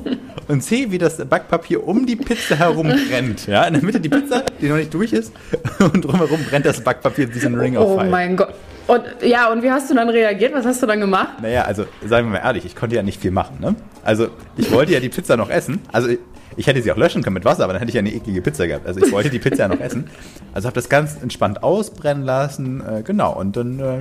[0.48, 3.46] und sehe, wie das Backpapier um die Pizza herum brennt.
[3.46, 5.32] Ja, in der Mitte die Pizza, die noch nicht durch ist,
[5.78, 8.54] und drumherum brennt das Backpapier diesen Ring auf Oh mein Gott.
[8.86, 10.52] Und ja, und wie hast du dann reagiert?
[10.54, 11.40] Was hast du dann gemacht?
[11.40, 13.58] Naja, also seien wir mal ehrlich, ich konnte ja nicht viel machen.
[13.60, 13.74] Ne?
[14.04, 15.80] Also ich wollte ja die Pizza noch essen.
[15.92, 16.08] Also
[16.56, 18.42] ich hätte sie auch löschen können mit Wasser, aber dann hätte ich ja eine eklige
[18.42, 18.86] Pizza gehabt.
[18.86, 20.10] Also ich wollte die Pizza ja noch essen.
[20.52, 22.82] Also habe das ganz entspannt ausbrennen lassen.
[22.86, 24.00] Äh, genau, und dann äh,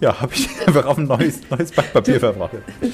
[0.00, 2.52] ja, habe ich einfach auf ein neues, neues Backpapier verbracht.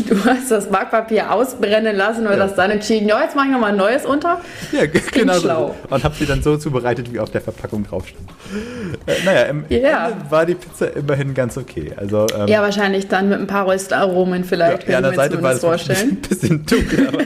[0.08, 2.38] Du hast das Backpapier ausbrennen lassen und Ja.
[2.38, 4.40] das dann entschieden, ja, jetzt mache ich nochmal ein neues unter.
[4.72, 5.40] Ja, g- genau so.
[5.40, 5.74] schlau.
[5.88, 8.28] Und habe sie dann so zubereitet, wie auf der Verpackung drauf stand.
[9.06, 10.08] Äh, naja, im Ja.
[10.08, 11.92] Ende war die Pizza immerhin ganz okay.
[11.96, 15.52] Also, ähm, Ja, wahrscheinlich dann mit ein paar Röstaromen vielleicht, ja, an der Seite war
[15.52, 16.10] es vorstellen.
[16.10, 17.08] ein bisschen dunkel.
[17.08, 17.18] Aber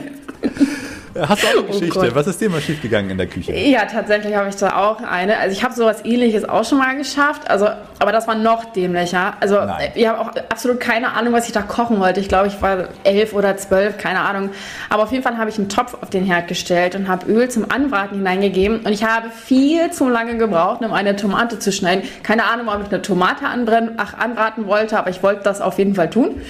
[1.29, 1.89] Hast du auch eine Oh Geschichte?
[2.01, 2.15] Gott.
[2.15, 3.53] Was ist dir mal schiefgegangen in der Küche?
[3.55, 5.39] Ja, tatsächlich habe ich da auch eine.
[5.39, 7.69] Also ich habe sowas ähnliches auch schon mal geschafft, also,
[7.99, 9.35] aber das war noch dämlicher.
[9.41, 9.91] Also Nein.
[9.95, 12.21] ich habe auch absolut keine Ahnung, was ich da kochen wollte.
[12.21, 14.51] Ich glaube, ich war elf oder zwölf, keine Ahnung.
[14.89, 17.49] Aber auf jeden Fall habe ich einen Topf auf den Herd gestellt und habe Öl
[17.49, 18.81] zum Anbraten hineingegeben.
[18.81, 22.05] Und ich habe viel zu lange gebraucht, um eine Tomate zu schneiden.
[22.23, 25.79] Keine Ahnung, ob ich eine Tomate anbrennen, ach, anbraten wollte, aber ich wollte das auf
[25.79, 26.41] jeden Fall tun.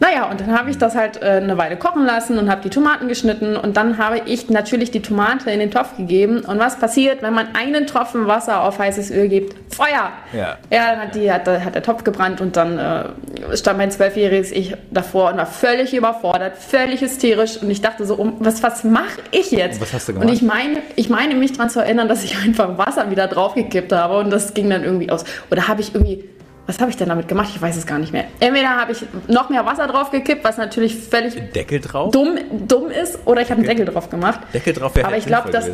[0.00, 2.70] Naja, und dann habe ich das halt äh, eine Weile kochen lassen und habe die
[2.70, 6.40] Tomaten geschnitten und dann habe ich natürlich die Tomate in den Topf gegeben.
[6.40, 9.54] Und was passiert, wenn man einen Tropfen Wasser auf heißes Öl gibt?
[9.74, 10.10] Feuer!
[10.32, 10.56] Ja.
[10.70, 14.52] Ja, dann hat, die, hat, hat der Topf gebrannt und dann äh, stand mein zwölfjähriges
[14.52, 18.84] Ich davor und war völlig überfordert, völlig hysterisch und ich dachte so, um, was, was
[18.84, 19.82] mache ich jetzt?
[19.82, 20.34] Was hast du Und gemacht?
[20.34, 24.16] ich meine, ich meine mich daran zu erinnern, dass ich einfach Wasser wieder draufgekippt habe
[24.16, 25.24] und das ging dann irgendwie aus.
[25.50, 26.24] Oder habe ich irgendwie,
[26.70, 27.48] was habe ich denn damit gemacht?
[27.52, 28.26] Ich weiß es gar nicht mehr.
[28.38, 32.12] Entweder habe ich noch mehr Wasser draufgekippt, was natürlich völlig Deckel drauf?
[32.12, 32.38] dumm,
[32.68, 34.38] dumm ist, oder ich habe einen Deckel drauf gemacht.
[34.54, 35.68] Deckel drauf wäre Aber ich glaube, das,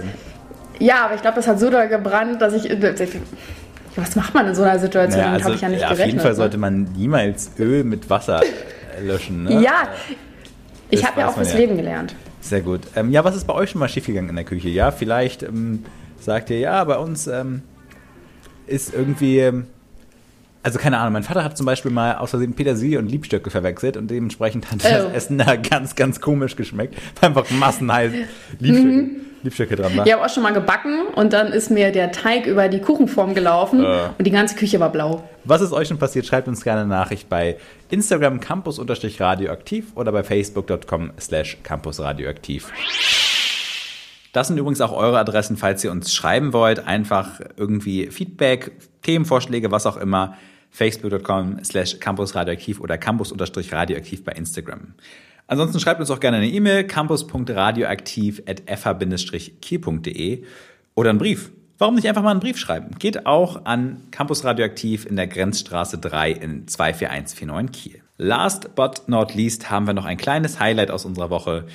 [0.79, 2.75] ja, aber ich glaube, das hat so doll gebrannt, dass ich,
[3.95, 5.21] was macht man in so einer Situation?
[5.21, 6.07] Naja, Damit habe also, ich ja nicht auf gerechnet.
[6.07, 6.37] jeden Fall ne?
[6.37, 9.45] sollte man niemals Öl mit Wasser äh, löschen.
[9.45, 9.61] Ne?
[9.61, 9.89] Ja,
[10.89, 11.59] ich Das habe ja auch fürs ja.
[11.59, 12.15] Leben gelernt.
[12.41, 12.81] Sehr gut.
[12.97, 14.71] Ähm, ja, was ist bei euch schon mal schiefgegangen in der Küche?
[14.71, 15.85] Ja, vielleicht ähm,
[16.19, 17.61] sagt ihr, ja, bei uns ähm,
[18.67, 19.53] ist irgendwie.
[20.67, 23.97] Also keine Ahnung, mein Vater hat zum Beispiel mal aus Versehen Petersilie und Liebstöcke verwechselt
[23.97, 25.11] und dementsprechend hat das Oh.
[25.15, 28.11] Essen da ganz, ganz komisch geschmeckt, weil einfach massenheiß
[28.59, 29.11] Liebstöcke, Mhm.
[29.45, 30.05] Liebstöcke dran war.
[30.05, 33.33] Ich habe auch schon mal gebacken und dann ist mir der Teig über die Kuchenform
[33.37, 34.09] gelaufen Äh.
[34.19, 35.23] und die ganze Küche war blau.
[35.45, 36.27] Was ist euch schon passiert?
[36.27, 37.59] Schreibt uns gerne eine Nachricht bei
[37.91, 42.73] Instagram campus-radioaktiv oder bei facebook.com slash campusradioaktiv.
[44.33, 46.87] Das sind übrigens auch eure Adressen, falls ihr uns schreiben wollt.
[46.87, 48.73] Einfach irgendwie Feedback,
[49.03, 50.37] Themenvorschläge, was auch immer.
[50.77, 54.93] facebook.com slash campusradioaktiv oder campus-radioaktiv bei Instagram.
[55.47, 58.67] Ansonsten schreibt uns auch gerne eine E-Mail campus.radioaktiv at
[59.63, 60.43] kielde
[60.95, 61.51] oder einen Brief.
[61.79, 62.99] Warum nicht einfach mal einen Brief schreiben?
[62.99, 68.03] Geht auch an Campus Radioaktiv in der Grenzstraße 3 in 24149 Kiel.
[68.19, 71.67] Last but not least haben wir noch ein kleines Highlight aus unserer Woche.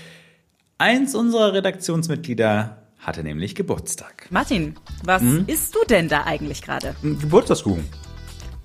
[0.78, 4.28] Eins unserer Redaktionsmitglieder hatte nämlich Geburtstag.
[4.32, 5.44] Martin, was Hm?
[5.48, 6.96] isst du denn da eigentlich gerade?
[7.04, 7.84] Geburtstagskuchen.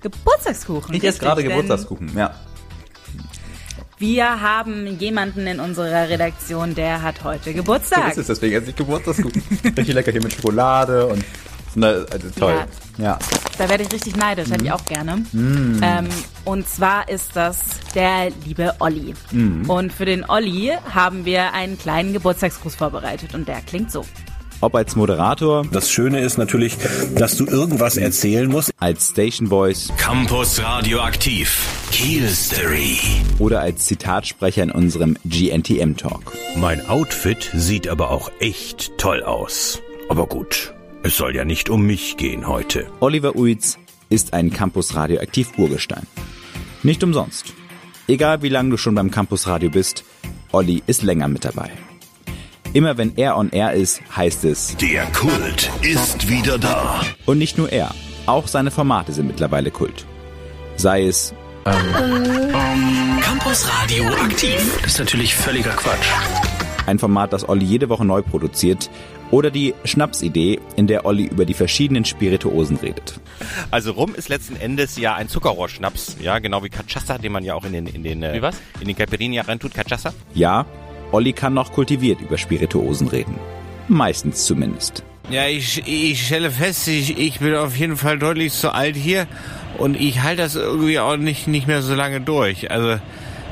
[0.01, 0.95] Geburtstagskuchen.
[0.95, 2.35] Ich esse gerade Geburtstagskuchen, ja.
[3.99, 8.03] Wir haben jemanden in unserer Redaktion, der hat heute Geburtstag.
[8.03, 9.41] So ist es, deswegen esse ich Geburtstagskuchen.
[9.63, 11.23] Richtig lecker hier mit Schokolade und
[11.75, 12.65] na, also toll.
[12.97, 13.19] Ja.
[13.57, 15.17] Da werde ich richtig neidisch, hätte ich auch gerne.
[15.31, 15.79] Mm.
[15.83, 16.07] Ähm,
[16.43, 17.59] und zwar ist das
[17.93, 19.13] der liebe Olli.
[19.31, 19.69] Mm.
[19.69, 24.05] Und für den Olli haben wir einen kleinen Geburtstagsgruß vorbereitet und der klingt so.
[24.59, 25.65] Ob als Moderator.
[25.71, 26.77] Das Schöne ist natürlich,
[27.15, 28.71] dass du irgendwas erzählen musst.
[28.79, 29.91] Als Station Voice.
[29.97, 31.67] Campus Radioaktiv.
[31.91, 32.97] Kiel Story.
[33.37, 36.33] Oder als Zitatsprecher in unserem GNTM Talk.
[36.55, 39.81] Mein Outfit sieht aber auch echt toll aus.
[40.09, 40.73] Aber gut,
[41.03, 42.87] es soll ja nicht um mich gehen heute.
[42.99, 43.77] Oliver Uitz
[44.09, 46.07] ist ein Campus Radioaktiv Urgestein.
[46.81, 47.53] Nicht umsonst.
[48.07, 50.03] Egal wie lange du schon beim Campus Radio bist,
[50.51, 51.71] Olli ist länger mit dabei.
[52.77, 57.01] Immer wenn er on air ist, heißt es Der Kult ist wieder da.
[57.25, 57.89] Und nicht nur er,
[58.27, 60.05] auch seine Formate sind mittlerweile Kult.
[60.75, 61.33] Sei es
[63.19, 64.79] Campus Radio aktiv.
[64.83, 66.05] Das ist natürlich völliger Quatsch.
[66.85, 68.91] ein Format, das Olli jede Woche neu produziert,
[69.31, 73.19] oder die Schnapsidee, in der Olli über die verschiedenen Spirituosen redet.
[73.71, 77.55] Also Rum ist letzten Endes ja ein Zuckerrohrschnaps, ja, genau wie Cachaça, den man ja
[77.55, 78.55] auch in den in den äh, Wie was?
[78.79, 80.13] in den Caipirinha reintut, Cachaça.
[80.35, 80.67] Ja,
[81.11, 83.35] Olli kann noch kultiviert über Spirituosen reden.
[83.87, 85.03] Meistens zumindest.
[85.29, 89.27] Ja, ich, ich stelle fest, ich, ich bin auf jeden Fall deutlich zu alt hier
[89.77, 92.71] und ich halte das irgendwie auch nicht, nicht mehr so lange durch.
[92.71, 92.99] Also,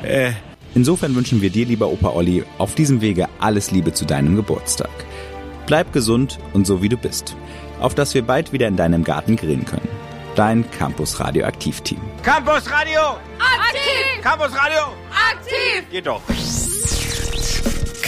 [0.03, 0.31] äh,
[0.73, 4.89] Insofern wünschen wir dir, lieber Opa Olli, auf diesem Wege alles Liebe zu deinem Geburtstag.
[5.67, 7.35] Bleib gesund und so wie du bist.
[7.79, 9.87] Auf dass wir bald wieder in deinem Garten grillen können.
[10.35, 12.01] Dein Campus Radioaktiv Team.
[12.23, 12.99] Campus Radio!
[13.39, 14.21] Aktiv!
[14.21, 14.93] Campus Radio!
[15.31, 15.89] Aktiv!
[15.89, 16.21] Geht doch.